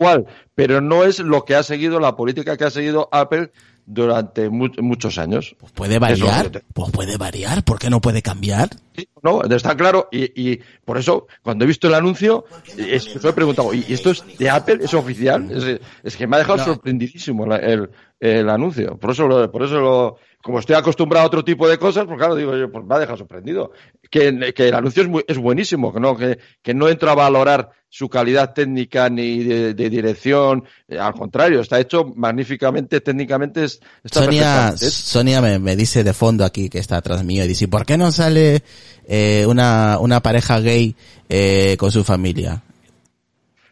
igual, 0.00 0.26
pero 0.54 0.80
no 0.80 1.04
es 1.04 1.18
lo 1.18 1.44
que 1.44 1.54
ha 1.54 1.62
seguido, 1.62 2.00
la 2.00 2.16
política 2.16 2.56
que 2.56 2.64
ha 2.64 2.70
seguido 2.70 3.10
Apple 3.12 3.52
durante 3.84 4.48
mu- 4.48 4.70
muchos 4.80 5.18
años. 5.18 5.54
pues 5.60 5.72
puede 5.72 5.98
variar, 5.98 6.48
te- 6.48 6.62
pues 6.72 6.90
puede 6.90 7.18
variar, 7.18 7.62
¿por 7.64 7.78
qué 7.78 7.90
no 7.90 8.00
puede 8.00 8.22
cambiar? 8.22 8.70
Sí, 8.96 9.06
no, 9.22 9.42
está 9.42 9.76
claro. 9.76 10.08
Y, 10.10 10.24
y 10.52 10.60
por 10.84 10.96
eso, 10.98 11.26
cuando 11.42 11.64
he 11.64 11.68
visto 11.68 11.86
el 11.86 11.94
anuncio, 11.94 12.46
es, 12.78 13.06
eso 13.06 13.28
he 13.28 13.32
preguntado, 13.34 13.72
¿y 13.74 13.84
esto 13.90 14.10
es 14.10 14.24
de 14.38 14.48
Apple? 14.50 14.78
¿Es 14.80 14.94
oficial? 14.94 15.48
Es, 15.52 15.80
es 16.02 16.16
que 16.16 16.26
me 16.26 16.36
ha 16.36 16.38
dejado 16.40 16.58
No. 16.58 16.64
sorprendidísimo 16.64 17.46
la- 17.46 17.58
el, 17.58 17.90
el 18.18 18.48
anuncio. 18.48 18.96
Por 18.96 19.10
eso, 19.12 19.28
lo, 19.28 19.52
por 19.52 19.62
eso 19.62 19.78
lo, 19.78 20.16
como 20.46 20.60
estoy 20.60 20.76
acostumbrado 20.76 21.24
a 21.24 21.26
otro 21.26 21.42
tipo 21.44 21.68
de 21.68 21.76
cosas, 21.76 22.04
pues 22.06 22.16
claro, 22.18 22.36
digo 22.36 22.56
yo, 22.56 22.70
pues 22.70 22.84
me 22.86 22.94
ha 22.94 23.00
dejado 23.00 23.18
sorprendido. 23.18 23.72
Que, 24.08 24.52
que 24.54 24.68
el 24.68 24.74
anuncio 24.74 25.02
es, 25.02 25.08
muy, 25.08 25.24
es 25.26 25.38
buenísimo, 25.38 25.92
que 25.92 25.98
no, 25.98 26.16
que, 26.16 26.38
que 26.62 26.72
no 26.72 26.88
entro 26.88 27.10
a 27.10 27.16
valorar 27.16 27.70
su 27.88 28.08
calidad 28.08 28.54
técnica 28.54 29.08
ni 29.10 29.42
de, 29.42 29.74
de 29.74 29.90
dirección, 29.90 30.62
eh, 30.86 31.00
al 31.00 31.14
contrario, 31.14 31.60
está 31.60 31.80
hecho 31.80 32.04
magníficamente, 32.14 33.00
técnicamente 33.00 33.64
es- 33.64 33.80
está 34.04 34.20
Sonia. 34.20 34.72
Sonia 34.76 35.40
me, 35.42 35.58
me 35.58 35.74
dice 35.74 36.04
de 36.04 36.12
fondo 36.12 36.44
aquí 36.44 36.68
que 36.68 36.78
está 36.78 36.98
atrás 36.98 37.24
mío 37.24 37.44
y 37.44 37.48
dice, 37.48 37.66
¿por 37.66 37.84
qué 37.84 37.96
no 37.98 38.12
sale 38.12 38.62
eh, 39.08 39.44
una, 39.48 39.98
una 39.98 40.20
pareja 40.22 40.60
gay 40.60 40.94
eh, 41.28 41.74
con 41.76 41.90
su 41.90 42.04
familia? 42.04 42.62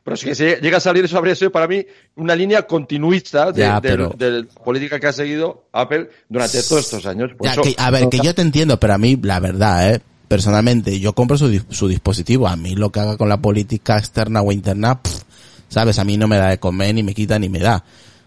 Pero 0.05 0.14
es 0.17 0.23
que 0.25 0.35
si 0.35 0.45
llega 0.45 0.77
a 0.77 0.81
salir 0.81 1.05
eso 1.07 1.17
habría 1.17 1.35
sido 1.35 1.51
para 1.51 1.67
mí 1.67 1.85
una 2.17 2.37
línea 2.37 2.67
continuista 2.67 3.51
de, 3.53 3.61
Ya, 3.62 3.81
de- 3.81 3.88
pero- 3.88 4.14
de 4.17 4.31
la 4.43 4.47
política 4.62 5.01
que 5.01 5.07
ha 5.07 5.12
seguido 5.12 5.64
Apple 5.73 6.11
durante 6.29 6.62
todos 6.62 6.85
estos 6.85 7.07
años. 7.07 7.31
Por 7.37 7.47
Ya, 7.47 7.53
eso- 7.53 7.62
que- 7.62 7.75
a 7.79 7.90
ver, 7.90 8.09
que 8.11 8.19
yo 8.19 8.35
te 8.35 8.43
entiendo, 8.43 8.79
pero 8.79 8.93
a 8.95 8.99
mí, 8.99 9.19
la 9.23 9.40
verdad, 9.40 9.95
eh, 9.95 10.01
personalmente, 10.29 11.01
yo 11.01 11.14
compro 11.14 11.38
su, 11.38 11.59
su 11.71 11.88
dispositivo. 11.88 12.47
A 12.49 12.57
mí 12.57 12.75
lo 12.77 12.90
que 12.90 13.01
haga 13.01 13.17
con 13.17 13.29
la 13.31 13.38
política 13.38 13.97
externa 13.97 14.43
o 14.43 14.53
interna, 14.53 15.01
pff, 15.01 15.23
sabes, 15.69 15.99
a 15.99 16.05
mí 16.05 16.17
no 16.19 16.29
me 16.29 16.37
da 16.37 16.49
de 16.51 16.59
comer, 16.59 16.95
ni 16.95 17.03
me 17.03 17.14
quita, 17.14 17.38
ni 17.38 17.49
me 17.49 17.61
da. 17.61 17.83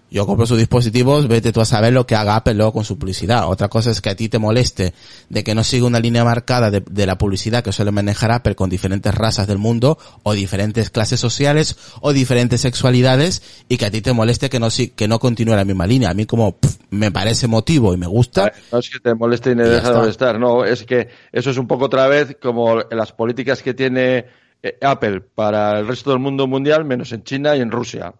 Yo 0.10 0.26
compro 0.26 0.46
sus 0.46 0.58
dispositivos, 0.58 1.28
vete 1.28 1.52
tú 1.52 1.60
a 1.60 1.66
saber 1.66 1.92
lo 1.92 2.08
que 2.08 2.16
haga 2.16 2.36
Apple 2.36 2.54
luego 2.54 2.74
con 2.74 2.86
su 2.86 2.98
publicidad. 2.98 3.50
Otra 3.50 3.68
cosa 3.68 3.92
es 3.92 4.02
que 4.02 4.10
a 4.10 4.16
ti 4.16 4.30
te 4.30 4.40
moleste 4.40 4.94
de 5.30 5.44
que 5.44 5.54
no 5.54 5.64
siga 5.64 5.86
una 5.86 6.00
línea 6.00 6.24
marcada 6.24 6.72
de, 6.72 6.82
de 6.90 7.06
la 7.06 7.18
publicidad 7.18 7.64
que 7.64 7.74
suele 7.74 7.92
manejar 7.92 8.32
Apple 8.32 8.56
con 8.56 8.70
diferentes 8.70 9.14
razas 9.14 9.48
del 9.48 9.58
mundo, 9.58 9.98
o 10.24 10.34
diferentes 10.34 10.90
clases 10.90 11.20
sociales, 11.20 11.78
o 12.02 12.14
diferentes 12.14 12.62
sexualidades, 12.62 13.42
y 13.68 13.78
que 13.78 13.86
a 13.86 13.92
ti 13.92 14.02
te 14.02 14.14
moleste 14.14 14.50
que 14.50 14.60
no, 14.60 14.70
que 14.96 15.08
no 15.08 15.20
continúe 15.20 15.56
la 15.56 15.66
misma 15.66 15.88
línea. 15.88 16.10
A 16.10 16.14
mí 16.14 16.26
como 16.26 16.58
pff, 16.58 16.78
me 16.90 17.12
parece 17.12 17.48
motivo 17.48 17.94
y 17.94 17.98
me 17.98 18.08
gusta, 18.08 18.52
No 18.72 18.80
es 18.80 18.90
que 18.90 19.00
te 19.00 19.14
moleste 19.14 19.52
y 19.52 19.56
me 19.56 19.64
deja 19.64 19.92
de 19.92 19.98
molestar, 19.98 20.40
no, 20.40 20.64
es 20.64 20.84
que 20.84 21.10
eso 21.32 21.50
es 21.50 21.58
un 21.58 21.68
poco 21.68 21.86
otra 21.86 22.08
vez 22.08 22.38
como 22.42 22.78
las 22.92 23.12
políticas 23.12 23.62
que 23.62 23.74
tiene 23.74 24.26
eh, 24.64 24.78
Apple 24.82 25.22
para 25.22 25.80
el 25.80 25.88
resto 25.88 26.12
del 26.12 26.20
mundo 26.20 26.48
mundial, 26.48 26.86
menos 26.86 27.12
en 27.12 27.24
China 27.24 27.56
y 27.56 27.62
en 27.62 27.72
Rusia. 27.72 28.14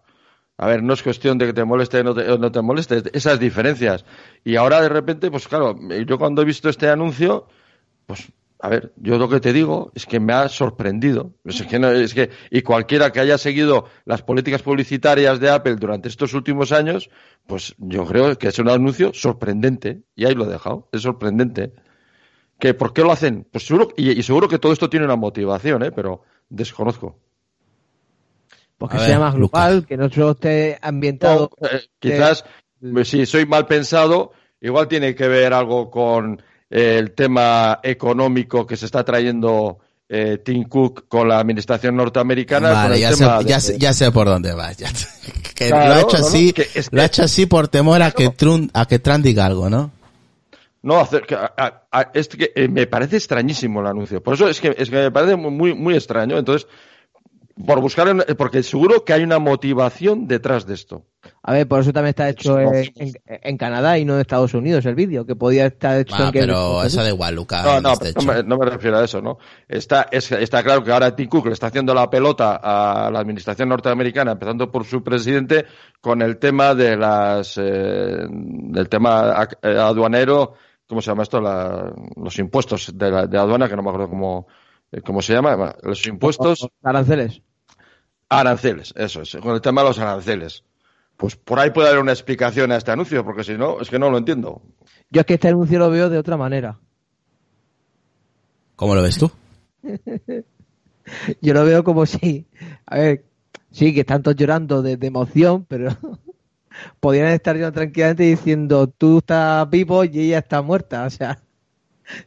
A 0.58 0.66
ver, 0.66 0.82
no 0.82 0.92
es 0.94 1.02
cuestión 1.02 1.38
de 1.38 1.46
que 1.46 1.52
te 1.52 1.64
moleste 1.64 2.00
o 2.00 2.38
no 2.38 2.50
te, 2.52 2.62
moleste, 2.62 3.02
esas 3.12 3.38
diferencias. 3.40 4.04
Y 4.44 4.56
ahora 4.56 4.80
de 4.82 4.88
repente, 4.88 5.30
pues 5.30 5.46
claro, 5.48 5.78
yo 6.06 6.18
cuando 6.18 6.42
he 6.42 6.44
visto 6.44 6.68
este 6.68 6.88
anuncio, 6.90 7.46
pues 8.06 8.32
a 8.60 8.68
ver, 8.70 8.92
yo 8.96 9.18
lo 9.18 9.28
que 9.28 9.40
te 9.40 9.52
digo 9.52 9.92
es 9.94 10.06
que 10.06 10.20
me 10.20 10.32
ha 10.32 10.48
sorprendido. 10.48 11.32
Es 11.44 11.62
que, 11.62 11.78
no- 11.78 11.90
es 11.90 12.14
que, 12.14 12.30
y 12.50 12.62
cualquiera 12.62 13.12
que 13.12 13.20
haya 13.20 13.38
seguido 13.38 13.86
las 14.04 14.22
políticas 14.22 14.62
publicitarias 14.62 15.40
de 15.40 15.50
Apple 15.50 15.76
durante 15.76 16.08
estos 16.08 16.34
últimos 16.34 16.72
años, 16.72 17.10
pues 17.46 17.74
yo 17.78 18.04
creo 18.06 18.36
que 18.38 18.48
es 18.48 18.58
un 18.58 18.68
anuncio 18.70 19.12
sorprendente. 19.14 20.02
Y 20.16 20.24
ahí 20.26 20.34
lo 20.34 20.44
he 20.46 20.48
dejado, 20.48 20.88
es 20.92 21.02
sorprendente. 21.02 21.72
¿Que 22.58 22.74
¿Por 22.74 22.92
qué 22.92 23.02
lo 23.02 23.12
hacen? 23.12 23.46
Pues 23.52 23.66
seguro, 23.66 23.88
y, 23.96 24.10
y 24.10 24.22
seguro 24.24 24.48
que 24.48 24.58
todo 24.58 24.72
esto 24.72 24.90
tiene 24.90 25.06
una 25.06 25.16
motivación, 25.16 25.82
¿eh? 25.84 25.92
pero 25.92 26.22
desconozco. 26.48 27.18
Porque 28.78 28.96
A 28.96 29.00
se 29.00 29.06
ver, 29.06 29.14
llama 29.16 29.30
global, 29.32 29.74
Lucas. 29.76 29.88
que 29.88 29.96
no 29.96 30.08
solo 30.08 30.30
esté 30.30 30.78
ambientado. 30.80 31.50
No, 31.60 31.68
eh, 31.68 31.82
quizás, 31.98 32.44
si 33.04 33.26
soy 33.26 33.44
mal 33.44 33.66
pensado, 33.66 34.30
igual 34.60 34.86
tiene 34.88 35.14
que 35.16 35.26
ver 35.28 35.52
algo 35.52 35.90
con 35.90 36.40
eh, 36.70 36.96
el 36.98 37.10
tema 37.12 37.80
económico 37.82 38.66
que 38.66 38.76
se 38.76 38.86
está 38.86 39.04
trayendo 39.04 39.78
eh, 40.08 40.38
Tim 40.44 40.64
Cook 40.68 41.06
con 41.08 41.28
la 41.28 41.40
administración 41.40 41.96
norteamericana. 41.96 42.68
con 42.68 42.76
Vale, 42.76 42.94
el 42.94 43.00
ya 43.00 43.10
sé, 43.12 43.16
tema 43.24 43.38
de- 43.40 43.44
ya, 43.44 43.60
sé, 43.60 43.78
ya 43.78 43.92
sé 43.92 44.12
por 44.12 44.26
dónde 44.28 44.54
vas. 44.54 44.76
ya. 44.76 44.88
que 45.56 45.68
Claro, 45.68 45.88
lo 45.88 45.94
ha 45.94 46.00
hecho 46.00 46.16
no, 46.18 46.22
no, 46.22 46.26
así, 46.28 46.52
que 46.52 46.68
es 46.74 46.88
lo 46.92 47.00
ha 47.00 47.02
que- 47.02 47.06
hecho 47.06 47.22
así 47.24 47.46
por 47.46 47.66
temor 47.68 48.00
a 48.00 48.12
que 48.12 48.28
Trump, 48.30 48.70
a 48.74 48.86
que 48.86 49.00
Trump 49.00 49.24
diga 49.24 49.44
algo, 49.46 49.68
¿no? 49.68 49.90
No, 50.82 51.06
que- 51.26 51.34
a- 51.34 51.52
a- 51.56 51.82
a- 51.90 52.10
es 52.14 52.28
que 52.28 52.52
eh, 52.54 52.68
me 52.68 52.86
parece 52.86 53.16
extrañísimo 53.16 53.80
el 53.80 53.88
anuncio. 53.88 54.22
Por 54.22 54.34
eso 54.34 54.48
es 54.48 54.60
que, 54.60 54.74
es 54.78 54.88
que 54.88 54.96
me 54.96 55.10
parece 55.10 55.34
muy, 55.34 55.74
muy 55.74 55.94
extraño. 55.96 56.38
Entonces, 56.38 56.68
por 57.66 57.80
buscar, 57.80 58.08
en- 58.08 58.22
porque 58.36 58.62
seguro 58.62 59.04
que 59.04 59.12
hay 59.12 59.22
una 59.22 59.38
motivación 59.38 60.26
detrás 60.28 60.66
de 60.66 60.74
esto. 60.74 61.04
A 61.42 61.52
ver, 61.52 61.66
por 61.66 61.80
eso 61.80 61.92
también 61.92 62.10
está 62.10 62.28
hecho 62.28 62.58
en, 62.60 62.74
en- 62.94 63.12
en 63.26 63.56
Canadá 63.56 63.98
y 63.98 64.04
no 64.04 64.14
en 64.14 64.20
Estados 64.20 64.54
Unidos 64.54 64.86
el 64.86 64.94
vídeo, 64.94 65.26
que 65.26 65.34
podía 65.34 65.66
estar 65.66 65.98
hecho 65.98 66.14
Ah, 66.16 66.26
en 66.26 66.32
que- 66.32 66.40
pero 66.40 66.82
eso 66.84 67.02
da 67.02 67.08
igual, 67.08 67.34
Lucas. 67.34 67.64
No, 67.64 67.80
no, 67.80 67.92
este 67.94 68.12
no 68.14 68.32
me, 68.32 68.42
no 68.44 68.56
me 68.58 68.66
refiero 68.66 68.98
a 68.98 69.04
eso, 69.04 69.20
¿no? 69.20 69.38
Está, 69.66 70.06
es- 70.10 70.30
está 70.32 70.62
claro 70.62 70.84
que 70.84 70.92
ahora 70.92 71.14
Tim 71.16 71.28
Cook 71.28 71.46
le 71.46 71.52
está 71.52 71.66
haciendo 71.68 71.92
la 71.94 72.08
pelota 72.08 72.60
a 72.62 73.10
la 73.10 73.18
administración 73.20 73.68
norteamericana, 73.68 74.32
empezando 74.32 74.70
por 74.70 74.84
su 74.84 75.02
presidente, 75.02 75.64
con 76.00 76.22
el 76.22 76.38
tema 76.38 76.74
de 76.74 76.96
las, 76.96 77.58
eh, 77.58 78.26
del 78.28 78.88
tema 78.88 79.48
eh, 79.62 79.76
aduanero, 79.78 80.54
¿cómo 80.86 81.02
se 81.02 81.10
llama 81.10 81.24
esto? 81.24 81.40
La- 81.40 81.92
los 82.16 82.38
impuestos 82.38 82.92
de, 82.96 83.10
la, 83.10 83.26
de 83.26 83.36
aduana, 83.38 83.68
que 83.68 83.74
no 83.76 83.82
me 83.82 83.88
acuerdo 83.90 84.08
cómo, 84.08 84.46
eh, 84.92 85.00
cómo 85.02 85.20
se 85.20 85.32
llama, 85.34 85.74
los 85.82 86.06
impuestos 86.06 86.68
aranceles. 86.82 87.42
Aranceles, 88.28 88.92
eso 88.96 89.22
es, 89.22 89.36
con 89.36 89.54
el 89.54 89.60
tema 89.60 89.82
de 89.82 89.88
los 89.88 89.98
aranceles. 89.98 90.64
Pues 91.16 91.36
por 91.36 91.58
ahí 91.58 91.70
puede 91.70 91.88
haber 91.88 92.00
una 92.00 92.12
explicación 92.12 92.70
a 92.70 92.76
este 92.76 92.92
anuncio, 92.92 93.24
porque 93.24 93.42
si 93.42 93.54
no, 93.54 93.80
es 93.80 93.90
que 93.90 93.98
no 93.98 94.10
lo 94.10 94.18
entiendo. 94.18 94.62
Yo 95.10 95.20
es 95.20 95.26
que 95.26 95.34
este 95.34 95.48
anuncio 95.48 95.78
lo 95.78 95.90
veo 95.90 96.08
de 96.08 96.18
otra 96.18 96.36
manera. 96.36 96.78
¿Cómo 98.76 98.94
lo 98.94 99.02
ves 99.02 99.18
tú? 99.18 99.30
Yo 101.40 101.54
lo 101.54 101.64
veo 101.64 101.82
como 101.82 102.06
si, 102.06 102.46
a 102.86 102.98
ver, 102.98 103.24
sí, 103.70 103.94
que 103.94 104.00
están 104.00 104.22
todos 104.22 104.36
llorando 104.36 104.82
de, 104.82 104.96
de 104.96 105.06
emoción, 105.06 105.64
pero 105.64 105.90
podrían 107.00 107.28
estar 107.28 107.56
yo 107.56 107.72
tranquilamente 107.72 108.24
diciendo, 108.24 108.86
tú 108.88 109.18
estás 109.18 109.68
vivo 109.70 110.04
y 110.04 110.20
ella 110.20 110.38
está 110.38 110.62
muerta, 110.62 111.04
o 111.04 111.10
sea. 111.10 111.40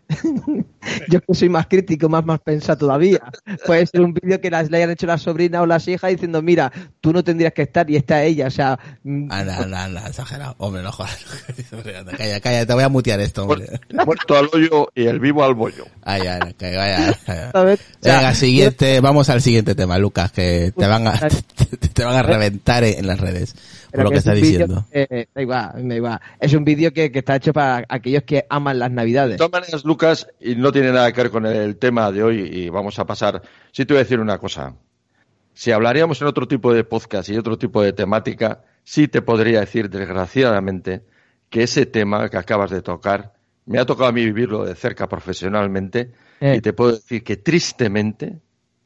Yo 1.09 1.21
que 1.21 1.33
soy 1.33 1.49
más 1.49 1.67
crítico, 1.67 2.09
más 2.09 2.25
más 2.25 2.39
pensado 2.39 2.79
todavía. 2.79 3.21
Puede 3.65 3.85
ser 3.87 4.01
un 4.01 4.13
vídeo 4.13 4.39
que 4.41 4.49
las, 4.49 4.69
le 4.69 4.77
hayan 4.77 4.91
hecho 4.91 5.07
la 5.07 5.17
sobrina 5.17 5.61
o 5.61 5.65
las 5.65 5.87
hijas 5.87 6.11
diciendo, 6.11 6.41
mira, 6.41 6.71
tú 6.99 7.13
no 7.13 7.23
tendrías 7.23 7.53
que 7.53 7.63
estar 7.63 7.89
y 7.89 7.95
está 7.95 8.23
ella, 8.23 8.47
o 8.47 8.51
sea, 8.51 8.79
mm, 9.03 9.31
Anda, 9.31 9.57
anda, 9.57 9.83
anda, 9.85 10.07
exagerado. 10.07 10.55
Hombre, 10.57 10.81
no 10.83 10.91
jodas. 10.91 11.25
Calla, 12.17 12.39
calla, 12.39 12.65
te 12.65 12.73
voy 12.73 12.83
a 12.83 12.89
mutear 12.89 13.19
esto, 13.19 13.43
hombre. 13.43 13.67
Muerto 14.05 14.37
al 14.37 14.49
hoyo 14.53 14.89
y 14.95 15.05
el 15.05 15.19
vivo 15.19 15.43
al 15.43 15.55
bollo. 15.55 15.85
Ay, 16.03 16.21
ay, 16.21 16.39
ay, 16.45 16.53
que 16.53 16.75
vaya. 16.75 17.13
¿sabes? 17.51 17.79
O 17.79 18.03
sea, 18.03 18.17
Venga, 18.17 18.33
siguiente, 18.35 18.99
vamos 18.99 19.29
al 19.29 19.41
siguiente 19.41 19.75
tema, 19.75 19.97
Lucas, 19.97 20.31
que 20.31 20.73
te 20.75 20.87
van 20.87 21.07
a, 21.07 21.19
te, 21.79 21.87
te 21.87 22.03
van 22.03 22.15
a 22.15 22.23
reventar 22.23 22.83
en 22.83 23.07
las 23.07 23.19
redes 23.19 23.55
Pero 23.91 24.03
lo 24.05 24.09
que 24.11 24.17
es 24.17 24.25
un 24.25 24.31
estás 24.33 24.41
vídeo 24.41 24.59
diciendo. 24.67 24.85
que, 24.91 25.07
eh, 25.09 25.27
da 25.33 25.41
igual, 25.41 25.87
da 25.89 25.95
igual. 25.95 26.19
Es 26.39 26.53
un 26.53 26.63
vídeo 26.65 26.91
que, 26.93 27.11
que 27.11 27.19
está 27.19 27.35
hecho 27.35 27.53
para 27.53 27.85
aquellos 27.89 28.23
que 28.23 28.45
aman 28.49 28.79
las 28.79 28.89
De 28.89 28.95
navidades. 28.95 29.37
todas 29.37 29.51
maneras, 29.51 29.85
Lucas, 29.85 30.27
y 30.39 30.55
no 30.55 30.71
tiene 30.71 30.91
nada 30.91 31.11
que 31.11 31.21
ver 31.21 31.31
con 31.31 31.45
el 31.45 31.77
tema 31.77 32.11
de 32.11 32.23
hoy, 32.23 32.39
y 32.41 32.69
vamos 32.69 32.97
a 32.99 33.05
pasar. 33.05 33.41
Sí, 33.71 33.85
te 33.85 33.93
voy 33.93 33.99
a 34.01 34.03
decir 34.03 34.19
una 34.19 34.37
cosa. 34.37 34.73
Si 35.53 35.71
hablaríamos 35.71 36.21
en 36.21 36.27
otro 36.27 36.47
tipo 36.47 36.73
de 36.73 36.83
podcast 36.83 37.29
y 37.29 37.37
otro 37.37 37.57
tipo 37.57 37.81
de 37.83 37.93
temática, 37.93 38.63
sí 38.83 39.07
te 39.07 39.21
podría 39.21 39.59
decir, 39.59 39.89
desgraciadamente, 39.89 41.03
que 41.49 41.63
ese 41.63 41.85
tema 41.85 42.29
que 42.29 42.37
acabas 42.37 42.71
de 42.71 42.81
tocar 42.81 43.33
me 43.65 43.77
ha 43.79 43.85
tocado 43.85 44.09
a 44.09 44.11
mí 44.11 44.23
vivirlo 44.25 44.63
de 44.65 44.75
cerca 44.75 45.07
profesionalmente, 45.07 46.11
Eh. 46.39 46.55
y 46.57 46.61
te 46.61 46.73
puedo 46.73 46.93
decir 46.93 47.23
que 47.23 47.37
tristemente, 47.37 48.39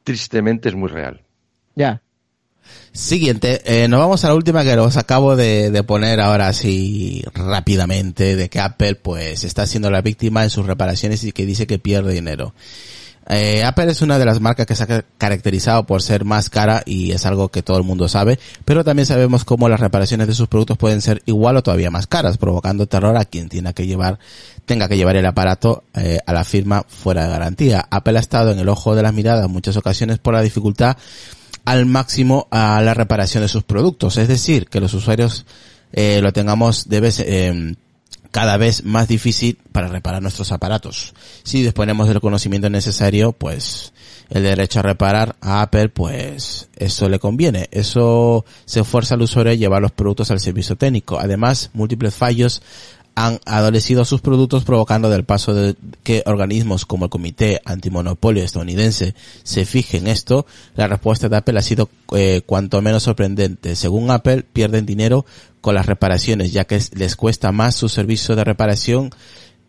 tristemente 0.04 0.68
es 0.68 0.74
muy 0.74 0.88
real. 0.88 1.22
Ya. 1.74 2.02
Siguiente, 2.92 3.60
eh, 3.66 3.88
nos 3.88 4.00
vamos 4.00 4.24
a 4.24 4.28
la 4.28 4.34
última 4.34 4.64
que 4.64 4.74
os 4.78 4.96
acabo 4.96 5.36
de, 5.36 5.82
poner 5.86 6.18
ahora 6.18 6.48
así 6.48 7.22
rápidamente, 7.34 8.36
de 8.36 8.48
que 8.48 8.58
Apple 8.58 8.94
pues 8.94 9.44
está 9.44 9.66
siendo 9.66 9.90
la 9.90 10.00
víctima 10.00 10.44
en 10.44 10.50
sus 10.50 10.64
reparaciones 10.64 11.22
y 11.22 11.32
que 11.32 11.44
dice 11.44 11.66
que 11.66 11.78
pierde 11.78 12.14
dinero. 12.14 12.54
Eh, 13.28 13.64
Apple 13.64 13.90
es 13.90 14.02
una 14.02 14.18
de 14.18 14.24
las 14.24 14.40
marcas 14.40 14.66
que 14.66 14.76
se 14.76 14.84
ha 14.84 15.04
caracterizado 15.18 15.84
por 15.84 16.00
ser 16.00 16.24
más 16.24 16.48
cara 16.48 16.82
y 16.86 17.10
es 17.10 17.26
algo 17.26 17.48
que 17.48 17.62
todo 17.62 17.76
el 17.76 17.82
mundo 17.82 18.08
sabe, 18.08 18.38
pero 18.64 18.84
también 18.84 19.04
sabemos 19.04 19.44
cómo 19.44 19.68
las 19.68 19.80
reparaciones 19.80 20.28
de 20.28 20.34
sus 20.34 20.48
productos 20.48 20.78
pueden 20.78 21.02
ser 21.02 21.22
igual 21.26 21.56
o 21.56 21.62
todavía 21.62 21.90
más 21.90 22.06
caras, 22.06 22.38
provocando 22.38 22.86
terror 22.86 23.16
a 23.16 23.24
quien 23.24 23.48
tenga 23.48 23.72
que 23.72 23.86
llevar, 23.86 24.18
tenga 24.64 24.88
que 24.88 24.96
llevar 24.96 25.16
el 25.16 25.26
aparato 25.26 25.82
eh, 25.94 26.20
a 26.24 26.32
la 26.32 26.44
firma 26.44 26.84
fuera 26.88 27.24
de 27.24 27.30
garantía. 27.30 27.86
Apple 27.90 28.16
ha 28.16 28.20
estado 28.20 28.52
en 28.52 28.60
el 28.60 28.68
ojo 28.68 28.94
de 28.94 29.02
las 29.02 29.12
miradas 29.12 29.44
en 29.44 29.50
muchas 29.50 29.76
ocasiones 29.76 30.18
por 30.18 30.32
la 30.32 30.40
dificultad 30.40 30.96
al 31.66 31.84
máximo 31.84 32.48
a 32.50 32.80
la 32.80 32.94
reparación 32.94 33.42
de 33.42 33.48
sus 33.48 33.64
productos. 33.64 34.16
Es 34.16 34.28
decir, 34.28 34.68
que 34.68 34.80
los 34.80 34.94
usuarios 34.94 35.44
eh, 35.92 36.20
lo 36.22 36.32
tengamos 36.32 36.88
de 36.88 37.00
vez, 37.00 37.20
eh, 37.20 37.74
cada 38.30 38.56
vez 38.56 38.84
más 38.84 39.08
difícil 39.08 39.58
para 39.72 39.88
reparar 39.88 40.22
nuestros 40.22 40.52
aparatos. 40.52 41.12
Si 41.42 41.62
disponemos 41.62 42.08
del 42.08 42.20
conocimiento 42.20 42.70
necesario, 42.70 43.32
pues 43.32 43.92
el 44.28 44.42
derecho 44.42 44.80
a 44.80 44.82
reparar 44.82 45.36
a 45.40 45.62
Apple, 45.62 45.88
pues 45.88 46.68
eso 46.76 47.08
le 47.08 47.18
conviene. 47.18 47.68
Eso 47.70 48.44
se 48.64 48.84
fuerza 48.84 49.14
al 49.14 49.22
usuario 49.22 49.52
a 49.52 49.56
llevar 49.56 49.82
los 49.82 49.92
productos 49.92 50.30
al 50.30 50.40
servicio 50.40 50.76
técnico. 50.76 51.18
Además, 51.18 51.70
múltiples 51.74 52.14
fallos 52.14 52.62
han 53.16 53.40
adolecido 53.46 54.04
sus 54.04 54.20
productos 54.20 54.64
provocando 54.64 55.08
del 55.10 55.24
paso 55.24 55.54
de 55.54 55.74
que 56.04 56.22
organismos 56.26 56.84
como 56.84 57.06
el 57.06 57.10
Comité 57.10 57.60
Antimonopolio 57.64 58.44
estadounidense 58.44 59.14
se 59.42 59.64
fijen 59.64 60.02
en 60.02 60.08
esto, 60.12 60.46
la 60.74 60.86
respuesta 60.86 61.28
de 61.28 61.36
Apple 61.38 61.58
ha 61.58 61.62
sido 61.62 61.88
eh, 62.14 62.42
cuanto 62.44 62.80
menos 62.82 63.04
sorprendente. 63.04 63.74
Según 63.74 64.10
Apple, 64.10 64.44
pierden 64.52 64.84
dinero 64.84 65.24
con 65.62 65.74
las 65.74 65.86
reparaciones, 65.86 66.52
ya 66.52 66.66
que 66.66 66.76
es- 66.76 66.94
les 66.94 67.16
cuesta 67.16 67.52
más 67.52 67.74
su 67.74 67.88
servicio 67.88 68.36
de 68.36 68.44
reparación 68.44 69.10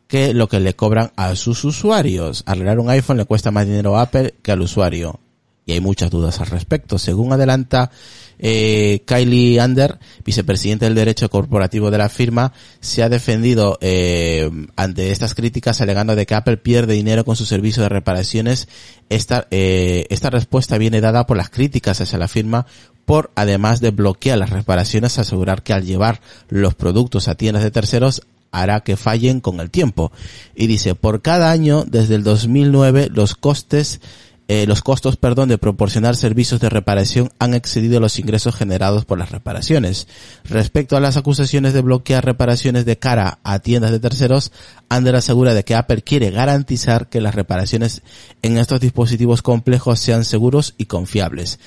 que 0.08 0.34
lo 0.34 0.48
que 0.50 0.60
le 0.60 0.76
cobran 0.76 1.12
a 1.16 1.34
sus 1.36 1.64
usuarios. 1.64 2.44
Arreglar 2.46 2.80
un 2.80 2.90
iPhone 2.90 3.18
le 3.18 3.26
cuesta 3.26 3.52
más 3.52 3.66
dinero 3.66 3.98
a 3.98 4.02
Apple 4.04 4.34
que 4.42 4.52
al 4.52 4.62
usuario. 4.62 5.20
Y 5.66 5.72
hay 5.74 5.80
muchas 5.82 6.10
dudas 6.12 6.40
al 6.40 6.48
respecto. 6.48 6.98
Según 6.98 7.34
adelanta 7.34 7.92
eh, 8.40 9.04
Kylie 9.06 9.62
Under, 9.64 10.00
vicepresidente 10.24 10.86
del 10.86 10.96
Derecho 10.96 11.30
Corporativo 11.30 11.92
de 11.92 11.98
la 11.98 12.10
firma, 12.10 12.54
se 12.80 13.04
ha 13.04 13.10
defendido 13.10 13.78
eh, 13.82 14.50
ante 14.76 15.12
estas 15.12 15.36
críticas 15.36 15.82
alegando 15.82 16.16
de 16.16 16.26
que 16.26 16.36
Apple 16.36 16.58
pierde 16.58 16.94
dinero 16.94 17.26
con 17.26 17.36
su 17.36 17.46
servicio 17.46 17.84
de 17.84 17.90
reparaciones. 17.90 18.68
Esta, 19.10 19.48
eh, 19.52 20.06
esta 20.10 20.30
respuesta 20.30 20.78
viene 20.78 21.02
dada 21.02 21.26
por 21.26 21.38
las 21.38 21.50
críticas 21.50 22.02
hacia 22.02 22.20
la 22.20 22.28
firma 22.28 22.66
por, 23.06 23.32
además 23.36 23.80
de 23.80 23.92
bloquear 23.92 24.38
las 24.38 24.50
reparaciones, 24.50 25.18
asegurar 25.18 25.64
que 25.64 25.72
al 25.72 25.86
llevar 25.86 26.20
los 26.50 26.76
productos 26.76 27.30
a 27.30 27.36
tiendas 27.36 27.64
de 27.64 27.72
terceros 27.72 28.24
hará 28.52 28.82
que 28.82 28.98
fallen 28.98 29.40
con 29.40 29.62
el 29.62 29.70
tiempo. 29.70 30.12
Y 30.56 30.68
dice, 30.68 30.94
por 30.94 31.22
cada 31.22 31.50
año, 31.52 31.86
desde 31.88 32.16
el 32.16 32.24
2009, 32.24 33.10
los 33.14 33.36
costes 33.36 34.02
eh, 34.50 34.66
los 34.66 34.82
costos, 34.82 35.18
perdón, 35.18 35.50
de 35.50 35.58
proporcionar 35.58 36.16
servicios 36.16 36.62
de 36.62 36.70
reparación 36.70 37.32
han 37.38 37.54
excedido 37.54 38.00
los 38.00 38.18
ingresos 38.18 38.56
generados 38.56 39.04
por 39.04 39.18
las 39.18 39.32
reparaciones. 39.32 40.08
Respecto 40.46 40.96
a 40.96 41.02
las 41.02 41.18
acusaciones 41.18 41.74
de 41.74 41.82
bloquear 41.82 42.24
reparaciones 42.24 42.86
de 42.86 42.98
cara 42.98 43.40
a 43.44 43.60
tiendas 43.60 43.92
de 43.92 44.00
terceros, 44.00 44.54
Ander 44.90 45.18
asegura 45.18 45.54
de 45.54 45.66
que 45.66 45.76
Apple 45.76 46.02
quiere 46.02 46.32
garantizar 46.32 47.10
que 47.10 47.20
las 47.20 47.36
reparaciones 47.36 48.04
en 48.42 48.58
estos 48.58 48.80
dispositivos 48.80 49.42
complejos 49.42 50.00
sean 50.00 50.24
seguros 50.24 50.76
y 50.78 50.86
confiables. 50.86 51.60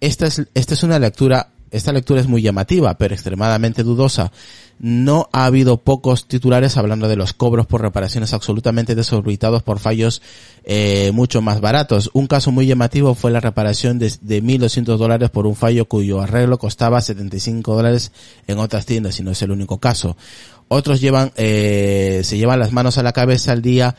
Esta 0.00 0.26
es, 0.26 0.42
esta 0.54 0.74
es 0.74 0.82
una 0.82 0.98
lectura, 0.98 1.53
esta 1.74 1.92
lectura 1.92 2.20
es 2.20 2.28
muy 2.28 2.40
llamativa, 2.40 2.96
pero 2.96 3.14
extremadamente 3.14 3.82
dudosa. 3.82 4.30
No 4.78 5.28
ha 5.32 5.44
habido 5.44 5.78
pocos 5.78 6.26
titulares 6.26 6.76
hablando 6.76 7.08
de 7.08 7.16
los 7.16 7.32
cobros 7.32 7.66
por 7.66 7.80
reparaciones 7.80 8.32
absolutamente 8.32 8.94
desorbitados 8.94 9.62
por 9.62 9.80
fallos 9.80 10.22
eh, 10.64 11.10
mucho 11.12 11.42
más 11.42 11.60
baratos. 11.60 12.10
Un 12.12 12.28
caso 12.28 12.52
muy 12.52 12.66
llamativo 12.66 13.14
fue 13.14 13.30
la 13.30 13.40
reparación 13.40 13.98
de, 13.98 14.12
de 14.20 14.42
1.200 14.42 14.96
dólares 14.96 15.30
por 15.30 15.46
un 15.46 15.56
fallo 15.56 15.86
cuyo 15.86 16.20
arreglo 16.20 16.58
costaba 16.58 17.00
75 17.00 17.74
dólares 17.74 18.12
en 18.46 18.58
otras 18.58 18.86
tiendas 18.86 19.18
y 19.18 19.24
no 19.24 19.32
es 19.32 19.42
el 19.42 19.50
único 19.50 19.78
caso. 19.78 20.16
Otros 20.68 21.00
llevan, 21.00 21.32
eh, 21.36 22.22
se 22.24 22.38
llevan 22.38 22.58
las 22.58 22.72
manos 22.72 22.98
a 22.98 23.02
la 23.02 23.12
cabeza 23.12 23.52
el 23.52 23.62
día 23.62 23.96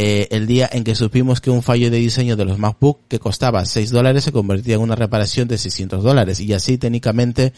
eh, 0.00 0.28
el 0.30 0.46
día 0.46 0.68
en 0.72 0.84
que 0.84 0.94
supimos 0.94 1.40
que 1.40 1.50
un 1.50 1.60
fallo 1.62 1.90
de 1.90 1.96
diseño 1.98 2.36
de 2.36 2.44
los 2.44 2.56
MacBook 2.56 3.00
que 3.08 3.18
costaba 3.18 3.64
6 3.64 3.90
dólares 3.90 4.22
se 4.22 4.30
convertía 4.30 4.76
en 4.76 4.80
una 4.82 4.94
reparación 4.94 5.48
de 5.48 5.58
600 5.58 6.04
dólares 6.04 6.38
y 6.38 6.52
así 6.52 6.78
técnicamente 6.78 7.52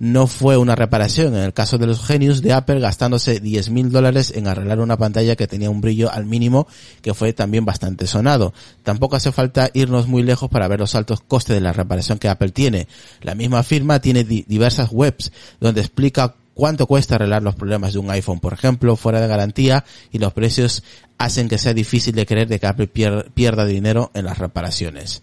no 0.00 0.26
fue 0.26 0.56
una 0.56 0.74
reparación. 0.74 1.34
En 1.36 1.42
el 1.42 1.52
caso 1.54 1.78
de 1.78 1.86
los 1.86 2.04
Genius 2.04 2.42
de 2.42 2.52
Apple, 2.52 2.80
gastándose 2.80 3.38
10 3.40 3.70
mil 3.70 3.90
dólares 3.90 4.32
en 4.34 4.46
arreglar 4.48 4.80
una 4.80 4.96
pantalla 4.98 5.36
que 5.36 5.46
tenía 5.46 5.70
un 5.70 5.80
brillo 5.80 6.10
al 6.12 6.26
mínimo, 6.26 6.66
que 7.02 7.14
fue 7.14 7.32
también 7.32 7.64
bastante 7.64 8.06
sonado. 8.06 8.52
Tampoco 8.82 9.16
hace 9.16 9.30
falta 9.32 9.70
irnos 9.72 10.06
muy 10.08 10.22
lejos 10.22 10.50
para 10.50 10.68
ver 10.68 10.80
los 10.80 10.94
altos 10.96 11.20
costes 11.20 11.54
de 11.54 11.60
la 11.62 11.72
reparación 11.72 12.18
que 12.18 12.28
Apple 12.28 12.50
tiene. 12.50 12.88
La 13.22 13.34
misma 13.36 13.62
firma 13.62 14.00
tiene 14.00 14.24
di- 14.24 14.44
diversas 14.46 14.90
webs 14.92 15.30
donde 15.60 15.80
explica 15.82 16.34
cuánto 16.56 16.86
cuesta 16.88 17.14
arreglar 17.14 17.42
los 17.44 17.54
problemas 17.54 17.92
de 17.92 18.00
un 18.00 18.10
iPhone, 18.10 18.40
por 18.40 18.54
ejemplo, 18.54 18.96
fuera 18.96 19.20
de 19.20 19.28
garantía, 19.28 19.84
y 20.10 20.18
los 20.18 20.32
precios 20.32 20.82
hacen 21.18 21.48
que 21.48 21.58
sea 21.58 21.74
difícil 21.74 22.14
de 22.14 22.26
creer 22.26 22.48
de 22.48 22.58
que 22.58 22.66
Apple 22.66 22.92
pier- 22.92 23.30
pierda 23.34 23.64
dinero 23.66 24.10
en 24.14 24.24
las 24.24 24.38
reparaciones. 24.38 25.22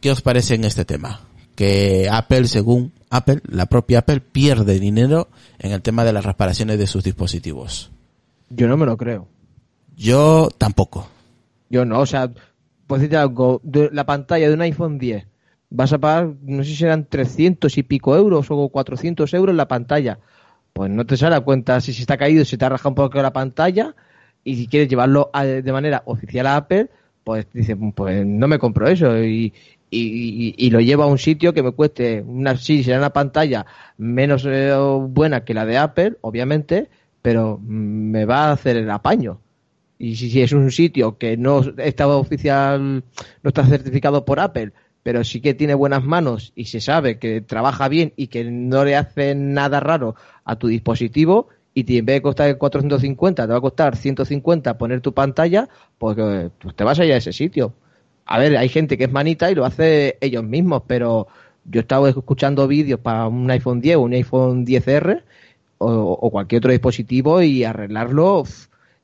¿Qué 0.00 0.10
os 0.12 0.20
parece 0.20 0.54
en 0.54 0.64
este 0.64 0.84
tema? 0.84 1.22
Que 1.56 2.08
Apple, 2.12 2.46
según 2.46 2.92
Apple, 3.10 3.40
la 3.48 3.66
propia 3.66 4.00
Apple 4.00 4.20
pierde 4.20 4.78
dinero 4.78 5.28
en 5.58 5.72
el 5.72 5.80
tema 5.82 6.04
de 6.04 6.12
las 6.12 6.24
reparaciones 6.24 6.78
de 6.78 6.86
sus 6.86 7.02
dispositivos. 7.02 7.90
Yo 8.50 8.68
no 8.68 8.76
me 8.76 8.86
lo 8.86 8.96
creo. 8.96 9.26
Yo 9.96 10.48
tampoco. 10.58 11.08
Yo 11.70 11.84
no, 11.84 12.00
o 12.00 12.06
sea, 12.06 12.30
pues 12.86 13.00
decirte 13.00 13.16
algo, 13.16 13.60
de 13.64 13.88
la 13.92 14.04
pantalla 14.04 14.48
de 14.48 14.54
un 14.54 14.60
iPhone 14.62 14.98
10, 14.98 15.26
vas 15.70 15.92
a 15.92 15.98
pagar, 15.98 16.34
no 16.42 16.62
sé 16.62 16.70
si 16.70 16.76
serán 16.76 17.06
300 17.08 17.78
y 17.78 17.82
pico 17.82 18.14
euros 18.16 18.46
o 18.50 18.68
400 18.68 19.32
euros 19.34 19.54
la 19.56 19.66
pantalla. 19.68 20.18
Pues 20.74 20.90
no 20.90 21.06
te 21.06 21.16
sale 21.16 21.36
a 21.36 21.40
cuenta 21.40 21.80
si 21.80 21.92
se 21.94 22.02
está 22.02 22.16
caído, 22.18 22.44
si 22.44 22.58
te 22.58 22.64
ha 22.64 22.68
rajado 22.68 22.90
un 22.90 22.94
poco 22.96 23.22
la 23.22 23.32
pantalla 23.32 23.94
y 24.44 24.56
si 24.56 24.66
quieres 24.68 24.88
llevarlo 24.88 25.30
a- 25.32 25.44
de 25.46 25.72
manera 25.72 26.02
oficial 26.06 26.46
a 26.48 26.56
Apple, 26.56 26.90
pues 27.24 27.46
dices, 27.52 27.76
pues 27.94 28.26
no 28.26 28.48
me 28.48 28.58
compro 28.58 28.88
eso 28.88 29.16
y, 29.24 29.52
y, 29.90 30.54
y- 30.58 30.70
lo 30.70 30.80
llevo 30.80 31.04
a 31.04 31.06
un 31.06 31.18
sitio 31.18 31.54
que 31.54 31.62
me 31.62 31.70
cueste 31.72 32.22
una, 32.22 32.56
sí, 32.56 32.82
será 32.84 32.98
una 32.98 33.12
pantalla 33.12 33.64
menos 33.98 34.44
eh, 34.46 34.74
buena 35.08 35.44
que 35.44 35.54
la 35.54 35.64
de 35.66 35.78
Apple, 35.78 36.16
obviamente, 36.22 36.90
pero 37.22 37.58
mm, 37.62 38.10
me 38.10 38.24
va 38.26 38.46
a 38.48 38.52
hacer 38.52 38.76
el 38.76 38.90
apaño. 38.90 39.40
Y 39.98 40.16
si, 40.16 40.30
si 40.30 40.42
es 40.42 40.52
un 40.52 40.70
sitio 40.72 41.18
que 41.18 41.36
no 41.36 41.60
está 41.78 42.06
oficial, 42.08 43.04
no 43.42 43.48
está 43.48 43.64
certificado 43.66 44.24
por 44.24 44.40
Apple, 44.40 44.72
pero 45.04 45.22
sí 45.24 45.40
que 45.40 45.54
tiene 45.54 45.74
buenas 45.74 46.04
manos 46.04 46.52
y 46.56 46.66
se 46.66 46.80
sabe 46.80 47.20
que 47.20 47.42
trabaja 47.42 47.88
bien 47.88 48.12
y 48.16 48.28
que 48.28 48.44
no 48.44 48.84
le 48.84 48.96
hace 48.96 49.36
nada 49.36 49.80
raro 49.80 50.16
a 50.44 50.56
tu 50.56 50.68
dispositivo 50.68 51.48
y 51.74 51.84
te- 51.84 51.98
en 51.98 52.06
vez 52.06 52.16
de 52.16 52.22
costar 52.22 52.58
450 52.58 53.46
te 53.46 53.52
va 53.52 53.58
a 53.58 53.62
costar 53.62 53.96
150 53.96 54.78
poner 54.78 55.00
tu 55.02 55.14
pantalla, 55.14 55.68
pues, 55.98 56.16
eh, 56.18 56.50
pues 56.60 56.74
te 56.76 56.84
vas 56.84 56.98
a 57.00 57.04
ir 57.06 57.12
a 57.14 57.18
ese 57.18 57.32
sitio. 57.32 57.74
A 58.26 58.38
ver, 58.38 58.56
hay 58.56 58.68
gente 58.68 58.96
que 58.98 59.04
es 59.04 59.12
manita 59.12 59.50
y 59.50 59.54
lo 59.54 59.64
hace 59.66 60.16
ellos 60.20 60.44
mismos, 60.44 60.82
pero 60.86 61.28
yo 61.64 61.80
he 61.80 61.82
estado 61.82 62.08
escuchando 62.08 62.66
vídeos 62.68 63.00
para 63.00 63.26
un 63.28 63.50
iPhone 63.50 63.80
10 63.80 63.96
o 63.96 64.00
un 64.02 64.14
iPhone 64.14 64.64
10R 64.64 65.24
o, 65.78 65.88
o 66.20 66.30
cualquier 66.30 66.60
otro 66.60 66.70
dispositivo 66.72 67.42
y 67.42 67.64
arreglarlo 67.64 68.44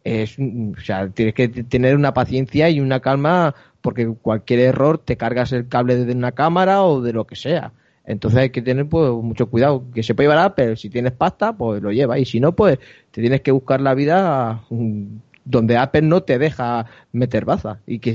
es, 0.05 0.37
o 0.39 0.81
sea, 0.81 1.09
tienes 1.11 1.35
que 1.35 1.49
tener 1.49 1.95
una 1.97 2.15
paciencia 2.15 2.71
y 2.71 2.81
una 2.81 3.01
calma 3.01 3.55
porque 3.81 4.13
cualquier 4.21 4.61
error 4.61 4.99
te 4.99 5.17
cargas 5.17 5.53
el 5.53 5.69
cable 5.69 5.97
de 5.97 6.13
una 6.13 6.33
cámara 6.33 6.83
o 6.83 7.01
de 7.01 7.13
lo 7.13 7.27
que 7.27 7.37
sea. 7.37 7.73
Entonces 8.05 8.41
hay 8.41 8.51
que 8.51 8.63
tener 8.63 8.89
pues 8.89 9.11
mucho 9.13 9.47
cuidado. 9.47 9.85
Que 9.95 10.03
se 10.03 10.15
puede 10.15 10.29
llevar 10.29 10.45
Apple, 10.45 10.77
si 10.77 10.91
tienes 10.91 11.13
pasta, 11.13 11.53
pues 11.53 11.83
lo 11.83 11.93
lleva. 11.93 12.19
Y 12.19 12.25
si 12.25 12.41
no, 12.41 12.53
pues 12.53 12.79
te 13.11 13.21
tienes 13.21 13.41
que 13.41 13.53
buscar 13.53 13.81
la 13.81 13.95
vida 13.95 14.63
mm, 14.71 15.05
donde 15.45 15.77
Apple 15.77 16.03
no 16.03 16.23
te 16.23 16.39
deja 16.39 16.87
meter 17.13 17.45
baza. 17.45 17.81
Y 17.87 17.99
que 17.99 18.13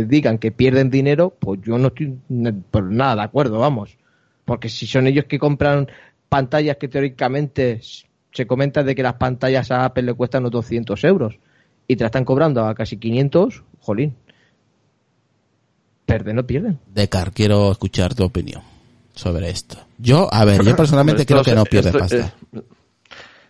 eh, 0.00 0.04
digan 0.06 0.38
que 0.38 0.50
pierden 0.50 0.90
dinero, 0.90 1.34
pues 1.38 1.60
yo 1.62 1.78
no 1.78 1.88
estoy 1.88 2.18
por 2.70 2.84
nada 2.84 3.16
de 3.16 3.22
acuerdo, 3.22 3.58
vamos. 3.58 3.96
Porque 4.44 4.68
si 4.68 4.86
son 4.86 5.06
ellos 5.06 5.26
que 5.26 5.38
compran 5.38 5.88
pantallas 6.28 6.76
que 6.76 6.88
teóricamente 6.88 7.80
se 8.32 8.46
comenta 8.46 8.82
de 8.82 8.94
que 8.94 9.02
las 9.02 9.14
pantallas 9.14 9.70
a 9.70 9.84
Apple 9.84 10.02
le 10.02 10.14
cuestan 10.14 10.42
unos 10.42 10.52
200 10.52 11.02
euros 11.04 11.38
y 11.86 11.96
te 11.96 12.04
la 12.04 12.06
están 12.06 12.24
cobrando 12.24 12.64
a 12.64 12.74
casi 12.74 12.98
500, 12.98 13.64
jolín. 13.80 14.14
Perden, 16.08 16.36
no 16.36 16.46
pierden. 16.46 16.78
Decar, 16.92 17.32
quiero 17.32 17.70
escuchar 17.70 18.14
tu 18.14 18.24
opinión 18.24 18.62
sobre 19.14 19.50
esto. 19.50 19.76
Yo, 19.98 20.28
a 20.32 20.44
ver, 20.44 20.64
yo 20.64 20.74
personalmente 20.74 21.26
creo 21.26 21.42
que 21.44 21.50
se- 21.50 21.56
no 21.56 21.64
pierde 21.64 21.90
esto, 21.90 21.98
pasta. 21.98 22.16
eh, 22.54 22.60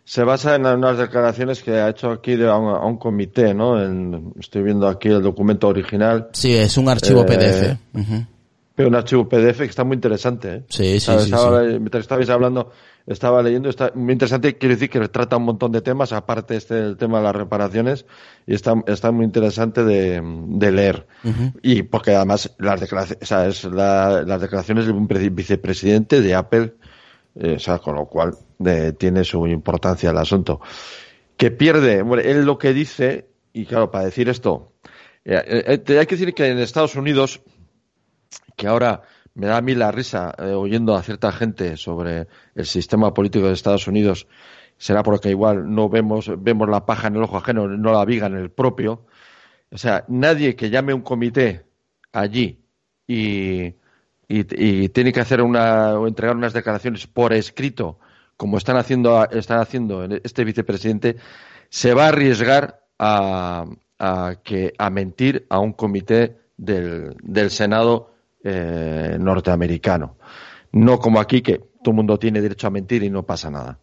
se 0.05 0.25
basa 0.25 0.55
en 0.57 0.67
unas 0.67 0.99
declaraciones 0.99 1.63
que 1.63 1.73
ha 1.73 1.89
hecho 1.91 2.11
aquí 2.11 2.35
de, 2.37 2.49
a, 2.49 2.57
un, 2.57 2.69
a 2.75 2.85
un 2.85 2.97
comité, 2.99 3.55
¿no? 3.55 3.83
En- 3.83 4.33
estoy 4.41 4.63
viendo 4.63 4.89
aquí 4.89 5.09
el 5.09 5.23
documento 5.23 5.69
original, 5.69 6.29
Sí, 6.33 6.55
es 6.55 6.77
un 6.79 6.89
archivo 6.89 7.23
Eh, 7.23 7.25
PDF. 7.27 7.77
Ujú. 8.01 8.25
pero 8.75 8.89
un 8.89 8.95
archivo 8.95 9.29
PDF 9.29 9.59
que 9.59 9.65
está 9.71 9.85
muy 9.85 9.95
interesante, 9.97 10.55
¿eh? 10.57 10.63
Sí, 10.69 10.99
sí, 11.01 11.13
sí, 11.21 11.31
sí. 11.31 11.79
Mientras 11.79 12.03
estabais 12.03 12.29
hablando, 12.31 12.73
estaba 13.09 13.43
leyendo, 13.43 13.69
está 13.69 13.91
muy 13.95 14.13
interesante, 14.13 14.57
quiero 14.59 14.75
decir 14.75 14.91
que 14.91 15.09
trata 15.09 15.37
un 15.39 15.45
montón 15.45 15.73
de 15.73 15.81
temas, 15.81 16.13
aparte 16.13 16.57
este 16.57 16.75
del 16.75 16.97
tema 16.97 17.19
de 17.19 17.25
las 17.25 17.35
reparaciones, 17.37 18.07
y 18.47 18.55
está, 18.55 18.75
está 18.87 19.11
muy 19.11 19.25
interesante 19.25 19.83
de, 19.83 20.21
de 20.23 20.71
leer. 20.73 21.07
Y 21.63 21.83
porque 21.83 22.15
además 22.15 22.55
las 22.59 22.81
declaraciones, 22.81 23.23
o 23.23 23.27
sea, 23.27 23.47
es 23.47 23.65
la- 23.65 24.23
las 24.23 24.41
declaraciones 24.41 24.87
de 24.87 24.93
un 24.93 25.09
pre- 25.09 25.31
vicepresidente 25.31 26.21
de 26.21 26.35
Apple, 26.35 26.75
eh, 27.35 27.55
o 27.57 27.59
sea, 27.59 27.79
con 27.79 27.95
lo 27.95 28.07
cual 28.07 28.35
eh, 28.65 28.93
tiene 28.97 29.25
su 29.25 29.47
importancia 29.47 30.11
el 30.11 30.19
asunto. 30.19 30.61
Que 31.37 31.51
pierde, 31.51 32.03
bueno, 32.03 32.23
él 32.23 32.45
lo 32.45 32.59
que 32.59 32.73
dice, 32.75 33.29
y 33.53 33.65
claro, 33.65 33.91
para 33.91 34.05
decir 34.05 34.29
esto, 34.29 34.73
eh, 35.25 35.43
eh, 35.67 35.99
hay 35.99 36.07
que 36.07 36.17
decir 36.17 36.35
que 36.35 36.47
en 36.49 36.59
Estados 36.59 36.95
Unidos, 36.97 37.41
que 38.57 38.67
ahora 38.67 39.03
me 39.39 39.47
da 39.47 39.59
a 39.59 39.63
mí 39.63 39.75
la 39.77 39.93
risa 39.93 40.35
eh, 40.37 40.51
oyendo 40.51 40.97
a 40.97 41.03
cierta 41.03 41.31
gente 41.31 41.77
sobre 41.77 42.27
el 42.57 42.67
sistema 42.67 43.15
político 43.15 43.47
de 43.47 43.53
Estados 43.53 43.87
Unidos, 43.87 44.27
será 44.79 45.05
porque 45.05 45.31
igual 45.31 45.73
no 45.73 45.89
vemos, 45.89 46.29
vemos 46.43 46.69
la 46.69 46.85
paja 46.87 47.07
en 47.07 47.17
el 47.17 47.23
ojo 47.23 47.37
ajeno, 47.37 47.69
no 47.69 47.93
la 47.93 48.05
viga 48.05 48.27
en 48.27 48.37
el 48.37 48.51
propio. 48.51 49.07
O 49.71 49.79
sea, 49.79 50.05
nadie 50.09 50.57
que 50.57 50.71
llame 50.71 50.93
un 50.93 51.03
comité 51.03 51.65
allí 52.13 52.65
y 53.07 53.75
tiene 54.27 55.13
que 55.13 55.21
hacer 55.21 55.41
una, 55.41 55.99
o 55.99 56.09
entregar 56.09 56.37
unas 56.37 56.53
declaraciones 56.53 57.07
por 57.07 57.33
escrito, 57.33 58.01
como 58.37 58.59
están 58.59 58.77
haciendo, 58.77 59.25
están 59.31 59.61
haciendo 59.61 60.05
este 60.25 60.45
vicepresidente, 60.45 61.17
se 61.69 61.95
va 61.95 62.07
a 62.07 62.09
arriesgar 62.09 62.81
a, 62.99 63.67
a 64.01 64.35
que, 64.43 64.75
a 64.79 64.91
mentir 64.91 65.47
a 65.49 65.61
un 65.61 65.73
comité 65.73 66.39
del, 66.57 67.15
del 67.23 67.51
Senado 67.51 68.18
eh, 68.51 69.17
norteamericano. 69.19 70.17
No 70.73 70.99
como 70.99 71.21
aquí, 71.21 71.41
que 71.43 71.59
todo 71.59 71.91
el 71.93 71.95
mundo 71.97 72.19
tiene 72.19 72.41
derecho 72.41 72.67
a 72.67 72.71
mentir 72.71 73.03
y 73.03 73.11
no 73.11 73.23
pasa 73.25 73.51
nada. 73.51 73.79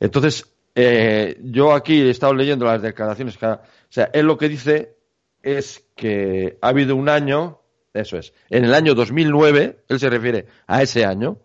Entonces, 0.00 0.52
eh, 0.74 1.38
yo 1.42 1.72
aquí 1.72 2.00
he 2.00 2.10
estado 2.10 2.34
leyendo 2.34 2.64
las 2.66 2.80
declaraciones. 2.82 3.36
o 3.42 3.58
sea, 3.88 4.10
él 4.12 4.26
lo 4.26 4.36
que 4.38 4.48
dice 4.48 4.96
es 5.42 5.84
que 5.96 6.58
ha 6.60 6.68
habido 6.68 6.94
un 6.96 7.08
año, 7.08 7.60
eso 7.94 8.16
es, 8.18 8.32
en 8.50 8.64
el 8.64 8.74
año 8.74 8.94
2009, 8.94 9.84
él 9.88 9.98
se 10.00 10.10
refiere 10.10 10.46
a 10.66 10.82
ese 10.82 11.04
año, 11.04 11.38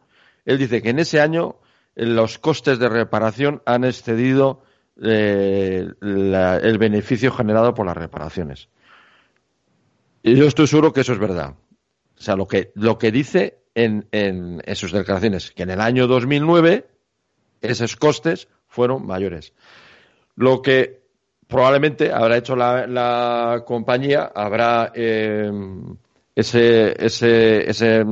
él 0.46 0.58
dice 0.58 0.82
que 0.82 0.90
en 0.90 1.00
ese 1.00 1.20
año 1.22 1.56
eh, 1.96 2.06
los 2.06 2.38
costes 2.38 2.78
de 2.80 2.90
reparación 2.90 3.62
han 3.66 3.84
excedido 3.86 4.64
la- 4.96 6.58
el 6.58 6.78
beneficio 6.78 7.32
generado 7.32 7.74
por 7.74 7.86
las 7.86 7.98
reparaciones. 7.98 8.70
Y 10.22 10.36
yo 10.36 10.46
estoy 10.48 10.68
seguro 10.68 10.94
que 10.94 11.02
eso 11.02 11.14
es 11.14 11.20
verdad. 11.20 11.56
O 12.24 12.26
sea, 12.26 12.38
lo 12.38 12.48
que, 12.48 12.72
lo 12.76 12.98
que 12.98 13.12
dice 13.12 13.66
en, 13.76 14.08
en, 14.14 14.62
sus 14.78 14.94
declaraciones, 14.94 15.52
que 15.52 15.64
en 15.64 15.72
el 15.72 15.82
año 15.82 16.08
2009 16.08 16.88
esos 17.60 17.98
costes 17.98 18.48
fueron 18.66 19.06
mayores. 19.06 19.52
Lo 20.38 20.62
que 20.62 21.02
probablemente 21.50 22.14
habrá 22.14 22.38
hecho 22.38 22.56
la, 22.56 22.88
la 22.88 23.66
compañía, 23.68 24.32
habrá 24.34 24.94
eh, 24.96 25.52
ese, 26.34 26.96
ese, 27.06 27.70
ese, 27.70 28.06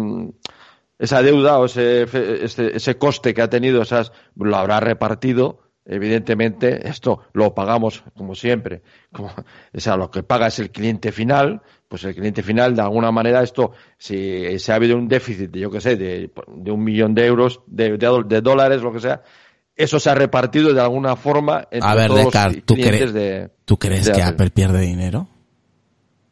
esa 0.99 1.23
deuda 1.23 1.57
o 1.57 1.63
ese, 1.67 2.01
ese, 2.43 2.75
ese 2.75 2.97
coste 2.97 3.33
que 3.33 3.43
ha 3.43 3.49
tenido, 3.49 3.81
esas, 3.81 4.11
lo 4.35 4.57
habrá 4.57 4.81
repartido. 4.81 5.61
Evidentemente, 5.91 6.87
esto 6.87 7.19
lo 7.33 7.53
pagamos 7.53 8.01
como 8.15 8.33
siempre. 8.33 8.81
Como, 9.11 9.27
o 9.27 9.79
sea, 9.79 9.97
lo 9.97 10.09
que 10.09 10.23
paga 10.23 10.47
es 10.47 10.57
el 10.59 10.71
cliente 10.71 11.11
final, 11.11 11.61
pues 11.89 12.05
el 12.05 12.15
cliente 12.15 12.41
final, 12.43 12.73
de 12.77 12.81
alguna 12.81 13.11
manera, 13.11 13.43
esto, 13.43 13.73
si, 13.97 14.57
si 14.57 14.71
ha 14.71 14.75
habido 14.75 14.95
un 14.95 15.09
déficit, 15.09 15.51
de, 15.51 15.59
yo 15.59 15.69
qué 15.69 15.81
sé, 15.81 15.97
de, 15.97 16.31
de 16.47 16.71
un 16.71 16.81
millón 16.81 17.13
de 17.13 17.25
euros, 17.25 17.59
de, 17.67 17.97
de, 17.97 18.23
de 18.25 18.39
dólares, 18.39 18.81
lo 18.81 18.93
que 18.93 19.01
sea, 19.01 19.21
eso 19.75 19.99
se 19.99 20.09
ha 20.09 20.15
repartido 20.15 20.73
de 20.73 20.79
alguna 20.79 21.17
forma 21.17 21.67
entre 21.69 21.89
A 21.89 21.93
ver, 21.95 22.07
todos 22.07 22.25
Decar, 22.25 22.55
los 22.55 22.63
¿tú, 22.63 22.75
clientes 22.75 23.11
de, 23.11 23.49
¿tú 23.65 23.77
crees 23.77 24.05
que 24.05 24.21
Apple. 24.21 24.23
Apple 24.23 24.49
pierde 24.51 24.79
dinero? 24.79 25.27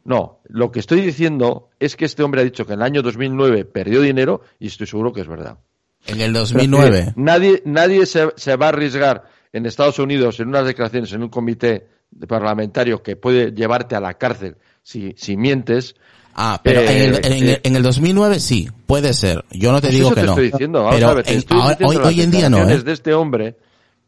No, 0.04 0.40
lo 0.48 0.72
que 0.72 0.80
estoy 0.80 1.02
diciendo 1.02 1.68
es 1.78 1.96
que 1.96 2.06
este 2.06 2.22
hombre 2.22 2.40
ha 2.40 2.44
dicho 2.44 2.64
que 2.64 2.72
en 2.72 2.78
el 2.78 2.86
año 2.86 3.02
2009 3.02 3.66
perdió 3.66 4.00
dinero 4.00 4.40
y 4.58 4.68
estoy 4.68 4.86
seguro 4.86 5.12
que 5.12 5.20
es 5.20 5.28
verdad. 5.28 5.58
En 6.06 6.22
el 6.22 6.32
Pero 6.32 6.40
2009. 6.46 7.12
que 7.14 7.20
Nadie, 7.20 7.62
nadie 7.66 8.06
se, 8.06 8.28
se 8.36 8.56
va 8.56 8.66
a 8.66 8.68
arriesgar 8.70 9.24
en 9.52 9.66
Estados 9.66 9.98
Unidos 9.98 10.38
en 10.40 10.48
unas 10.48 10.64
declaraciones 10.66 11.12
en 11.12 11.22
un 11.22 11.28
comité 11.28 11.86
de 12.10 12.26
parlamentario 12.26 13.02
que 13.02 13.16
puede 13.16 13.52
llevarte 13.52 13.94
a 13.96 14.00
la 14.00 14.14
cárcel 14.14 14.56
si, 14.82 15.14
si 15.16 15.36
mientes. 15.36 15.94
Ah, 16.34 16.60
pero 16.62 16.80
Eh, 16.80 17.04
en, 17.06 17.14
el, 17.14 17.24
en, 17.42 17.48
eh. 17.48 17.60
en 17.64 17.76
el 17.76 17.82
2009 17.82 18.38
sí, 18.40 18.68
puede 18.86 19.12
ser. 19.12 19.44
Yo 19.50 19.72
no 19.72 19.80
te 19.80 19.88
Pues 19.88 19.94
digo 19.94 20.06
eso 20.08 20.14
que 20.14 20.20
te 20.20 20.26
no. 20.26 20.32
estoy 20.32 20.50
diciendo. 20.50 20.78
Vamos 20.84 20.94
pero 20.96 21.08
a 21.08 21.14
ver, 21.14 21.24
te 21.24 21.32
en- 21.32 21.38
estoy 21.38 21.60
ahora- 21.60 21.74
diciendo 21.76 22.00
hoy, 22.08 22.14
hoy 22.14 22.20
en 22.22 22.30
día 22.30 22.48
no, 22.50 22.68
¿eh? 22.68 22.78
de 22.82 22.92
este 22.92 23.14
hombre. 23.14 23.56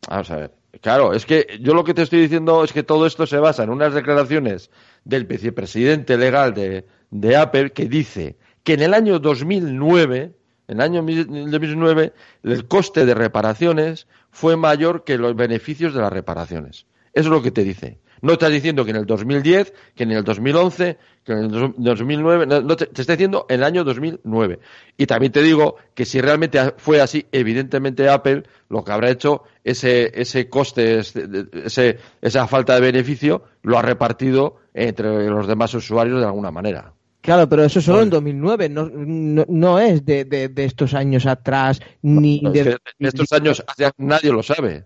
Vamos 0.09 0.31
a 0.31 0.37
ver. 0.37 0.55
Claro, 0.81 1.13
es 1.13 1.27
que 1.27 1.47
yo 1.61 1.75
lo 1.75 1.85
que 1.85 1.95
te 1.95 2.03
estoy 2.03 2.21
diciendo 2.21 2.65
es 2.65 2.73
que 2.73 2.83
todo 2.83 3.07
esto 3.07 3.27
se 3.27 3.37
basa 3.39 3.63
en 3.65 3.71
unas 3.71 3.93
declaraciones 3.93 4.71
del 5.05 5.27
vicepresidente 5.27 6.17
legal 6.17 6.55
de, 6.55 6.87
de 7.11 7.37
Apple 7.37 7.73
que 7.73 7.87
dice 7.87 8.37
que 8.65 8.75
en 8.75 8.83
el 8.83 8.95
año 8.95 9.19
2009, 9.19 10.33
en 10.69 10.77
el 10.77 10.81
año 10.81 11.03
mi- 11.03 11.25
2009, 11.25 12.13
el 12.45 12.67
coste 12.69 13.05
de 13.05 13.15
reparaciones 13.15 14.07
fue 14.33 14.57
mayor 14.57 15.05
que 15.05 15.17
los 15.19 15.37
beneficios 15.37 15.95
de 15.95 16.01
las 16.01 16.13
reparaciones. 16.13 16.87
Eso 17.13 17.29
es 17.29 17.33
lo 17.33 17.43
que 17.43 17.51
te 17.53 17.63
dice. 17.63 18.01
No 18.23 18.35
estás 18.35 18.51
diciendo 18.53 18.85
que 18.85 18.93
en 18.93 18.97
el 18.99 19.05
2010, 19.07 19.73
que 19.97 20.05
en 20.05 20.13
el 20.13 20.23
2011, 20.25 20.97
que 21.25 21.33
en 21.33 21.39
el 21.39 21.49
dos- 21.51 21.71
2009, 21.77 22.47
no, 22.47 22.77
te, 22.77 22.87
te 22.87 23.01
está 23.03 23.15
diciendo 23.15 23.47
en 23.49 23.57
el 23.57 23.65
año 23.65 23.83
2009. 23.85 24.61
Y 24.97 25.07
también 25.07 25.33
te 25.33 25.43
digo 25.43 25.77
que 25.95 26.05
si 26.05 26.21
realmente 26.21 26.59
fue 26.77 27.01
así, 27.01 27.27
evidentemente 27.33 28.09
Apple 28.09 28.45
lo 28.69 28.85
que 28.85 28.93
habrá 28.93 29.11
hecho, 29.11 29.43
ese, 29.65 30.13
ese 30.19 30.49
coste, 30.49 31.01
ese- 31.01 31.27
ese, 31.65 31.99
esa 32.21 32.47
falta 32.47 32.75
de 32.77 32.81
beneficio, 32.81 33.43
lo 33.63 33.77
ha 33.77 33.83
repartido 33.83 34.57
entre 34.73 35.27
los 35.29 35.47
demás 35.49 35.75
usuarios 35.75 36.21
de 36.21 36.27
alguna 36.27 36.53
manera. 36.53 36.93
Claro, 37.23 37.49
pero 37.49 37.65
eso 37.65 37.81
solo 37.81 38.03
en 38.03 38.11
2009, 38.11 38.69
no, 38.69 38.91
no, 38.93 39.45
no 39.49 39.79
es 39.79 40.05
de, 40.05 40.25
de, 40.25 40.49
de 40.49 40.65
estos 40.65 40.93
años 40.93 41.25
atrás, 41.25 41.81
ni 42.03 42.43
Es 42.45 42.53
de... 42.53 42.63
que 42.65 42.71
en 42.99 43.07
estos 43.07 43.33
años 43.33 43.65
nadie 43.97 44.33
lo 44.33 44.43
sabe. 44.43 44.85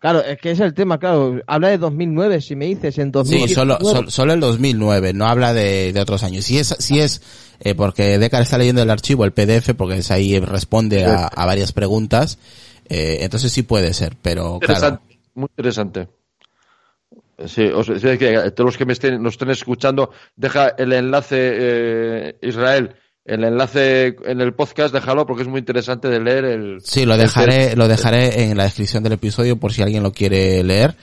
Claro, 0.00 0.20
es 0.22 0.36
que 0.38 0.50
es 0.50 0.60
el 0.60 0.74
tema, 0.74 0.98
claro. 0.98 1.40
Habla 1.46 1.68
de 1.68 1.78
2009, 1.78 2.40
si 2.42 2.56
me 2.56 2.66
dices, 2.66 2.98
en 2.98 3.06
Sí, 3.06 3.12
2019. 3.12 3.54
solo, 3.54 3.78
solo, 3.80 4.10
solo 4.10 4.32
el 4.34 4.40
2009, 4.40 5.14
no 5.14 5.26
habla 5.26 5.54
de, 5.54 5.92
de 5.94 6.00
otros 6.00 6.22
años. 6.24 6.44
Si 6.44 6.58
es, 6.58 6.76
si 6.78 6.98
es 6.98 7.22
eh, 7.60 7.74
porque 7.74 8.18
Decar 8.18 8.42
está 8.42 8.58
leyendo 8.58 8.82
el 8.82 8.90
archivo, 8.90 9.24
el 9.24 9.32
PDF, 9.32 9.74
porque 9.76 9.98
es 9.98 10.10
ahí 10.10 10.38
responde 10.40 11.06
a, 11.06 11.26
a 11.28 11.46
varias 11.46 11.72
preguntas, 11.72 12.38
eh, 12.88 13.18
entonces 13.20 13.50
sí 13.52 13.62
puede 13.62 13.94
ser, 13.94 14.16
pero 14.20 14.58
claro. 14.58 14.74
Interesante, 14.98 15.20
muy 15.34 15.46
interesante. 15.56 16.08
Sí, 17.46 17.64
o 17.66 17.82
sea, 17.82 17.98
sí, 17.98 18.18
que 18.18 18.50
todos 18.52 18.66
los 18.68 18.76
que 18.76 18.84
me 18.86 18.92
estén, 18.92 19.22
nos 19.22 19.34
estén 19.34 19.50
escuchando, 19.50 20.10
deja 20.36 20.68
el 20.78 20.92
enlace, 20.92 21.36
eh, 21.38 22.36
Israel, 22.42 22.94
el 23.24 23.42
enlace 23.44 24.16
en 24.24 24.40
el 24.40 24.52
podcast, 24.54 24.92
déjalo 24.94 25.26
porque 25.26 25.42
es 25.42 25.48
muy 25.48 25.58
interesante 25.58 26.08
de 26.08 26.20
leer 26.20 26.44
el... 26.44 26.80
Sí, 26.82 27.04
lo 27.06 27.14
el- 27.14 27.20
dejaré, 27.20 27.74
lo 27.76 27.88
dejaré 27.88 28.44
en 28.44 28.56
la 28.56 28.64
descripción 28.64 29.02
del 29.02 29.14
episodio 29.14 29.56
por 29.56 29.72
si 29.72 29.82
alguien 29.82 30.02
lo 30.02 30.12
quiere 30.12 30.62
leer. 30.62 30.94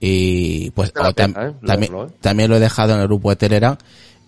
Y 0.00 0.70
pues 0.72 0.92
tam- 0.92 1.10
¿eh? 1.10 1.54
también, 1.64 1.92
Leerlo, 1.92 2.06
¿eh? 2.06 2.10
también 2.20 2.50
lo 2.50 2.56
he 2.56 2.60
dejado 2.60 2.94
en 2.94 3.00
el 3.00 3.06
grupo 3.06 3.30
de 3.30 3.36
Telegram. 3.36 3.76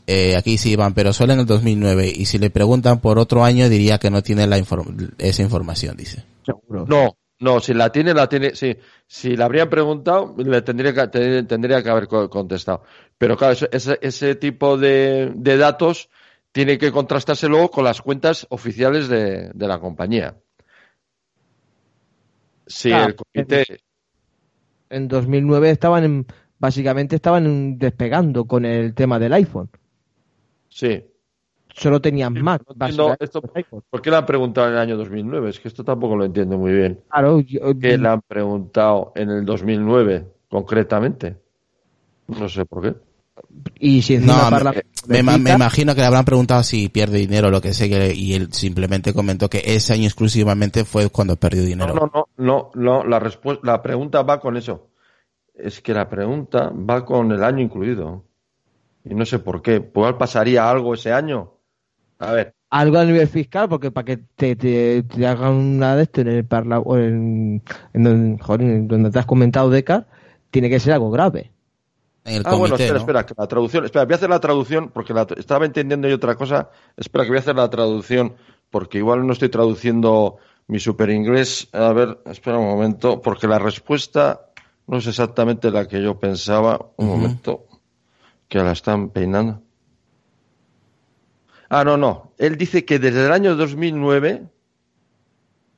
Eh, 0.07 0.37
aquí 0.37 0.59
sí 0.59 0.73
Iván, 0.73 0.95
pero 0.95 1.13
solo 1.13 1.33
en 1.33 1.41
el 1.41 1.47
2009. 1.47 2.13
Y 2.15 2.27
si 2.27 2.39
le 2.39 2.51
preguntan 2.51 3.01
por 3.01 3.19
otro 3.19 3.45
año, 3.45 3.69
diría 3.69 3.99
que 3.99 4.11
no 4.11 4.23
tiene 4.23 4.47
la 4.47 4.59
inform- 4.59 5.15
esa 5.19 5.43
información, 5.43 5.97
dice. 5.97 6.25
Seguro. 6.45 6.85
No, 6.89 7.17
no, 7.45 7.61
si 7.61 7.75
la 7.75 7.91
tiene, 7.93 8.15
la 8.15 8.29
tiene, 8.29 8.55
sí. 8.55 8.77
Si 9.07 9.37
la 9.37 9.45
habrían 9.47 9.71
preguntado, 9.71 10.35
le 10.39 10.63
tendría 10.63 10.93
que, 10.95 11.09
te- 11.09 11.43
tendría 11.45 11.83
que 11.83 11.91
haber 11.91 12.09
co- 12.09 12.29
contestado. 12.31 12.83
Pero 13.19 13.37
claro, 13.37 13.53
eso- 13.55 13.69
ese, 13.73 13.99
ese 14.03 14.35
tipo 14.37 14.77
de, 14.79 15.33
de 15.35 15.57
datos 15.57 16.11
tiene 16.53 16.79
que 16.79 16.93
contrastarse 16.93 17.49
luego 17.49 17.71
con 17.71 17.85
las 17.85 18.01
cuentas 18.03 18.47
oficiales 18.51 19.09
de, 19.09 19.51
de 19.55 19.69
la 19.69 19.79
compañía. 19.81 20.37
Si 22.67 22.91
Ah, 22.93 23.07
el 23.07 23.15
comité, 23.17 23.65
En 24.91 25.09
2009 25.09 25.71
estaban 25.71 26.05
en, 26.05 26.27
básicamente 26.59 27.17
estaban 27.17 27.79
despegando 27.79 28.47
con 28.47 28.65
el 28.65 28.95
tema 28.95 29.19
del 29.19 29.33
iPhone. 29.35 29.69
sí. 30.69 31.05
Solo 31.77 32.01
tenían 32.01 32.41
Mac, 32.41 32.63
no 32.97 33.17
esto-. 33.19 33.43
¿Por 33.91 34.01
qué 34.01 34.11
le 34.11 34.17
han 34.17 34.27
preguntado 34.27 34.69
en 34.69 34.75
el 34.75 34.79
año 34.79 34.97
2009? 34.97 35.51
Es 35.51 35.59
que 35.61 35.69
esto 35.69 35.83
tampoco 35.85 36.17
lo 36.17 36.25
entiendo 36.25 36.57
muy 36.57 36.73
bien. 36.73 37.01
Claro, 37.11 37.41
yo- 37.41 37.77
¿Qué 37.79 37.99
le 37.99 38.09
han 38.09 38.23
preguntado 38.23 39.13
en 39.17 39.31
el 39.31 39.45
2009, 39.45 40.25
concretamente? 40.49 41.37
No 42.29 42.49
sé 42.49 42.65
por 42.65 42.83
qué. 42.83 42.95
y 43.81 44.03
si 44.03 44.15
encima 44.15 44.49
No, 44.51 44.59
me, 45.09 45.23
me 45.23 45.53
imagino 45.53 45.95
que 45.95 46.01
le 46.01 46.07
habrán 46.07 46.25
preguntado 46.25 46.63
si 46.63 46.89
pierde 46.89 47.19
dinero 47.19 47.49
o 47.49 47.51
lo 47.51 47.61
que 47.61 47.75
sé 47.75 47.89
que, 47.89 48.15
y 48.15 48.35
él 48.35 48.53
simplemente 48.53 49.13
comentó 49.13 49.51
que 49.51 49.63
ese 49.65 49.93
año 49.95 50.05
exclusivamente 50.05 50.85
fue 50.85 51.11
cuando 51.11 51.35
perdió 51.37 51.63
No, 51.63 51.67
dinero. 51.69 51.95
no, 51.95 52.11
no, 52.15 52.29
no, 52.37 52.71
no, 52.75 53.05
la 53.05 53.19
respuesta, 53.19 53.67
la 53.67 53.83
pregunta 53.83 54.23
va 54.23 54.39
con 54.39 54.57
eso. 54.57 54.91
Es 55.53 55.81
que 55.81 55.93
la 55.93 56.09
pregunta 56.09 56.71
va 56.71 57.05
con 57.05 57.33
el 57.33 57.43
año 57.43 57.61
incluido. 57.61 58.25
Y 59.05 59.15
no 59.15 59.27
sé 59.27 59.41
por 59.41 59.61
qué. 59.61 59.81
¿Cuál 59.83 60.17
pasaría 60.17 60.71
algo 60.71 60.95
ese 60.95 61.13
año? 61.13 61.54
A 62.19 62.33
ver, 62.33 62.55
algo 62.71 62.99
a 62.99 63.05
nivel 63.05 63.29
fiscal, 63.29 63.69
porque 63.69 63.93
para 63.93 64.05
que 64.05 64.17
te, 64.17 64.57
te, 64.57 65.05
te 65.05 65.27
hagan 65.27 65.53
una 65.53 65.95
de 65.95 66.03
esto 66.03 66.23
en 66.23 66.29
el 66.29 66.45
parla 66.45 66.81
o 66.81 66.97
en, 66.97 67.63
en 67.93 68.03
donde, 68.03 68.43
joder, 68.43 68.63
en 68.63 68.89
donde 68.89 69.11
te 69.13 69.19
has 69.21 69.27
comentado 69.27 69.71
Decar, 69.71 70.09
tiene 70.51 70.69
que 70.69 70.81
ser 70.81 70.95
algo 70.95 71.11
grave. 71.11 71.53
En 72.25 72.37
el 72.37 72.43
ah, 72.45 72.55
bueno, 72.57 72.75
espera, 72.75 72.95
¿no? 72.95 72.99
espera, 72.99 73.27
que 73.27 73.35
la 73.37 73.47
traducción, 73.47 73.85
espera, 73.85 74.05
voy 74.07 74.15
a 74.15 74.17
hacer 74.17 74.31
la 74.31 74.41
traducción 74.41 74.89
porque 74.89 75.13
la, 75.13 75.27
estaba 75.37 75.67
entendiendo 75.67 76.09
yo 76.09 76.17
otra 76.17 76.35
cosa. 76.35 76.71
Espera, 76.97 77.25
que 77.25 77.31
voy 77.31 77.37
a 77.37 77.41
hacer 77.41 77.55
la 77.55 77.71
traducción 77.71 78.35
porque 78.71 78.99
igual 78.99 79.25
no 79.25 79.35
estoy 79.35 79.51
traduciendo 79.51 80.39
mi 80.67 80.81
super 80.81 81.11
inglés. 81.11 81.69
A 81.73 81.93
ver, 81.93 82.19
espera 82.25 82.59
un 82.59 82.67
momento, 82.67 83.21
porque 83.21 83.47
la 83.47 83.59
respuesta 83.59 84.47
no 84.87 84.99
es 84.99 85.07
exactamente 85.07 85.71
la 85.71 85.87
que 85.87 86.03
yo 86.03 86.19
pensaba. 86.19 86.81
Un 86.97 87.07
momento, 87.07 87.67
que 88.49 88.59
la 88.59 88.73
están 88.73 89.11
peinando. 89.11 89.64
Ah, 91.77 91.83
no, 91.85 91.97
no. 91.97 92.33
Él 92.39 92.57
dice 92.57 92.85
que 92.85 92.99
desde 92.99 93.27
el 93.27 93.33
año 93.33 93.57
2009, 93.57 94.43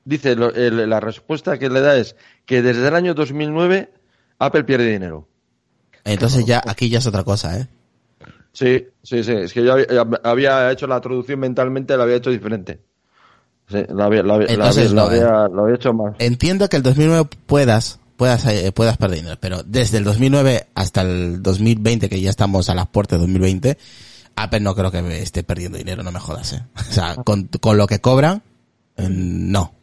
dice, 0.04 0.36
lo- 0.36 0.52
el- 0.54 0.88
la 0.88 1.00
respuesta 1.00 1.58
que 1.58 1.70
le 1.70 1.80
da 1.80 1.96
es 1.96 2.16
que 2.44 2.60
desde 2.62 2.86
el 2.88 2.94
año 2.94 3.14
2009 3.14 3.90
Apple 4.38 4.64
pierde 4.64 4.90
dinero. 4.92 5.26
Entonces 6.04 6.44
ya, 6.44 6.62
aquí 6.66 6.88
ya 6.90 6.98
es 6.98 7.06
otra 7.06 7.24
cosa, 7.24 7.58
¿eh? 7.58 7.66
Sí, 8.52 8.86
sí, 9.02 9.24
sí. 9.24 9.32
Es 9.32 9.52
que 9.52 9.64
yo 9.64 9.74
había, 10.22 10.70
hecho 10.70 10.86
la 10.86 11.00
traducción 11.00 11.40
mentalmente, 11.40 11.96
la 11.96 12.04
había 12.04 12.16
hecho 12.16 12.30
diferente. 12.30 12.78
Sí, 13.68 13.78
la 13.88 14.04
había, 14.04 14.22
la 14.22 14.34
había- 14.34 14.46
la 14.48 14.52
Entonces 14.54 14.90
había- 14.92 14.94
la 14.94 15.02
no, 15.02 15.12
¿eh? 15.12 15.16
había- 15.20 15.48
la 15.56 15.62
había 15.62 15.74
hecho 15.74 15.92
más. 15.92 16.14
Entiendo 16.18 16.68
que 16.68 16.76
el 16.76 16.82
2009 16.82 17.28
puedas, 17.46 17.98
puedas, 18.16 18.46
eh, 18.46 18.70
puedas 18.72 18.96
perder 18.98 19.18
dinero, 19.18 19.36
pero 19.40 19.62
desde 19.64 19.98
el 19.98 20.04
2009 20.04 20.66
hasta 20.74 21.02
el 21.02 21.42
2020, 21.42 22.08
que 22.08 22.20
ya 22.20 22.30
estamos 22.30 22.68
a 22.70 22.74
las 22.74 22.86
puertas 22.86 23.18
de 23.18 23.22
2020, 23.26 23.78
Apple 24.36 24.60
no 24.60 24.74
creo 24.74 24.90
que 24.90 24.98
esté 25.22 25.42
perdiendo 25.42 25.78
dinero, 25.78 26.02
no 26.02 26.12
me 26.12 26.20
jodas, 26.20 26.52
¿eh? 26.52 26.62
O 26.76 26.92
sea, 26.92 27.16
con, 27.16 27.48
con 27.60 27.76
lo 27.78 27.86
que 27.86 28.00
cobran, 28.00 28.42
eh, 28.96 29.06
no. 29.10 29.74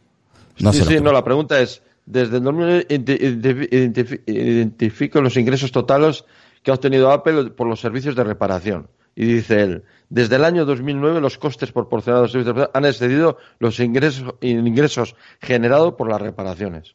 No 0.60 0.72
sí, 0.72 0.82
sí, 0.84 1.00
no, 1.00 1.12
la 1.12 1.24
pregunta 1.24 1.60
es, 1.60 1.82
desde 2.06 2.36
el 2.36 2.44
2009 2.44 2.86
identi- 2.88 3.18
identifi- 3.18 3.68
identifi- 3.70 4.20
identifico 4.26 5.20
los 5.20 5.36
ingresos 5.36 5.72
totales 5.72 6.24
que 6.62 6.70
ha 6.70 6.74
obtenido 6.74 7.10
Apple 7.10 7.50
por 7.50 7.66
los 7.66 7.80
servicios 7.80 8.14
de 8.14 8.24
reparación. 8.24 8.88
Y 9.16 9.26
dice 9.26 9.60
él, 9.62 9.82
desde 10.08 10.36
el 10.36 10.44
año 10.44 10.64
2009 10.64 11.20
los 11.20 11.38
costes 11.38 11.70
proporcionados 11.72 12.22
a 12.22 12.24
los 12.24 12.32
servicios 12.32 12.54
de 12.54 12.60
reparación 12.62 12.84
han 12.84 12.90
excedido 12.90 13.38
los 13.58 13.78
ingresos, 13.80 14.34
ingresos 14.40 15.14
generados 15.40 15.94
por 15.94 16.08
las 16.08 16.20
reparaciones. 16.20 16.94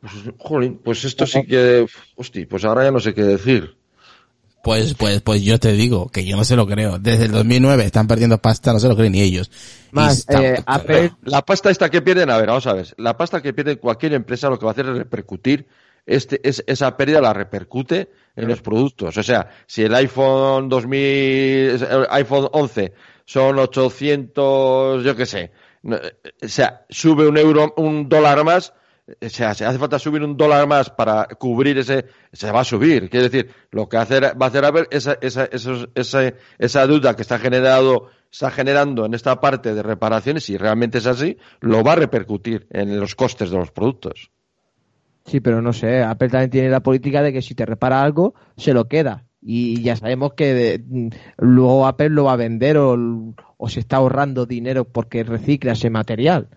Pues, 0.00 0.12
jolín, 0.38 0.80
pues 0.84 1.04
esto 1.04 1.26
sí 1.26 1.44
que, 1.46 1.86
hostia, 2.16 2.46
pues 2.48 2.64
ahora 2.64 2.84
ya 2.84 2.90
no 2.90 3.00
sé 3.00 3.14
qué 3.14 3.22
decir. 3.22 3.76
Pues, 4.64 4.94
pues, 4.94 5.20
pues 5.20 5.42
yo 5.42 5.60
te 5.60 5.72
digo 5.72 6.08
que 6.08 6.24
yo 6.24 6.36
no 6.38 6.44
se 6.44 6.56
lo 6.56 6.66
creo. 6.66 6.98
Desde 6.98 7.26
el 7.26 7.32
2009 7.32 7.84
están 7.84 8.06
perdiendo 8.08 8.38
pasta, 8.38 8.72
no 8.72 8.78
se 8.80 8.88
lo 8.88 8.96
creen 8.96 9.12
ni 9.12 9.20
ellos. 9.20 9.50
Más, 9.92 10.20
está- 10.20 10.42
eh, 10.42 10.62
Apple, 10.64 11.12
La 11.22 11.42
pasta 11.42 11.68
esta 11.70 11.90
que 11.90 12.00
pierden, 12.00 12.30
a 12.30 12.38
ver, 12.38 12.46
vamos 12.46 12.66
a 12.66 12.72
ver. 12.72 12.94
La 12.96 13.14
pasta 13.16 13.42
que 13.42 13.52
pierde 13.52 13.76
cualquier 13.76 14.14
empresa 14.14 14.48
lo 14.48 14.58
que 14.58 14.64
va 14.64 14.70
a 14.70 14.72
hacer 14.72 14.86
es 14.86 14.96
repercutir, 14.96 15.66
este, 16.06 16.40
es, 16.48 16.64
esa 16.66 16.96
pérdida 16.96 17.20
la 17.20 17.34
repercute 17.34 18.08
en 18.36 18.48
los 18.48 18.62
productos. 18.62 19.16
O 19.18 19.22
sea, 19.22 19.50
si 19.66 19.82
el 19.82 19.94
iPhone 19.94 20.70
2000, 20.70 20.98
el 20.98 22.06
iPhone 22.08 22.48
11 22.52 22.94
son 23.26 23.58
800, 23.58 25.04
yo 25.04 25.14
qué 25.14 25.26
sé, 25.26 25.52
no, 25.82 25.96
o 25.96 26.48
sea, 26.48 26.86
sube 26.88 27.28
un 27.28 27.36
euro, 27.36 27.74
un 27.76 28.08
dólar 28.08 28.44
más, 28.44 28.72
o 29.06 29.28
sea, 29.28 29.52
si 29.54 29.64
hace 29.64 29.78
falta 29.78 29.98
subir 29.98 30.22
un 30.22 30.36
dólar 30.36 30.66
más 30.66 30.88
para 30.90 31.26
cubrir 31.26 31.76
ese, 31.78 32.06
se 32.32 32.50
va 32.50 32.60
a 32.60 32.64
subir. 32.64 33.10
Quiere 33.10 33.28
decir, 33.28 33.50
lo 33.70 33.88
que 33.88 33.98
hacer, 33.98 34.22
va 34.40 34.46
a 34.46 34.48
hacer 34.48 34.64
Apple, 34.64 34.86
esa, 34.90 35.18
esa, 35.20 35.44
esos- 35.46 35.88
esa, 35.94 36.32
esa 36.58 36.86
duda 36.86 37.14
que 37.14 37.22
está 37.22 37.38
generado, 37.38 38.08
está 38.32 38.50
generando 38.50 39.04
en 39.04 39.12
esta 39.14 39.40
parte 39.40 39.74
de 39.74 39.82
reparaciones, 39.82 40.44
si 40.44 40.56
realmente 40.56 40.98
es 40.98 41.06
así, 41.06 41.36
lo 41.60 41.82
va 41.84 41.92
a 41.92 41.96
repercutir 41.96 42.66
en 42.70 42.98
los 42.98 43.14
costes 43.14 43.50
de 43.50 43.58
los 43.58 43.70
productos. 43.70 44.30
sí, 45.26 45.40
pero 45.40 45.60
no 45.62 45.72
sé, 45.72 46.02
Apple 46.02 46.28
también 46.30 46.50
tiene 46.50 46.68
la 46.70 46.80
política 46.80 47.22
de 47.22 47.32
que 47.32 47.42
si 47.42 47.54
te 47.54 47.66
repara 47.66 48.02
algo, 48.02 48.34
se 48.56 48.72
lo 48.72 48.88
queda. 48.88 49.24
Y 49.42 49.82
ya 49.82 49.96
sabemos 49.96 50.32
que 50.34 50.54
de- 50.54 50.78
mm, 50.86 51.08
luego 51.38 51.86
Apple 51.86 52.08
lo 52.08 52.24
va 52.24 52.32
a 52.32 52.36
vender 52.36 52.78
o, 52.78 52.96
o 53.58 53.68
se 53.68 53.80
está 53.80 53.96
ahorrando 53.96 54.46
dinero 54.46 54.84
porque 54.86 55.22
recicla 55.24 55.72
ese 55.72 55.90
material. 55.90 56.48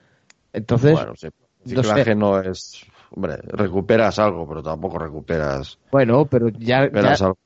Entonces, 0.54 0.94
bueno, 0.94 1.14
sí, 1.18 1.28
no 1.66 1.84
sé. 1.84 2.16
no 2.16 2.42
es, 2.42 2.86
hombre, 3.12 3.38
recuperas 3.38 4.20
algo, 4.20 4.48
pero 4.48 4.64
tampoco 4.64 4.98
recuperas, 5.00 5.78
bueno, 5.92 6.26
pero 6.26 6.50
ya, 6.50 6.82
recuperas 6.82 7.20
ya- 7.20 7.26
algo. 7.26 7.38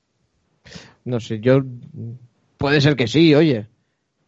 no 1.06 1.20
sé, 1.20 1.40
yo 1.40 1.62
Puede 2.58 2.80
ser 2.80 2.96
que 2.96 3.08
sí, 3.08 3.34
oye. 3.34 3.68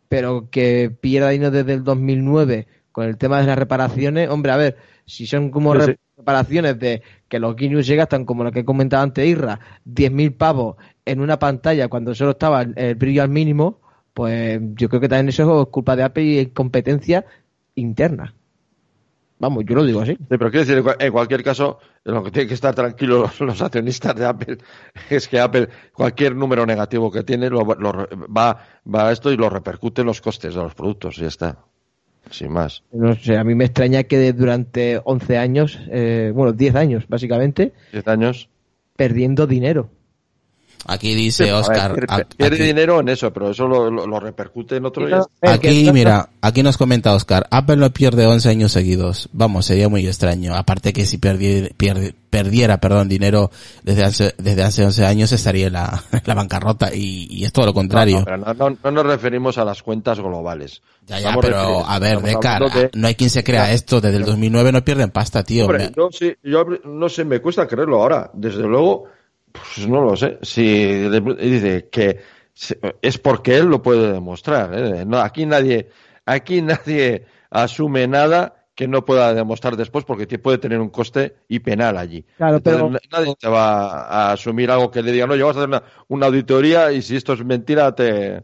Pero 0.09 0.49
que 0.49 0.89
pierda 0.89 1.29
dinero 1.29 1.51
desde 1.51 1.73
el 1.73 1.83
2009 1.83 2.67
con 2.91 3.05
el 3.05 3.17
tema 3.17 3.39
de 3.39 3.45
las 3.47 3.57
reparaciones, 3.59 4.27
hombre, 4.29 4.51
a 4.51 4.57
ver, 4.57 4.77
si 5.05 5.27
son 5.27 5.51
como 5.51 5.75
Sí, 5.75 5.81
sí. 5.91 5.95
reparaciones 6.17 6.79
de 6.79 7.03
que 7.27 7.37
los 7.39 7.55
Guinness 7.55 7.85
se 7.85 7.95
gastan, 7.95 8.25
como 8.25 8.43
lo 8.43 8.51
que 8.51 8.59
he 8.61 8.65
comentado 8.65 9.03
antes 9.03 9.27
Irra, 9.27 9.59
10.000 9.85 10.33
pavos 10.35 10.77
en 11.05 11.19
una 11.19 11.37
pantalla 11.37 11.89
cuando 11.89 12.15
solo 12.15 12.31
estaba 12.31 12.63
el, 12.63 12.73
el 12.75 12.95
brillo 12.95 13.21
al 13.21 13.29
mínimo, 13.29 13.81
pues 14.15 14.59
yo 14.75 14.89
creo 14.89 14.99
que 15.01 15.09
también 15.09 15.29
eso 15.29 15.61
es 15.61 15.67
culpa 15.69 15.95
de 15.95 16.03
Apple 16.03 16.23
y 16.23 16.45
competencia 16.47 17.25
interna. 17.75 18.33
Vamos, 19.43 19.65
yo 19.67 19.75
lo 19.75 19.83
digo 19.83 19.99
así. 19.99 20.13
Sí, 20.13 20.25
pero 20.29 20.49
quiero 20.49 20.59
decir, 20.65 20.77
en 20.77 20.83
cual- 20.83 20.95
en 20.99 21.11
cualquier 21.11 21.43
caso, 21.43 21.79
lo 22.05 22.23
que 22.23 22.31
tienen 22.31 22.47
que 22.47 22.53
estar 22.53 22.73
tranquilos 22.73 23.37
los, 23.41 23.61
accionistas 23.61 24.15
de 24.15 24.25
Apple 24.25 24.57
es 25.09 25.27
que 25.27 25.37
Apple, 25.37 25.67
cualquier 25.93 26.33
número 26.33 26.65
negativo 26.65 27.11
que 27.11 27.23
tiene, 27.23 27.49
lo, 27.49 27.65
va, 27.65 28.57
va 28.87 29.09
a 29.09 29.11
esto 29.11 29.33
y 29.33 29.35
lo 29.35 29.49
repercute 29.49 29.99
en 29.99 30.07
los 30.07 30.21
costes 30.21 30.55
de 30.55 30.61
los 30.61 30.73
productos 30.73 31.17
y 31.17 31.21
ya 31.23 31.27
está. 31.27 31.57
Sin 32.31 32.53
más. 32.53 32.83
No 32.93 33.13
sé, 33.15 33.35
a 33.37 33.43
mí 33.43 33.53
me 33.53 33.65
extraña 33.65 34.03
que 34.03 34.31
durante 34.31 35.01
11 35.03 35.37
años, 35.37 35.77
eh, 35.91 36.31
bueno, 36.33 36.53
10 36.53 36.75
años 36.75 37.03
básicamente, 37.09 37.73
10 37.91 38.07
años. 38.07 38.49
perdiendo 38.95 39.45
dinero. 39.45 39.89
Aquí 40.85 41.15
dice 41.15 41.45
ver, 41.45 41.53
Oscar. 41.53 41.93
pierde- 42.37 42.55
aquí- 42.55 42.63
dinero 42.63 42.99
en 42.99 43.07
eso, 43.07 43.31
pero 43.31 43.51
eso 43.51 43.67
lo, 43.69 43.89
lo- 43.89 44.05
lo 44.05 44.19
repercute 44.19 44.75
en 44.75 44.85
otro. 44.85 45.07
Aquí, 45.41 45.89
mira, 45.93 46.27
aquí 46.41 46.61
nos 46.61 46.77
comenta 46.77 47.13
Oscar, 47.15 47.47
Apple 47.51 47.77
no 47.77 47.89
pierde 47.91 48.25
11 48.27 48.49
años 48.49 48.73
seguidos. 48.73 49.29
Vamos, 49.31 49.65
sería 49.65 49.87
muy 49.87 50.05
extraño. 50.05 50.55
Aparte 50.55 50.91
que 50.91 51.05
si 51.05 51.17
perdiera, 51.19 51.69
pierde- 51.77 52.13
perdiera, 52.29 52.81
perdón, 52.81 53.07
dinero 53.07 53.49
desde 53.83 54.03
hace, 54.03 54.35
desde 54.37 54.63
hace 54.63 54.83
11 54.83 55.05
años 55.05 55.31
estaría 55.31 55.67
en 55.67 55.73
la, 55.73 56.03
la 56.25 56.33
bancarrota 56.33 56.93
y, 56.93 57.27
y 57.29 57.45
es 57.45 57.53
todo 57.53 57.67
lo 57.67 57.73
contrario. 57.73 58.19
No, 58.19 58.25
pero 58.25 58.37
no, 58.37 58.53
no- 58.53 58.77
no 58.83 58.91
nos 58.91 59.05
referimos 59.05 59.57
a 59.57 59.63
las 59.63 59.81
cuentas 59.83 60.19
globales. 60.19 60.81
ya, 61.07 61.15
ya, 61.19 61.29
Estamos 61.29 61.45
pero 61.45 61.87
a 61.87 61.97
ver, 61.99 62.19
de 62.21 62.37
cara, 62.39 62.67
de- 62.67 62.89
no 62.93 63.07
hay 63.07 63.15
quien 63.15 63.29
se 63.29 63.41
crea 63.45 63.71
esto. 63.71 64.01
Desde 64.01 64.17
el 64.17 64.25
2009 64.25 64.73
no 64.73 64.83
pierden 64.83 65.11
pasta, 65.11 65.43
tío. 65.43 65.63
Hombre, 65.65 65.85
Me- 65.85 65.93
yo, 65.95 66.09
sí, 66.11 66.33
yo 66.43 66.65
no 66.83 67.07
sé, 67.07 67.23
me 67.23 67.39
cuesta 67.39 67.65
creerlo 67.67 68.01
ahora. 68.01 68.29
Desde 68.33 68.63
luego, 68.63 69.05
pues 69.53 69.87
no 69.87 70.01
lo 70.03 70.15
sé. 70.17 70.39
Si 70.41 71.07
le- 71.09 71.21
dice 71.35 71.87
que 71.89 72.19
es 73.01 73.17
porque 73.17 73.55
él 73.57 73.67
lo 73.67 73.81
puede 73.81 74.11
demostrar. 74.11 74.71
¿eh? 74.73 75.05
No, 75.05 75.19
aquí 75.19 75.45
nadie, 75.45 75.89
aquí 76.25 76.61
nadie 76.61 77.25
asume 77.49 78.07
nada 78.07 78.65
que 78.75 78.87
no 78.87 79.05
pueda 79.05 79.33
demostrar 79.35 79.77
después 79.77 80.03
porque 80.03 80.25
te- 80.25 80.39
puede 80.39 80.57
tener 80.57 80.79
un 80.79 80.89
coste 80.89 81.35
y 81.47 81.59
penal 81.59 81.97
allí. 81.97 82.25
Claro, 82.37 82.59
pero- 82.59 82.77
Entonces, 82.87 83.09
nadie 83.11 83.35
te 83.39 83.47
va 83.47 84.05
a 84.07 84.31
asumir 84.33 84.71
algo 84.71 84.89
que 84.89 85.03
le 85.03 85.11
diga, 85.11 85.27
no, 85.27 85.35
yo 85.35 85.45
vas 85.47 85.55
a 85.55 85.59
hacer 85.59 85.69
una, 85.69 85.83
una 86.07 86.25
auditoría 86.25 86.91
y 86.91 87.01
si 87.03 87.15
esto 87.15 87.33
es 87.33 87.45
mentira, 87.45 87.93
te, 87.93 88.43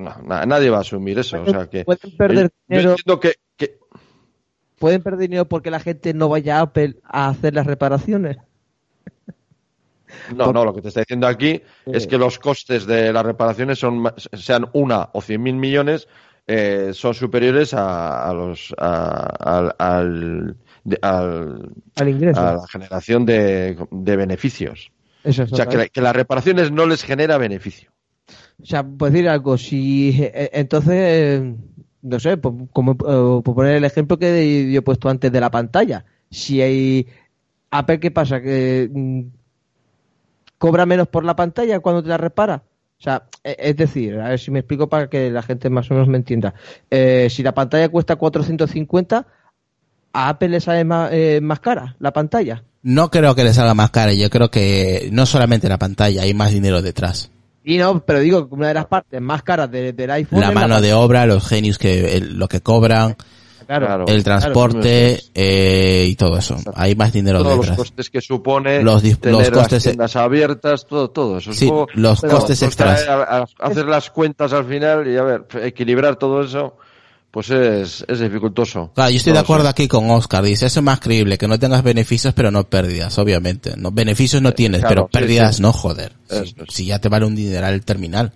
no, 0.00 0.14
nadie 0.46 0.70
va 0.70 0.78
a 0.78 0.82
asumir 0.82 1.18
eso. 1.18 1.42
O 1.42 1.46
sea 1.46 1.68
que, 1.68 1.84
Pueden 1.84 2.16
perder 2.16 2.50
yo 2.68 2.94
dinero, 2.94 2.96
que 3.16 3.34
pueden 4.78 5.02
perder 5.02 5.20
dinero 5.20 5.44
porque 5.46 5.70
la 5.70 5.80
gente 5.80 6.14
no 6.14 6.28
vaya 6.28 6.58
a 6.58 6.62
Apple 6.62 6.96
a 7.04 7.28
hacer 7.28 7.54
las 7.54 7.66
reparaciones. 7.66 8.36
No, 10.36 10.52
no, 10.52 10.64
lo 10.64 10.74
que 10.74 10.82
te 10.82 10.88
está 10.88 11.00
diciendo 11.00 11.26
aquí 11.26 11.60
es 11.86 12.06
que 12.06 12.18
los 12.18 12.38
costes 12.38 12.86
de 12.86 13.12
las 13.12 13.24
reparaciones 13.24 13.78
son 13.78 14.12
sean 14.32 14.66
una 14.72 15.10
o 15.12 15.20
cien 15.20 15.42
mil 15.42 15.56
millones 15.56 16.08
eh, 16.46 16.90
son 16.92 17.14
superiores 17.14 17.72
a, 17.74 18.28
a 18.28 18.32
los 18.34 18.74
a, 18.78 19.26
al, 19.58 19.74
al- 19.78 20.56
de- 20.84 20.98
al- 21.00 21.70
Al 21.96 22.08
ingreso. 22.08 22.40
a 22.40 22.54
la 22.54 22.68
generación 22.68 23.24
de, 23.24 23.76
de 23.90 24.16
beneficios. 24.16 24.90
Eso 25.24 25.42
es 25.44 25.52
O 25.52 25.56
sea, 25.56 25.66
que, 25.66 25.76
la- 25.78 25.88
que 25.88 26.00
las 26.02 26.14
reparaciones 26.14 26.70
no 26.70 26.84
les 26.86 27.02
genera 27.02 27.38
beneficio. 27.38 27.90
O 28.62 28.66
sea, 28.66 28.82
por 28.82 29.10
decir 29.10 29.28
algo, 29.28 29.56
si 29.58 30.10
eh, 30.22 30.50
entonces, 30.52 30.92
eh, 30.94 31.54
no 32.02 32.20
sé, 32.20 32.36
por, 32.36 32.68
como, 32.70 32.92
eh, 32.92 33.42
por 33.42 33.54
poner 33.54 33.76
el 33.76 33.84
ejemplo 33.84 34.18
que 34.18 34.70
yo 34.70 34.78
he 34.78 34.82
puesto 34.82 35.08
antes 35.08 35.32
de 35.32 35.40
la 35.40 35.50
pantalla, 35.50 36.04
si 36.30 36.60
hay 36.60 37.06
Apple, 37.70 38.00
¿qué 38.00 38.10
pasa? 38.10 38.40
Que 38.42 38.88
mm, 38.92 39.20
cobra 40.64 40.86
menos 40.86 41.08
por 41.08 41.24
la 41.26 41.36
pantalla 41.36 41.78
cuando 41.80 42.02
te 42.02 42.08
la 42.08 42.16
repara. 42.16 42.62
O 42.98 43.02
sea, 43.02 43.24
e- 43.42 43.54
es 43.58 43.76
decir, 43.76 44.18
a 44.18 44.30
ver 44.30 44.38
si 44.38 44.50
me 44.50 44.60
explico 44.60 44.88
para 44.88 45.08
que 45.10 45.30
la 45.30 45.42
gente 45.42 45.68
más 45.68 45.90
o 45.90 45.94
menos 45.94 46.08
me 46.08 46.16
entienda. 46.16 46.54
Eh, 46.90 47.28
si 47.30 47.42
la 47.42 47.52
pantalla 47.52 47.90
cuesta 47.90 48.16
450, 48.16 49.26
a 50.14 50.28
Apple 50.30 50.48
le 50.48 50.60
sale 50.60 50.84
más, 50.84 51.10
eh, 51.12 51.40
más 51.42 51.60
cara 51.60 51.96
la 51.98 52.14
pantalla. 52.14 52.62
No 52.82 53.10
creo 53.10 53.34
que 53.34 53.44
les 53.44 53.56
salga 53.56 53.74
más 53.74 53.90
cara. 53.90 54.14
Yo 54.14 54.30
creo 54.30 54.50
que 54.50 55.10
no 55.12 55.26
solamente 55.26 55.68
la 55.68 55.78
pantalla, 55.78 56.22
hay 56.22 56.32
más 56.32 56.50
dinero 56.52 56.80
detrás. 56.80 57.30
Y 57.62 57.76
no, 57.76 58.00
pero 58.00 58.20
digo 58.20 58.48
que 58.48 58.54
una 58.54 58.68
de 58.68 58.74
las 58.74 58.86
partes 58.86 59.20
más 59.20 59.42
caras 59.42 59.70
de- 59.70 59.92
del 59.92 60.10
iPhone 60.12 60.40
La 60.40 60.50
mano 60.52 60.80
de 60.80 60.94
obra, 60.94 61.26
los 61.26 61.46
genios 61.46 61.76
que 61.76 62.16
el- 62.16 62.38
lo 62.38 62.48
que 62.48 62.60
cobran, 62.62 63.16
Claro. 63.66 64.04
El 64.06 64.22
transporte 64.24 65.20
eh, 65.34 66.06
y 66.08 66.14
todo 66.16 66.36
eso. 66.38 66.56
Hay 66.74 66.94
más 66.94 67.12
dinero 67.12 67.38
Todos 67.42 67.56
los 67.56 67.60
detrás. 67.66 67.76
costes 67.78 68.10
que 68.10 68.20
supone 68.20 68.82
Los 68.82 69.02
tener 69.02 69.32
los 69.32 69.50
costes- 69.50 69.72
las 69.72 69.82
tiendas 69.82 70.16
abiertas, 70.16 70.86
todo, 70.86 71.10
todo 71.10 71.38
eso. 71.38 71.52
Sí, 71.52 71.70
los 71.94 72.20
pero 72.20 72.34
costes 72.34 72.58
pues, 72.58 72.62
extras. 72.68 73.08
a- 73.08 73.22
a- 73.40 73.46
hacer 73.60 73.86
las 73.86 74.10
cuentas 74.10 74.52
al 74.52 74.64
final 74.66 75.06
y 75.08 75.16
a 75.16 75.22
ver, 75.22 75.46
equilibrar 75.62 76.16
todo 76.16 76.42
eso, 76.42 76.76
pues 77.30 77.50
es, 77.50 78.04
es 78.06 78.20
dificultoso. 78.20 78.92
Claro, 78.94 79.10
yo 79.10 79.16
estoy 79.16 79.32
No 79.32 79.38
de 79.38 79.40
acuerdo 79.42 79.68
aquí 79.68 79.88
con 79.88 80.08
Oscar. 80.10 80.44
Dice, 80.44 80.66
eso 80.66 80.80
es 80.80 80.84
más 80.84 81.00
creíble, 81.00 81.36
que 81.36 81.48
no 81.48 81.58
tengas 81.58 81.82
beneficios, 81.82 82.32
pero 82.34 82.50
no 82.52 82.64
pérdidas, 82.64 83.18
obviamente. 83.18 83.74
No, 83.76 83.90
beneficios 83.90 84.40
no 84.40 84.52
tienes, 84.52 84.80
claro, 84.82 84.94
pero 84.94 85.08
pérdidas 85.08 85.56
sí. 85.56 85.62
no, 85.62 85.72
joder. 85.72 86.12
Si 86.68 86.86
ya 86.86 87.00
te 87.00 87.08
vale 87.08 87.26
un 87.26 87.34
dineral 87.34 87.74
el 87.74 87.84
terminal. 87.84 88.32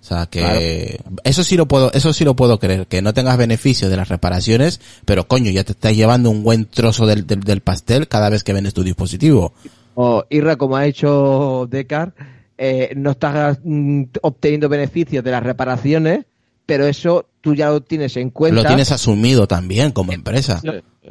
O 0.00 0.04
sea 0.08 0.26
que, 0.26 1.00
eso 1.24 1.44
sí 1.44 1.56
lo 1.56 1.66
puedo, 1.66 1.92
eso 1.92 2.12
sí 2.12 2.24
lo 2.24 2.34
puedo 2.36 2.58
creer, 2.58 2.86
que 2.86 3.02
no 3.02 3.12
tengas 3.12 3.36
beneficios 3.36 3.90
de 3.90 3.96
las 3.96 4.08
reparaciones, 4.08 4.80
pero 5.04 5.26
coño, 5.28 5.50
ya 5.50 5.64
te 5.64 5.72
estás 5.72 5.94
llevando 5.94 6.30
un 6.30 6.42
buen 6.42 6.66
trozo 6.66 7.06
del, 7.06 7.26
del, 7.26 7.40
del 7.40 7.60
pastel 7.60 8.08
cada 8.08 8.30
vez 8.30 8.44
que 8.44 8.52
vendes 8.52 8.74
tu 8.74 8.82
dispositivo. 8.82 9.52
O 9.94 10.24
Irra, 10.30 10.56
como 10.56 10.76
ha 10.76 10.86
hecho 10.86 11.66
Decar, 11.68 12.14
eh, 12.56 12.92
no 12.96 13.12
estás 13.12 13.58
mm, 13.62 14.04
obteniendo 14.22 14.68
beneficios 14.68 15.24
de 15.24 15.30
las 15.30 15.42
reparaciones, 15.42 16.24
pero 16.64 16.86
eso 16.86 17.28
tú 17.40 17.54
ya 17.54 17.70
lo 17.70 17.82
tienes 17.82 18.16
en 18.16 18.30
cuenta. 18.30 18.62
Lo 18.62 18.66
tienes 18.66 18.92
asumido 18.92 19.46
también 19.46 19.92
como 19.92 20.12
empresa. 20.12 20.60
Sí. 20.60 20.70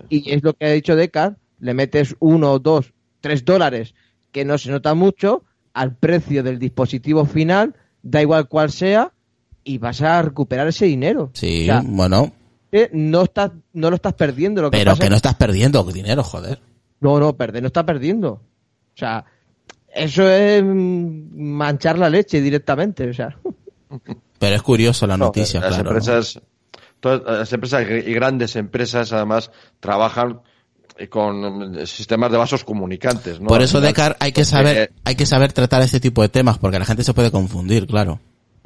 Y 0.09 0.31
es 0.31 0.43
lo 0.43 0.53
que 0.53 0.65
ha 0.65 0.71
dicho 0.71 0.95
Decar, 0.95 1.37
le 1.59 1.73
metes 1.73 2.15
uno, 2.19 2.59
dos, 2.59 2.93
tres 3.21 3.43
dólares, 3.43 3.93
que 4.31 4.45
no 4.45 4.57
se 4.57 4.71
nota 4.71 4.93
mucho, 4.93 5.43
al 5.73 5.95
precio 5.95 6.43
del 6.43 6.59
dispositivo 6.59 7.25
final, 7.25 7.75
da 8.09 8.21
igual 8.21 8.47
cuál 8.47 8.71
sea, 8.71 9.11
y 9.63 9.77
vas 9.77 10.01
a 10.01 10.21
recuperar 10.21 10.67
ese 10.67 10.85
dinero. 10.85 11.29
Sí, 11.33 11.63
O 11.63 11.65
sea, 11.65 11.81
bueno, 11.85 12.31
que 12.71 12.89
no, 12.93 13.23
estás, 13.23 13.51
no 13.73 13.89
lo 13.89 13.95
estás 13.97 14.13
perdiendo. 14.13 14.61
Lo 14.61 14.71
que 14.71 14.77
pero 14.77 14.91
pasa 14.91 15.03
que 15.03 15.09
no 15.09 15.15
es- 15.15 15.19
estás 15.19 15.35
perdiendo 15.35 15.83
dinero, 15.83 16.23
joder. 16.23 16.59
No, 16.99 17.19
no, 17.19 17.35
perder 17.35 17.61
no 17.61 17.67
está 17.67 17.85
perdiendo. 17.85 18.29
O 18.31 18.41
sea, 18.97 19.25
eso 19.93 20.27
es 20.29 20.63
manchar 20.63 21.97
la 21.99 22.09
leche 22.09 22.41
directamente. 22.41 23.09
O 23.09 23.13
sea, 23.13 23.37
Pero 24.39 24.55
es 24.55 24.61
curioso 24.61 25.05
la 25.07 25.17
No, 25.17 25.25
noticia, 25.25 25.59
las 25.59 25.69
claro. 25.69 25.83
¿no? 25.83 25.89
empresas, 25.97 26.41
todas 26.99 27.21
las 27.39 27.53
empresas 27.53 27.85
y 27.89 28.13
grandes 28.13 28.55
empresas 28.55 29.11
además 29.13 29.51
trabajan 29.79 30.41
con 31.09 31.85
sistemas 31.87 32.31
de 32.31 32.37
vasos 32.37 32.63
comunicantes. 32.63 33.39
¿no? 33.39 33.47
Por 33.47 33.61
eso, 33.61 33.79
Decar, 33.79 34.15
hay 34.19 34.31
que 34.31 34.41
porque, 34.41 34.45
saber, 34.45 34.77
eh, 34.77 34.89
hay 35.05 35.15
que 35.15 35.25
saber 35.25 35.53
tratar 35.53 35.81
este 35.83 35.99
tipo 35.99 36.21
de 36.21 36.29
temas, 36.29 36.57
porque 36.57 36.79
la 36.79 36.85
gente 36.85 37.03
se 37.03 37.13
puede 37.13 37.31
confundir, 37.31 37.85
claro. 37.87 38.19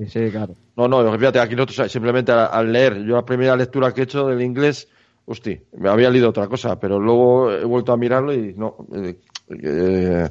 sí, 0.07 0.29
claro. 0.31 0.55
No, 0.75 0.87
no, 0.87 1.17
fíjate, 1.17 1.39
aquí 1.39 1.55
nosotros 1.55 1.91
simplemente 1.91 2.31
al, 2.31 2.49
al 2.51 2.71
leer, 2.71 3.03
yo 3.03 3.15
la 3.15 3.25
primera 3.25 3.55
lectura 3.55 3.93
que 3.93 4.01
he 4.01 4.03
hecho 4.05 4.27
del 4.27 4.41
inglés, 4.41 4.87
hostia, 5.25 5.59
me 5.77 5.89
había 5.89 6.09
leído 6.09 6.29
otra 6.29 6.47
cosa, 6.47 6.79
pero 6.79 6.99
luego 6.99 7.51
he 7.51 7.63
vuelto 7.65 7.91
a 7.93 7.97
mirarlo 7.97 8.33
y 8.33 8.53
no, 8.55 8.75
eh, 8.95 9.15
eh, 9.61 10.29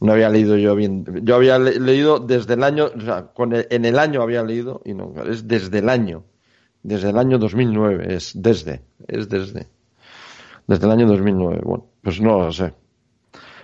no 0.00 0.12
había 0.12 0.28
leído 0.28 0.56
yo 0.56 0.74
bien. 0.74 1.04
Yo 1.22 1.36
había 1.36 1.58
le- 1.58 1.78
leído 1.78 2.18
desde 2.18 2.54
el 2.54 2.64
año, 2.64 2.86
o 2.96 3.00
sea, 3.00 3.26
con 3.34 3.52
el- 3.54 3.66
en 3.70 3.84
el 3.84 3.98
año 3.98 4.22
había 4.22 4.42
leído 4.42 4.80
y 4.84 4.94
no, 4.94 5.12
es 5.30 5.46
desde 5.46 5.78
el 5.78 5.88
año, 5.88 6.24
desde 6.82 7.10
el 7.10 7.18
año 7.18 7.38
2009, 7.38 8.14
es 8.14 8.32
desde, 8.34 8.80
es 9.06 9.28
desde, 9.28 9.66
desde 10.66 10.86
el 10.86 10.92
año 10.92 11.06
2009. 11.06 11.60
Bueno, 11.64 11.86
pues 12.02 12.20
no 12.20 12.38
lo 12.38 12.52
sé. 12.52 12.72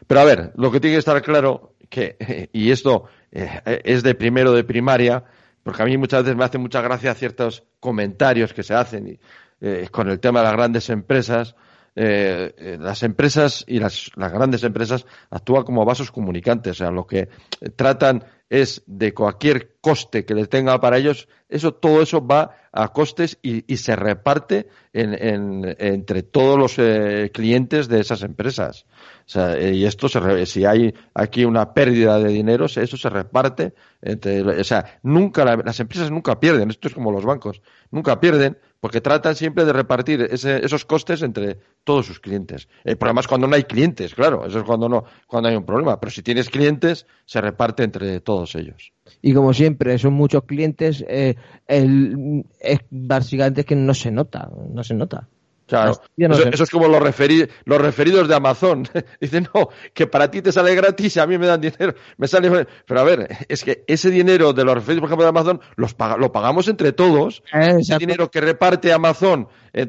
Pero 0.07 0.21
a 0.21 0.25
ver, 0.25 0.53
lo 0.57 0.71
que 0.71 0.81
tiene 0.81 0.97
que 0.97 1.01
estar 1.01 1.21
claro 1.23 1.75
que, 1.89 2.49
y 2.53 2.71
esto 2.71 3.05
eh, 3.31 3.83
es 3.85 4.03
de 4.03 4.15
primero 4.15 4.53
de 4.53 4.65
primaria, 4.65 5.25
porque 5.63 5.83
a 5.83 5.87
mí 5.87 5.97
muchas 5.97 6.23
veces 6.23 6.37
me 6.37 6.45
hace 6.45 6.59
mucha 6.59 6.81
gracia 6.81 7.15
ciertos 7.15 7.65
comentarios 7.81 8.53
que 8.53 8.63
se 8.63 8.75
hacen 8.75 9.19
eh, 9.61 9.89
con 9.91 10.09
el 10.09 10.21
tema 10.21 10.41
de 10.41 10.47
las 10.47 10.55
grandes 10.55 10.91
empresas, 10.91 11.55
eh, 11.95 12.79
las 12.81 13.03
empresas 13.03 13.65
y 13.67 13.81
las, 13.81 14.11
las 14.15 14.33
grandes 14.33 14.63
empresas 14.63 15.05
actúan 15.31 15.65
como 15.65 15.85
vasos 15.85 16.13
comunicantes, 16.13 16.73
o 16.73 16.75
sea, 16.75 16.91
lo 16.91 17.07
que 17.07 17.29
tratan 17.75 18.25
es 18.51 18.83
de 18.87 19.13
cualquier 19.15 19.77
coste 19.81 20.25
que 20.25 20.35
les 20.35 20.49
tenga 20.49 20.81
para 20.81 20.97
ellos, 20.99 21.29
eso 21.49 21.73
todo 21.75 22.03
eso 22.03 22.27
va 22.27 22.57
a 22.73 22.93
costes 22.93 23.39
y, 23.43 23.65
y 23.73 23.77
se 23.79 23.97
reparte 23.97 24.69
en, 24.93 25.15
en- 25.15 25.77
entre 25.79 26.23
todos 26.23 26.59
los 26.59 26.75
eh, 26.79 27.31
clientes 27.33 27.89
de 27.89 28.01
esas 28.01 28.23
empresas. 28.23 28.87
O 29.27 29.31
sea, 29.31 29.57
eh, 29.57 29.75
y 29.75 29.85
esto 29.85 30.09
se 30.09 30.47
si 30.47 30.65
hay 30.65 30.95
aquí 31.15 31.45
una 31.45 31.75
pérdida 31.75 32.19
de 32.19 32.29
dinero, 32.31 32.67
eso 32.67 32.97
se 32.97 33.09
reparte 33.11 33.75
entre, 34.01 34.43
o 34.43 34.65
sea, 34.65 34.99
nunca 35.03 35.45
la- 35.45 35.57
las 35.57 35.81
empresas 35.81 36.11
nunca 36.11 36.41
pierden, 36.41 36.71
esto 36.71 36.89
es 36.89 36.95
como 36.95 37.13
los 37.13 37.25
bancos, 37.25 37.61
nunca 37.91 38.21
pierden 38.21 38.59
porque 38.81 39.01
tratan 39.01 39.35
siempre 39.35 39.65
de 39.65 39.73
repartir 39.73 40.29
ese- 40.31 40.65
esos 40.65 40.85
costes 40.85 41.23
entre 41.23 41.59
todos 41.85 42.07
sus 42.07 42.21
clientes. 42.21 42.69
El 42.85 42.97
problema 42.97 43.21
es 43.21 43.27
cuando 43.27 43.47
no 43.47 43.57
hay 43.57 43.65
clientes, 43.65 44.15
claro, 44.15 44.47
eso 44.47 44.59
es 44.59 44.65
cuando 44.65 44.89
no 44.89 45.05
cuando 45.27 45.49
hay 45.49 45.57
un 45.57 45.65
problema, 45.65 45.99
pero 45.99 46.11
si 46.11 46.23
tienes 46.23 46.49
clientes 46.51 47.07
se 47.25 47.41
reparte 47.41 47.83
entre 47.85 48.21
todos 48.21 48.55
ellos. 48.55 48.93
Y 49.23 49.33
como 49.35 49.53
siempre, 49.53 49.99
son 49.99 50.13
muchos 50.15 50.45
clientes, 50.45 51.05
eh, 51.09 51.35
el, 51.67 52.45
es 52.61 52.81
básicamente 52.91 53.63
es 53.63 53.67
que 53.67 53.77
no 53.77 53.95
se 53.95 54.11
nota, 54.11 54.51
no 54.73 54.85
se 54.85 54.95
nota. 54.95 55.29
Claro, 55.69 55.93
no 56.29 56.35
eso, 56.55 56.65
es 56.65 56.71
como 56.71 56.89
los, 56.89 57.01
referi- 57.01 57.49
los 57.67 57.79
referidos 57.81 58.27
de 58.27 58.35
Amazon. 58.35 58.89
Dicen, 59.21 59.47
no, 59.55 59.69
que 59.93 60.07
para 60.07 60.31
ti 60.31 60.41
te 60.43 60.51
sale 60.51 60.75
gratis 60.75 61.15
y 61.17 61.21
a 61.21 61.27
mí 61.27 61.37
me 61.39 61.47
dan 61.47 61.61
dinero. 61.61 61.95
Me 62.17 62.27
sale... 62.27 62.67
Pero 62.87 63.01
a 63.01 63.05
ver, 63.05 63.29
es 63.49 63.63
que 63.65 63.85
ese 63.87 64.11
dinero 64.11 64.53
de 64.55 64.65
los 64.65 64.75
referidos, 64.75 65.01
por 65.03 65.09
ejemplo, 65.11 65.25
de 65.25 65.29
Amazon, 65.29 65.61
los 65.77 65.95
paga- 65.95 66.17
lo 66.17 66.33
pagamos 66.33 66.67
entre 66.69 66.93
todos. 66.93 67.43
Eh, 67.53 67.77
Ese 67.81 67.99
dinero 67.99 68.31
que 68.31 68.41
reparte 68.41 68.93
Amazon 68.93 69.47
eh, 69.75 69.87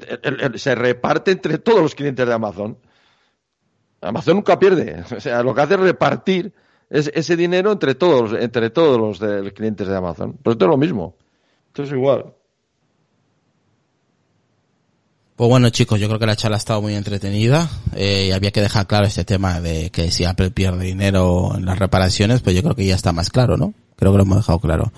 se 0.56 0.76
reparte 0.76 1.32
entre 1.32 1.58
todos 1.60 1.82
los 1.82 1.96
clientes 1.96 2.28
de 2.28 2.34
Amazon. 2.34 2.78
Amazon 4.02 4.36
nunca 4.36 4.60
pierde. 4.60 5.04
O 5.16 5.20
sea, 5.20 5.44
lo 5.44 5.54
que 5.56 5.62
hace 5.62 5.74
es 5.76 5.80
repartir 5.80 6.54
es- 6.90 7.12
ese 7.14 7.36
dinero 7.36 7.72
entre 7.72 7.96
todos, 7.96 8.34
entre 8.34 8.70
todos 8.70 8.98
los 8.98 9.20
de- 9.20 9.54
clientes 9.54 9.88
de 9.88 9.96
Amazon. 9.96 10.38
Pues 10.44 10.56
esto 10.56 10.66
es 10.66 10.72
lo 10.72 10.78
mismo. 10.78 11.16
Esto 11.68 11.84
es 11.84 11.92
igual. 11.92 12.34
Pues 15.40 15.48
bueno 15.48 15.70
chicos, 15.70 15.98
yo 16.02 16.08
creo 16.08 16.20
que 16.20 16.26
la 16.26 16.36
charla 16.36 16.58
ha 16.58 16.60
estado 16.60 16.82
muy 16.82 16.96
entretenida 16.96 17.70
eh, 17.96 18.26
y 18.28 18.32
había 18.34 18.52
que 18.52 18.60
dejar 18.60 18.88
claro 18.88 19.08
este 19.08 19.24
tema 19.24 19.62
de 19.62 19.90
que 19.90 20.12
si 20.12 20.26
Apple 20.26 20.52
pierde 20.52 20.84
dinero 20.84 21.54
en 21.56 21.64
las 21.64 21.80
reparaciones, 21.80 22.42
pues 22.42 22.58
yo 22.58 22.62
creo 22.62 22.76
que 22.76 22.86
ya 22.86 22.94
está 22.94 23.14
más 23.14 23.30
claro, 23.30 23.56
¿no? 23.56 23.74
Creo 23.96 24.12
que 24.12 24.18
lo 24.18 24.24
hemos 24.26 24.40
dejado 24.40 24.60
claro. 24.60 24.92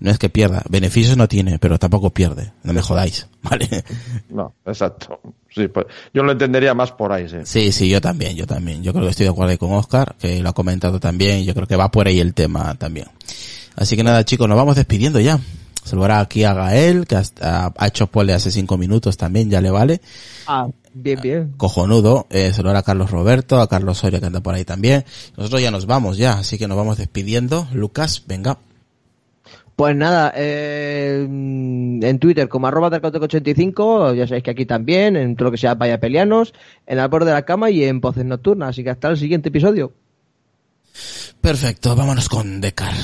No 0.00 0.10
es 0.10 0.18
que 0.18 0.28
pierda, 0.28 0.64
beneficios 0.68 1.16
no 1.16 1.28
tiene, 1.28 1.60
pero 1.60 1.78
tampoco 1.78 2.10
pierde. 2.10 2.50
No 2.64 2.72
me 2.72 2.82
jodáis, 2.82 3.28
¿vale? 3.44 3.68
No, 4.30 4.52
exacto. 4.66 5.20
Sí, 5.48 5.68
pues, 5.68 5.86
yo 6.12 6.24
lo 6.24 6.32
entendería 6.32 6.74
más 6.74 6.90
por 6.90 7.12
ahí, 7.12 7.28
sí. 7.28 7.36
Sí, 7.44 7.70
sí, 7.70 7.88
yo 7.88 8.00
también, 8.00 8.34
yo 8.34 8.48
también. 8.48 8.82
Yo 8.82 8.92
creo 8.92 9.04
que 9.04 9.10
estoy 9.10 9.26
de 9.26 9.30
acuerdo 9.30 9.56
con 9.58 9.74
Oscar, 9.74 10.16
que 10.18 10.40
lo 10.40 10.48
ha 10.48 10.54
comentado 10.54 10.98
también, 10.98 11.44
yo 11.44 11.54
creo 11.54 11.68
que 11.68 11.76
va 11.76 11.92
por 11.92 12.08
ahí 12.08 12.18
el 12.18 12.34
tema 12.34 12.74
también. 12.74 13.06
Así 13.76 13.94
que 13.94 14.02
nada 14.02 14.24
chicos, 14.24 14.48
nos 14.48 14.58
vamos 14.58 14.74
despidiendo 14.74 15.20
ya. 15.20 15.38
Saludar 15.84 16.12
aquí 16.12 16.44
a 16.44 16.54
Gael, 16.54 17.06
que 17.06 17.16
hasta- 17.16 17.72
ha 17.76 17.86
hecho 17.86 18.06
pole 18.06 18.32
hace 18.32 18.50
cinco 18.50 18.78
minutos 18.78 19.16
también, 19.16 19.50
ya 19.50 19.60
le 19.60 19.70
vale. 19.70 20.00
Ah, 20.46 20.66
bien, 20.94 21.20
bien. 21.20 21.52
cojonudo. 21.56 22.26
Eh, 22.30 22.52
saludar 22.52 22.76
a 22.76 22.82
Carlos 22.82 23.10
Roberto, 23.10 23.60
a 23.60 23.68
Carlos 23.68 23.98
Soria 23.98 24.18
que 24.18 24.26
anda 24.26 24.40
por 24.40 24.54
ahí 24.54 24.64
también. 24.64 25.04
Nosotros 25.36 25.60
ya 25.60 25.70
nos 25.70 25.84
vamos 25.86 26.16
ya, 26.16 26.38
así 26.38 26.56
que 26.58 26.66
nos 26.66 26.76
vamos 26.78 26.96
despidiendo. 26.96 27.68
Lucas, 27.74 28.22
venga. 28.26 28.58
Pues 29.76 29.96
nada, 29.96 30.32
eh, 30.36 31.24
en 31.26 32.18
Twitter 32.20 32.48
como 32.48 32.68
arroba 32.68 32.90
Darkotek85, 32.90 34.14
ya 34.14 34.26
sabéis 34.28 34.44
que 34.44 34.52
aquí 34.52 34.66
también, 34.66 35.16
en 35.16 35.34
todo 35.34 35.46
lo 35.46 35.50
que 35.50 35.58
sea 35.58 35.74
Vaya 35.74 35.98
Pelianos, 35.98 36.54
en 36.86 37.00
Al 37.00 37.08
Borde 37.08 37.26
de 37.26 37.32
la 37.32 37.42
Cama 37.44 37.70
y 37.70 37.82
en 37.82 38.00
Voces 38.00 38.24
Nocturnas. 38.24 38.68
Así 38.70 38.84
que 38.84 38.90
hasta 38.90 39.08
el 39.08 39.18
siguiente 39.18 39.48
episodio. 39.48 39.92
Perfecto, 41.40 41.96
vámonos 41.96 42.28
con 42.28 42.60
Decar. 42.60 42.94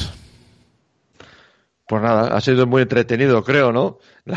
Pues 1.90 2.02
nada, 2.02 2.28
ha 2.36 2.40
sido 2.40 2.68
muy 2.68 2.82
entretenido, 2.82 3.42
creo, 3.42 3.72
¿no? 3.72 3.98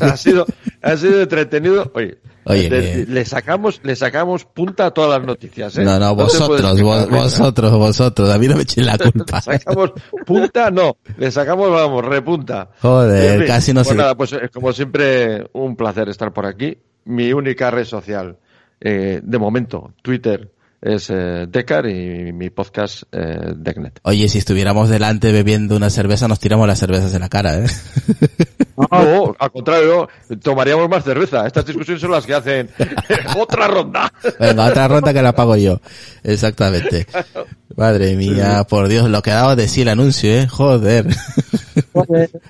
ha 0.00 0.16
sido, 0.16 0.46
ha 0.82 0.96
sido 0.96 1.22
entretenido. 1.22 1.92
Oye, 1.94 2.18
Oye, 2.44 2.68
le, 2.68 2.80
que- 2.80 3.06
le 3.08 3.24
sacamos, 3.24 3.80
le 3.84 3.94
sacamos 3.94 4.44
punta 4.44 4.86
a 4.86 4.90
todas 4.90 5.18
las 5.18 5.24
noticias, 5.26 5.78
¿eh? 5.78 5.84
No, 5.84 5.96
no, 5.98 6.14
vosotros, 6.16 6.80
vos- 6.82 7.08
vosotros, 7.08 7.70
vosotros. 7.72 8.30
A 8.30 8.38
mí 8.38 8.48
no 8.48 8.56
me 8.56 8.62
echéis 8.62 8.84
la 8.84 8.98
culpa. 8.98 9.36
Le 9.36 9.42
sacamos 9.58 9.92
punta, 10.26 10.70
no, 10.72 10.96
le 11.16 11.30
sacamos, 11.30 11.70
vamos, 11.70 12.04
repunta. 12.04 12.68
Joder, 12.82 13.34
En 13.34 13.38
fin, 13.38 13.46
casi 13.46 13.72
no 13.72 13.82
pues 13.82 13.88
se- 13.90 13.94
nada, 13.94 14.16
pues 14.16 14.32
eh, 14.32 14.50
como 14.52 14.72
siempre, 14.72 15.46
un 15.52 15.76
placer 15.76 16.08
estar 16.08 16.32
por 16.32 16.46
aquí. 16.46 16.76
Mi 17.04 17.32
única 17.32 17.70
red 17.70 17.84
social, 17.84 18.36
eh, 18.80 19.20
de 19.22 19.38
momento, 19.38 19.92
Twitter, 20.02 20.50
es 20.84 21.08
eh, 21.08 21.46
Decar 21.48 21.86
y 21.86 22.32
mi 22.32 22.50
podcast, 22.50 23.04
eh, 23.10 23.54
Decnet. 23.56 24.00
Oye, 24.02 24.28
si 24.28 24.36
estuviéramos 24.38 24.90
delante 24.90 25.32
bebiendo 25.32 25.76
una 25.76 25.88
cerveza, 25.88 26.28
nos 26.28 26.38
tiramos 26.40 26.68
las 26.68 26.78
cervezas 26.78 27.14
en 27.14 27.20
la 27.20 27.30
cara, 27.30 27.58
¿eh? 27.58 27.66
No, 28.76 29.34
al 29.38 29.50
contrario, 29.50 30.08
tomaríamos 30.42 30.88
más 30.88 31.04
cerveza. 31.04 31.46
Estas 31.46 31.64
discusiones 31.64 32.02
son 32.02 32.10
las 32.10 32.26
que 32.26 32.34
hacen 32.34 32.68
otra 33.38 33.66
ronda. 33.66 34.12
Venga, 34.38 34.66
otra 34.66 34.88
ronda 34.88 35.14
que 35.14 35.22
la 35.22 35.34
pago 35.34 35.56
yo. 35.56 35.80
Exactamente. 36.22 37.06
Madre 37.76 38.14
mía, 38.14 38.64
por 38.68 38.88
Dios, 38.88 39.08
lo 39.08 39.22
que 39.22 39.30
ha 39.30 39.36
dado 39.36 39.56
de 39.56 39.68
sí 39.68 39.82
el 39.82 39.88
anuncio, 39.88 40.30
¿eh? 40.30 40.46
Joder. 40.46 41.06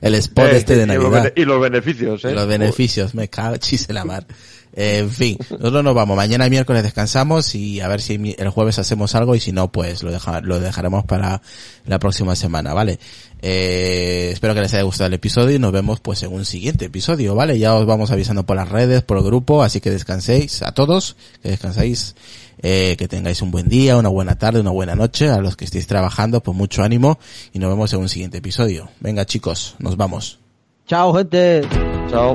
El 0.00 0.14
spot 0.16 0.46
Eh, 0.46 0.56
este 0.56 0.76
de 0.76 0.86
Navidad. 0.86 1.32
Y 1.34 1.44
los 1.44 1.60
beneficios, 1.60 2.24
¿eh? 2.24 2.32
los 2.32 2.46
beneficios, 2.46 3.14
me 3.14 3.28
cago 3.28 3.56
chis 3.56 3.88
en 3.88 3.94
la 3.94 4.04
mar. 4.04 4.26
En 4.76 5.08
fin, 5.10 5.38
nosotros 5.50 5.84
nos 5.84 5.94
vamos. 5.94 6.16
Mañana 6.16 6.48
miércoles 6.48 6.82
descansamos 6.82 7.54
y 7.54 7.80
a 7.80 7.86
ver 7.88 8.00
si 8.00 8.34
el 8.38 8.48
jueves 8.50 8.78
hacemos 8.80 9.14
algo 9.14 9.34
y 9.36 9.40
si 9.40 9.52
no, 9.52 9.70
pues 9.70 10.02
lo, 10.02 10.10
deja- 10.10 10.40
lo 10.40 10.58
dejaremos 10.58 11.04
para 11.04 11.40
la 11.86 11.98
próxima 12.00 12.34
semana, 12.34 12.74
¿vale? 12.74 12.98
Eh, 13.40 14.30
espero 14.32 14.54
que 14.54 14.60
les 14.62 14.72
haya 14.74 14.82
gustado 14.82 15.06
el 15.08 15.14
episodio 15.14 15.54
y 15.54 15.58
nos 15.58 15.70
vemos 15.70 16.00
pues 16.00 16.22
en 16.24 16.32
un 16.32 16.44
siguiente 16.44 16.86
episodio, 16.86 17.34
¿vale? 17.34 17.58
Ya 17.58 17.74
os 17.74 17.86
vamos 17.86 18.10
avisando 18.10 18.44
por 18.46 18.56
las 18.56 18.68
redes, 18.68 19.02
por 19.02 19.18
el 19.18 19.22
grupo, 19.24 19.62
así 19.62 19.80
que 19.80 19.90
descanséis 19.90 20.62
a 20.62 20.72
todos, 20.72 21.16
que 21.42 21.50
descanséis, 21.50 22.16
eh, 22.62 22.96
que 22.98 23.06
tengáis 23.06 23.42
un 23.42 23.50
buen 23.50 23.68
día, 23.68 23.96
una 23.96 24.08
buena 24.08 24.36
tarde, 24.38 24.60
una 24.60 24.70
buena 24.70 24.96
noche, 24.96 25.28
a 25.28 25.38
los 25.38 25.56
que 25.56 25.66
estéis 25.66 25.86
trabajando, 25.86 26.42
pues 26.42 26.56
mucho 26.56 26.82
ánimo 26.82 27.18
y 27.52 27.58
nos 27.58 27.70
vemos 27.70 27.92
en 27.92 28.00
un 28.00 28.08
siguiente 28.08 28.38
episodio. 28.38 28.88
Venga 29.00 29.24
chicos, 29.26 29.76
nos 29.78 29.96
vamos. 29.96 30.40
Chao, 30.88 31.12
gente. 31.14 31.60
Chao. 32.10 32.34